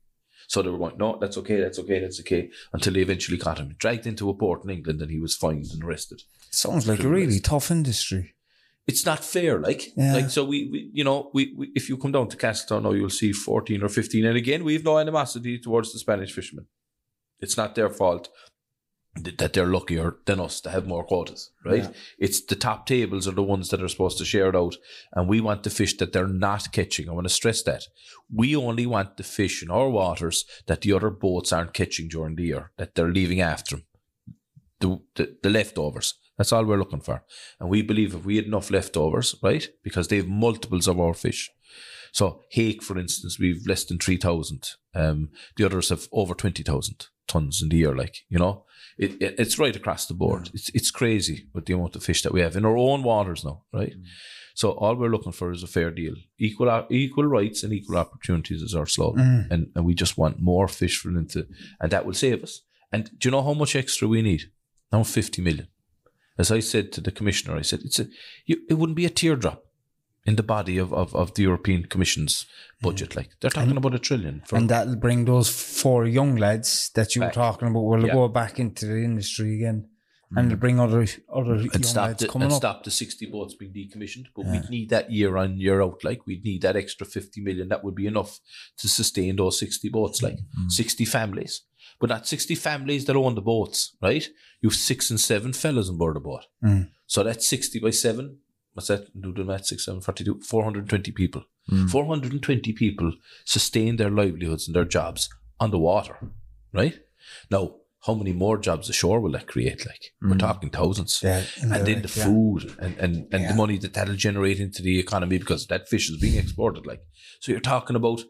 So 0.48 0.62
they 0.62 0.70
were 0.70 0.78
going, 0.78 0.96
no, 0.98 1.18
that's 1.20 1.36
okay, 1.38 1.60
that's 1.60 1.78
okay, 1.78 2.00
that's 2.00 2.18
okay, 2.20 2.50
until 2.72 2.94
they 2.94 3.00
eventually 3.00 3.36
caught 3.36 3.58
him. 3.58 3.74
Dragged 3.78 4.06
into 4.06 4.30
a 4.30 4.34
port 4.34 4.64
in 4.64 4.70
England 4.70 5.02
and 5.02 5.10
he 5.10 5.20
was 5.20 5.36
fined 5.36 5.66
and 5.72 5.84
arrested. 5.84 6.22
Sounds 6.50 6.88
like 6.88 7.04
a 7.04 7.08
really 7.08 7.38
tough 7.38 7.70
industry. 7.70 8.34
It's 8.86 9.04
not 9.04 9.22
fair, 9.22 9.58
like, 9.60 9.94
Yeah. 9.94 10.14
like 10.14 10.30
so. 10.30 10.44
We, 10.46 10.70
we 10.72 10.90
you 10.94 11.04
know, 11.04 11.30
we, 11.34 11.52
we 11.54 11.70
if 11.74 11.90
you 11.90 11.98
come 11.98 12.12
down 12.12 12.28
to 12.28 12.38
Castletown 12.38 12.84
now, 12.84 12.92
you'll 12.92 13.10
see 13.10 13.32
fourteen 13.34 13.82
or 13.82 13.90
fifteen. 13.90 14.24
And 14.24 14.38
again, 14.38 14.64
we 14.64 14.72
have 14.72 14.84
no 14.84 14.98
animosity 14.98 15.58
towards 15.58 15.92
the 15.92 15.98
Spanish 15.98 16.32
fishermen. 16.32 16.66
It's 17.38 17.58
not 17.58 17.74
their 17.74 17.90
fault 17.90 18.30
that 19.14 19.52
they're 19.52 19.66
luckier 19.66 20.16
than 20.26 20.38
us 20.38 20.60
to 20.60 20.70
have 20.70 20.86
more 20.86 21.04
quotas, 21.04 21.50
right? 21.64 21.88
It's 22.18 22.44
the 22.44 22.54
top 22.54 22.86
tables 22.86 23.26
are 23.26 23.32
the 23.32 23.42
ones 23.42 23.68
that 23.70 23.82
are 23.82 23.88
supposed 23.88 24.18
to 24.18 24.24
share 24.24 24.48
it 24.48 24.54
out, 24.54 24.76
and 25.12 25.28
we 25.28 25.40
want 25.40 25.64
the 25.64 25.70
fish 25.70 25.96
that 25.96 26.12
they're 26.12 26.28
not 26.28 26.70
catching. 26.72 27.08
I 27.08 27.12
want 27.12 27.26
to 27.26 27.34
stress 27.34 27.62
that 27.64 27.84
we 28.32 28.54
only 28.54 28.86
want 28.86 29.16
the 29.16 29.22
fish 29.22 29.62
in 29.62 29.70
our 29.70 29.88
waters 29.88 30.44
that 30.66 30.82
the 30.82 30.92
other 30.92 31.10
boats 31.10 31.52
aren't 31.52 31.74
catching 31.74 32.08
during 32.08 32.36
the 32.36 32.44
year, 32.44 32.72
that 32.76 32.94
they're 32.94 33.12
leaving 33.12 33.40
after 33.40 33.76
them, 33.76 33.86
the, 34.80 35.00
the, 35.14 35.36
the 35.42 35.50
leftovers. 35.50 36.14
That's 36.36 36.52
all 36.52 36.64
we're 36.64 36.78
looking 36.78 37.00
for. 37.00 37.24
And 37.58 37.68
we 37.68 37.82
believe 37.82 38.14
if 38.14 38.24
we 38.24 38.36
had 38.36 38.44
enough 38.44 38.70
leftovers, 38.70 39.34
right, 39.42 39.66
because 39.82 40.08
they 40.08 40.16
have 40.16 40.28
multiples 40.28 40.86
of 40.86 41.00
our 41.00 41.14
fish. 41.14 41.50
So 42.12 42.42
Hake, 42.50 42.82
for 42.82 42.98
instance, 42.98 43.38
we've 43.38 43.66
less 43.66 43.84
than 43.84 43.98
3,000. 43.98 44.70
Um, 44.94 45.30
the 45.56 45.64
others 45.64 45.88
have 45.88 46.06
over 46.12 46.34
20,000 46.34 47.06
tons 47.26 47.60
in 47.62 47.70
the 47.70 47.76
year, 47.78 47.94
like, 47.94 48.18
you 48.28 48.38
know. 48.38 48.64
It, 48.98 49.22
it, 49.22 49.34
it's 49.38 49.58
right 49.58 49.76
across 49.76 50.06
the 50.06 50.14
board. 50.14 50.50
It's 50.52 50.70
it's 50.70 50.90
crazy 50.90 51.46
with 51.54 51.66
the 51.66 51.74
amount 51.74 51.96
of 51.96 52.02
fish 52.02 52.22
that 52.22 52.32
we 52.32 52.40
have 52.40 52.56
in 52.56 52.64
our 52.64 52.76
own 52.76 53.02
waters 53.02 53.44
now, 53.44 53.62
right? 53.72 53.92
Mm. 53.92 54.02
So 54.54 54.72
all 54.72 54.96
we're 54.96 55.08
looking 55.08 55.32
for 55.32 55.52
is 55.52 55.62
a 55.62 55.68
fair 55.68 55.92
deal, 55.92 56.14
equal 56.38 56.86
equal 56.90 57.26
rights 57.26 57.62
and 57.62 57.72
equal 57.72 57.96
opportunities 57.96 58.60
is 58.60 58.74
our 58.74 58.86
slogan, 58.86 59.24
mm. 59.24 59.50
and 59.52 59.70
and 59.76 59.86
we 59.86 59.94
just 59.94 60.18
want 60.18 60.40
more 60.40 60.66
fish 60.66 60.98
for 60.98 61.12
them 61.12 61.28
to, 61.28 61.46
and 61.80 61.92
that 61.92 62.04
will 62.04 62.14
save 62.14 62.42
us. 62.42 62.62
And 62.92 63.04
do 63.18 63.28
you 63.28 63.30
know 63.30 63.42
how 63.42 63.54
much 63.54 63.76
extra 63.76 64.08
we 64.08 64.20
need? 64.20 64.50
Now 64.90 65.04
fifty 65.04 65.42
million. 65.42 65.68
As 66.36 66.50
I 66.50 66.60
said 66.60 66.92
to 66.92 67.00
the 67.00 67.12
commissioner, 67.12 67.56
I 67.56 67.62
said 67.62 67.80
it's 67.84 68.00
a 68.00 68.08
you, 68.46 68.56
it 68.68 68.74
wouldn't 68.74 68.96
be 68.96 69.06
a 69.06 69.10
teardrop 69.10 69.64
in 70.24 70.36
the 70.36 70.42
body 70.42 70.78
of, 70.78 70.92
of, 70.92 71.14
of 71.14 71.34
the 71.34 71.42
European 71.42 71.84
Commission's 71.84 72.46
budget. 72.82 73.16
Like 73.16 73.30
they're 73.40 73.50
talking 73.50 73.76
about 73.76 73.94
a 73.94 73.98
trillion. 73.98 74.42
For, 74.46 74.56
and 74.56 74.68
that'll 74.68 74.96
bring 74.96 75.24
those 75.24 75.48
four 75.48 76.06
young 76.06 76.36
lads 76.36 76.90
that 76.94 77.14
you 77.14 77.20
Back. 77.20 77.30
were 77.30 77.42
talking 77.42 77.68
about 77.68 77.80
will 77.80 78.06
Yeah. 78.06 78.12
go 78.12 78.28
back 78.28 78.58
into 78.58 78.86
the 78.86 79.02
industry 79.02 79.54
again. 79.54 79.88
And 80.36 80.48
mm. 80.48 80.52
it'll 80.52 80.60
bring 80.60 80.78
other 80.78 81.06
other 81.32 81.56
young 81.56 81.82
stop 81.82 82.08
lads 82.08 82.20
the, 82.20 82.28
coming 82.28 82.46
and 82.46 82.52
up. 82.52 82.58
stop 82.58 82.84
the 82.84 82.90
60 82.90 83.26
boats 83.26 83.54
being 83.54 83.72
decommissioned. 83.72 84.26
But 84.36 84.44
we'd 84.44 84.68
need 84.68 84.90
that 84.90 85.10
year 85.10 85.38
on, 85.38 85.56
year 85.56 85.80
out. 85.80 86.04
Like, 86.04 86.26
we'd 86.26 86.44
need 86.44 86.60
that 86.62 86.76
extra 86.76 87.06
50 87.06 87.40
million. 87.40 87.68
That 87.68 87.82
would 87.82 87.94
be 87.94 88.06
enough 88.06 88.38
to 88.76 88.88
sustain 88.88 89.36
those 89.36 89.58
60 89.58 89.88
boats, 89.88 90.22
like 90.22 90.34
mm. 90.34 90.70
60 90.70 91.06
families. 91.06 91.62
But 91.98 92.10
not 92.10 92.26
60 92.28 92.54
families 92.56 93.06
that 93.06 93.16
own 93.16 93.36
the 93.36 93.40
boats, 93.40 93.96
right? 94.02 94.28
You 94.60 94.68
have 94.68 94.76
six 94.76 95.08
and 95.08 95.18
seven 95.18 95.54
fellas 95.54 95.88
on 95.88 95.96
board 95.96 96.18
a 96.18 96.20
boat. 96.20 96.44
Mm. 96.62 96.90
So 97.06 97.24
that's 97.24 97.48
60 97.48 97.80
by 97.80 97.90
seven. 97.90 98.38
What's 98.78 98.86
that? 98.86 99.20
Do 99.20 99.32
the 99.32 99.42
math, 99.42 99.66
six, 99.66 99.86
seven, 99.86 100.00
42, 100.00 100.42
420 100.42 101.10
people. 101.10 101.42
420 101.90 102.72
people 102.74 103.12
sustain 103.44 103.96
their 103.96 104.08
livelihoods 104.08 104.68
and 104.68 104.76
their 104.76 104.84
jobs 104.84 105.28
on 105.58 105.72
the 105.72 105.80
water, 105.80 106.16
right? 106.72 106.94
Now, 107.50 107.74
how 108.06 108.14
many 108.14 108.32
more 108.32 108.56
jobs 108.56 108.88
ashore 108.88 109.18
will 109.20 109.32
that 109.32 109.48
create? 109.48 109.84
Like, 109.84 110.12
we're 110.22 110.38
talking 110.38 110.70
thousands. 110.70 111.20
Yeah, 111.24 111.42
and 111.60 111.72
then 111.72 111.84
the 111.84 111.90
indirect, 111.90 112.16
yeah. 112.16 112.24
food 112.24 112.76
and, 112.78 112.96
and, 112.98 113.26
and 113.32 113.42
Yeah. 113.42 113.48
the 113.50 113.56
money 113.56 113.78
that 113.78 113.94
that'll 113.94 114.14
generate 114.14 114.60
into 114.60 114.80
the 114.80 115.00
economy 115.00 115.38
because 115.38 115.66
that 115.66 115.88
fish 115.88 116.08
is 116.08 116.20
being 116.20 116.38
exported. 116.38 116.86
Like, 116.86 117.02
so 117.40 117.50
you're 117.50 117.60
talking 117.60 117.96
about, 117.96 118.22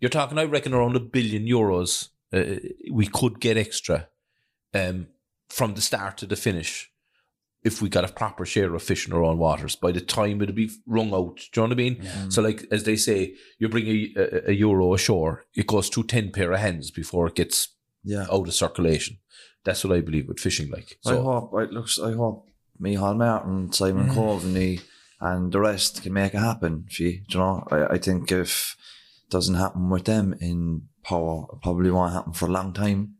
you're 0.00 0.08
talking, 0.10 0.36
I 0.36 0.44
reckon, 0.44 0.74
around 0.74 0.96
a 0.96 1.00
billion 1.00 1.46
euros 1.46 2.08
uh, 2.32 2.56
we 2.90 3.06
could 3.06 3.40
get 3.40 3.56
extra 3.56 4.08
um, 4.74 5.06
from 5.48 5.74
the 5.74 5.80
start 5.80 6.16
to 6.18 6.26
the 6.26 6.36
finish 6.36 6.90
if 7.64 7.80
we 7.80 7.88
got 7.88 8.04
a 8.08 8.12
proper 8.12 8.44
share 8.44 8.74
of 8.74 8.82
fish 8.82 9.06
in 9.06 9.12
our 9.12 9.22
own 9.22 9.38
waters. 9.38 9.76
By 9.76 9.92
the 9.92 10.00
time 10.00 10.42
it'll 10.42 10.54
be 10.54 10.70
wrung 10.86 11.14
out, 11.14 11.36
do 11.52 11.60
you 11.60 11.62
know 11.62 11.68
what 11.68 11.72
I 11.72 11.82
mean? 11.82 12.30
So, 12.30 12.42
like 12.42 12.64
as 12.72 12.84
they 12.84 12.96
say, 12.96 13.34
you 13.58 13.68
bring 13.68 13.86
a, 13.86 14.12
a, 14.16 14.50
a 14.50 14.52
euro 14.52 14.94
ashore, 14.94 15.44
it 15.54 15.66
goes 15.66 15.88
through 15.88 16.04
ten 16.04 16.32
pair 16.32 16.52
of 16.52 16.58
hands 16.60 16.90
before 16.90 17.28
it 17.28 17.34
gets 17.36 17.68
Yeah. 18.04 18.26
out 18.32 18.48
of 18.48 18.54
circulation. 18.54 19.18
That's 19.64 19.84
what 19.84 19.96
I 19.96 20.00
believe 20.00 20.26
with 20.28 20.40
fishing. 20.40 20.70
Like, 20.70 20.98
So, 21.02 21.20
I 21.20 21.22
hope 21.22 21.54
it 21.62 21.72
looks. 21.72 21.98
I 22.00 22.12
hope 22.12 22.48
Micheál 22.80 23.16
Martin, 23.16 23.72
Simon 23.72 24.08
Mm. 24.08 24.14
Coveney, 24.14 24.80
and 25.20 25.52
the 25.52 25.60
rest 25.60 26.02
can 26.02 26.12
make 26.14 26.34
it 26.34 26.38
happen. 26.40 26.86
She, 26.88 27.22
you 27.28 27.38
know, 27.38 27.64
I, 27.70 27.94
I 27.94 27.98
think 27.98 28.32
if 28.32 28.76
it 29.24 29.30
doesn't 29.30 29.54
happen 29.54 29.88
with 29.88 30.04
them 30.04 30.34
in 30.40 30.88
power, 31.04 31.46
it 31.52 31.60
probably 31.62 31.92
won't 31.92 32.12
happen 32.12 32.32
for 32.32 32.46
a 32.46 32.50
long 32.52 32.72
time. 32.72 33.14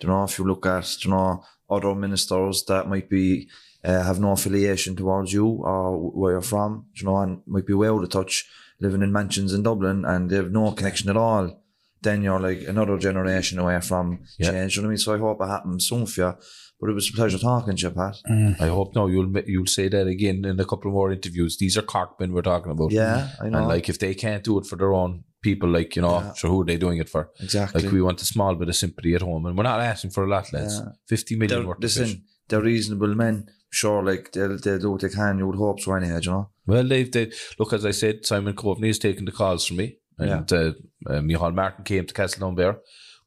Do 0.00 0.06
you 0.06 0.12
know, 0.12 0.22
if 0.22 0.38
you 0.38 0.44
look 0.44 0.66
at, 0.66 1.04
you 1.04 1.10
know, 1.10 1.42
other 1.68 1.94
ministers 1.96 2.64
that 2.68 2.88
might 2.88 3.08
be 3.10 3.48
uh, 3.84 4.02
have 4.02 4.20
no 4.20 4.32
affiliation 4.32 4.94
towards 4.96 5.32
you 5.32 5.46
or 5.46 6.10
where 6.12 6.32
you're 6.32 6.40
from, 6.42 6.86
you 6.94 7.04
know, 7.04 7.16
and 7.18 7.40
might 7.46 7.66
be 7.66 7.72
way 7.74 7.88
out 7.88 8.02
of 8.02 8.08
touch, 8.10 8.48
living 8.80 9.02
in 9.02 9.12
mansions 9.12 9.52
in 9.52 9.62
Dublin, 9.62 10.04
and 10.04 10.30
they 10.30 10.36
have 10.36 10.52
no 10.52 10.72
connection 10.72 11.10
at 11.10 11.16
all. 11.16 11.58
Then 12.02 12.22
you're 12.22 12.40
like 12.40 12.62
another 12.68 12.98
generation 12.98 13.58
away 13.58 13.80
from 13.80 14.20
Yeah. 14.38 14.50
change. 14.50 14.76
You 14.76 14.82
know 14.82 14.86
what 14.86 14.90
I 14.90 14.94
mean? 14.94 14.98
So 14.98 15.14
I 15.14 15.18
hope 15.18 15.38
it 15.40 15.46
happens 15.46 15.86
soon 15.88 16.06
for 16.06 16.20
you. 16.20 16.32
But 16.80 16.90
it 16.90 16.94
was 16.94 17.08
a 17.10 17.12
pleasure 17.12 17.38
talking 17.38 17.76
to 17.76 17.82
you, 17.82 17.90
Pat. 17.90 18.16
I 18.60 18.66
hope 18.66 18.92
no, 18.96 19.06
you'll 19.06 19.30
you'll 19.46 19.66
say 19.78 19.86
that 19.88 20.08
again 20.08 20.44
in 20.44 20.58
a 20.58 20.64
couple 20.64 20.90
more 20.90 21.12
interviews. 21.12 21.56
These 21.56 21.78
are 21.78 21.82
Corkmen 21.82 22.32
we're 22.32 22.42
talking 22.42 22.72
about. 22.72 22.90
Yeah, 22.90 23.28
I 23.40 23.48
know. 23.50 23.58
And 23.58 23.68
like 23.68 23.88
if 23.88 24.00
they 24.00 24.14
can't 24.14 24.42
do 24.42 24.58
it 24.58 24.66
for 24.66 24.74
their 24.74 24.92
own 24.92 25.22
people, 25.42 25.68
like 25.68 25.94
you 25.94 26.02
know, 26.02 26.18
Yeah. 26.18 26.32
so 26.32 26.48
who 26.48 26.62
are 26.62 26.64
they 26.64 26.76
doing 26.78 26.98
it 26.98 27.08
for? 27.08 27.30
exactly. 27.40 27.82
Like 27.84 27.92
we 27.92 28.02
want 28.02 28.20
a 28.20 28.24
small 28.24 28.56
bit 28.56 28.68
of 28.68 28.74
sympathy 28.74 29.14
at 29.14 29.22
home, 29.22 29.46
and 29.46 29.56
we're 29.56 29.62
not 29.72 29.78
asking 29.80 30.10
for 30.10 30.24
a 30.24 30.28
lot, 30.28 30.52
lads. 30.52 30.80
Yeah. 30.80 30.88
Fifty 31.06 31.36
million 31.36 31.60
they're, 31.60 31.68
worth 31.68 31.78
listen, 31.80 32.24
they're 32.48 32.60
reasonable 32.72 33.14
men. 33.14 33.46
Sure, 33.72 34.02
like 34.04 34.32
they'll, 34.32 34.58
they'll 34.58 34.78
do 34.78 34.90
what 34.90 35.00
they 35.00 35.08
can. 35.08 35.38
You 35.38 35.46
would 35.46 35.56
hope 35.56 35.80
so, 35.80 35.94
anyhow, 35.94 36.20
you 36.22 36.30
know. 36.30 36.50
Well, 36.66 36.86
they've 36.86 37.10
they 37.10 37.32
look 37.58 37.72
as 37.72 37.86
I 37.86 37.92
said, 37.92 38.26
Simon 38.26 38.54
Coveney 38.54 38.90
is 38.90 38.98
taking 38.98 39.24
the 39.24 39.32
calls 39.32 39.66
from 39.66 39.78
me, 39.78 39.96
and 40.18 40.52
uh, 40.52 40.72
Uh, 41.08 41.20
Micheál 41.20 41.54
Martin 41.54 41.84
came 41.84 42.06
to 42.06 42.14
Castletownbere, 42.14 42.78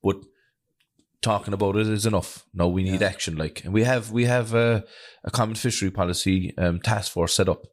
but 0.01 0.17
talking 1.21 1.53
about 1.53 1.75
it 1.75 1.87
is 1.87 2.05
enough. 2.05 2.45
No, 2.53 2.69
we 2.69 2.83
need 2.83 3.01
action. 3.03 3.35
Like, 3.35 3.65
and 3.65 3.73
we 3.73 3.83
have 3.83 4.11
we 4.11 4.25
have 4.25 4.53
a, 4.53 4.83
a 5.23 5.31
common 5.31 5.55
fishery 5.55 5.91
policy 5.91 6.53
um, 6.57 6.79
task 6.79 7.11
force 7.11 7.33
set 7.33 7.49
up, 7.49 7.63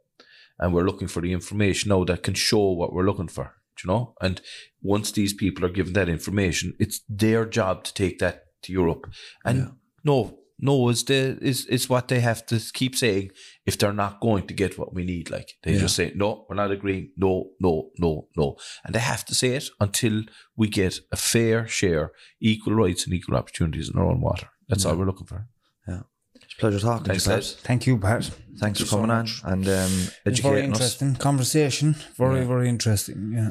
and 0.58 0.72
we're 0.72 0.86
looking 0.86 1.08
for 1.08 1.22
the 1.22 1.32
information 1.32 1.90
now 1.90 2.04
that 2.04 2.22
can 2.22 2.34
show 2.34 2.72
what 2.72 2.92
we're 2.92 3.06
looking 3.06 3.28
for. 3.28 3.54
You 3.84 3.88
know, 3.88 4.14
and 4.20 4.40
once 4.80 5.12
these 5.12 5.34
people 5.34 5.64
are 5.64 5.72
given 5.72 5.92
that 5.92 6.08
information, 6.08 6.74
it's 6.78 7.00
their 7.08 7.44
job 7.46 7.84
to 7.84 7.94
take 7.94 8.18
that 8.18 8.42
to 8.62 8.72
Europe. 8.72 9.06
And 9.44 9.72
no, 10.04 10.38
no 10.62 10.88
is 10.88 11.04
the 11.04 11.36
is 11.42 11.66
is 11.66 11.88
what 11.90 12.06
they 12.08 12.20
have 12.20 12.46
to 12.46 12.56
keep 12.72 12.94
saying 12.96 13.30
if 13.66 13.76
they're 13.76 13.92
not 14.04 14.20
going 14.20 14.46
to 14.46 14.54
get 14.54 14.78
what 14.78 14.94
we 14.94 15.04
need. 15.04 15.28
Like 15.30 15.48
they 15.62 15.76
just 15.78 15.96
say, 15.96 16.12
no, 16.14 16.46
we're 16.48 16.56
not 16.56 16.70
agreeing. 16.70 17.10
No, 17.16 17.50
no, 17.60 17.90
no, 17.98 18.28
no, 18.36 18.56
and 18.84 18.94
they 18.94 19.00
have 19.00 19.24
to 19.26 19.34
say 19.34 19.48
it 19.56 19.66
until 19.80 20.22
we 20.56 20.68
get 20.68 20.94
a 21.10 21.16
fair 21.16 21.66
share, 21.68 22.12
equal 22.40 22.74
rights 22.74 23.04
and 23.04 23.12
equal 23.14 23.36
opportunities 23.36 23.90
in 23.90 23.98
our 23.98 24.06
own 24.06 24.20
water. 24.20 24.48
That's 24.68 24.86
all 24.86 24.96
we're 24.96 25.06
looking 25.06 25.26
for. 25.26 25.48
Yeah. 25.86 26.02
It's 26.34 26.54
a 26.54 26.60
pleasure 26.60 26.80
talking 26.80 27.04
Thanks, 27.06 27.24
to 27.24 27.30
you. 27.30 27.34
lads. 27.36 27.52
Pat. 27.54 27.64
Thank 27.64 27.86
you, 27.86 27.98
Pat. 27.98 28.30
Thanks 28.58 28.80
for 28.80 28.86
coming 28.86 29.10
on 29.10 29.26
and 29.44 29.66
um, 29.68 29.92
It's 30.24 30.40
very 30.40 30.62
educating 30.62 30.72
us. 30.72 30.78
interesting 30.78 31.16
conversation. 31.16 31.96
Very, 32.16 32.44
very 32.44 32.68
interesting. 32.68 33.32
Yeah. 33.34 33.50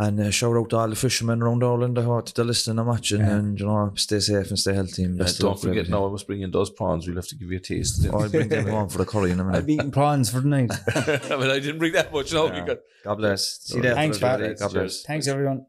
And 0.00 0.20
uh, 0.20 0.30
shout 0.30 0.56
out 0.56 0.70
to 0.70 0.76
all 0.76 0.88
the 0.88 0.94
fishermen 0.94 1.42
around 1.42 1.64
Ireland. 1.64 1.98
I 1.98 2.02
hope 2.02 2.32
they're 2.32 2.44
listening 2.44 2.78
and 2.78 2.86
watching. 2.86 3.20
And, 3.20 3.58
you 3.58 3.66
know, 3.66 3.92
stay 3.96 4.20
safe 4.20 4.48
and 4.48 4.56
stay 4.56 4.72
healthy. 4.72 5.02
And 5.02 5.18
best 5.18 5.40
of 5.40 5.46
don't 5.46 5.60
forget, 5.60 5.70
everything. 5.70 5.90
now 5.90 6.06
I 6.06 6.10
must 6.12 6.28
bring 6.28 6.42
in 6.42 6.52
those 6.52 6.70
prawns. 6.70 7.08
We'll 7.08 7.16
have 7.16 7.26
to 7.26 7.34
give 7.34 7.50
you 7.50 7.56
a 7.56 7.60
taste. 7.60 8.04
of. 8.04 8.14
I'll 8.14 8.28
bring 8.28 8.48
them 8.48 8.72
on 8.72 8.88
for 8.88 8.98
the 8.98 9.04
curry 9.04 9.32
in 9.32 9.40
a 9.40 9.44
minute. 9.44 9.58
I've 9.58 9.68
eaten 9.68 9.90
prawns 9.90 10.30
for 10.30 10.38
the 10.38 10.46
night. 10.46 10.68
but 10.94 11.50
I 11.50 11.58
didn't 11.58 11.78
bring 11.78 11.94
that 11.94 12.12
much. 12.12 12.32
No, 12.32 12.48
because 12.48 12.78
God 13.02 13.16
bless. 13.16 13.58
See 13.62 13.78
you 13.78 13.82
later. 13.82 13.96
Thanks, 13.96 14.16
everybody. 14.22 14.48
Pat. 14.50 14.58
God 14.60 14.72
bless. 14.72 14.82
Cheers. 14.82 15.02
Thanks, 15.04 15.26
everyone. 15.26 15.66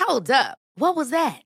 Hold 0.00 0.30
up. 0.32 0.58
What 0.74 0.96
was 0.96 1.10
that? 1.10 1.45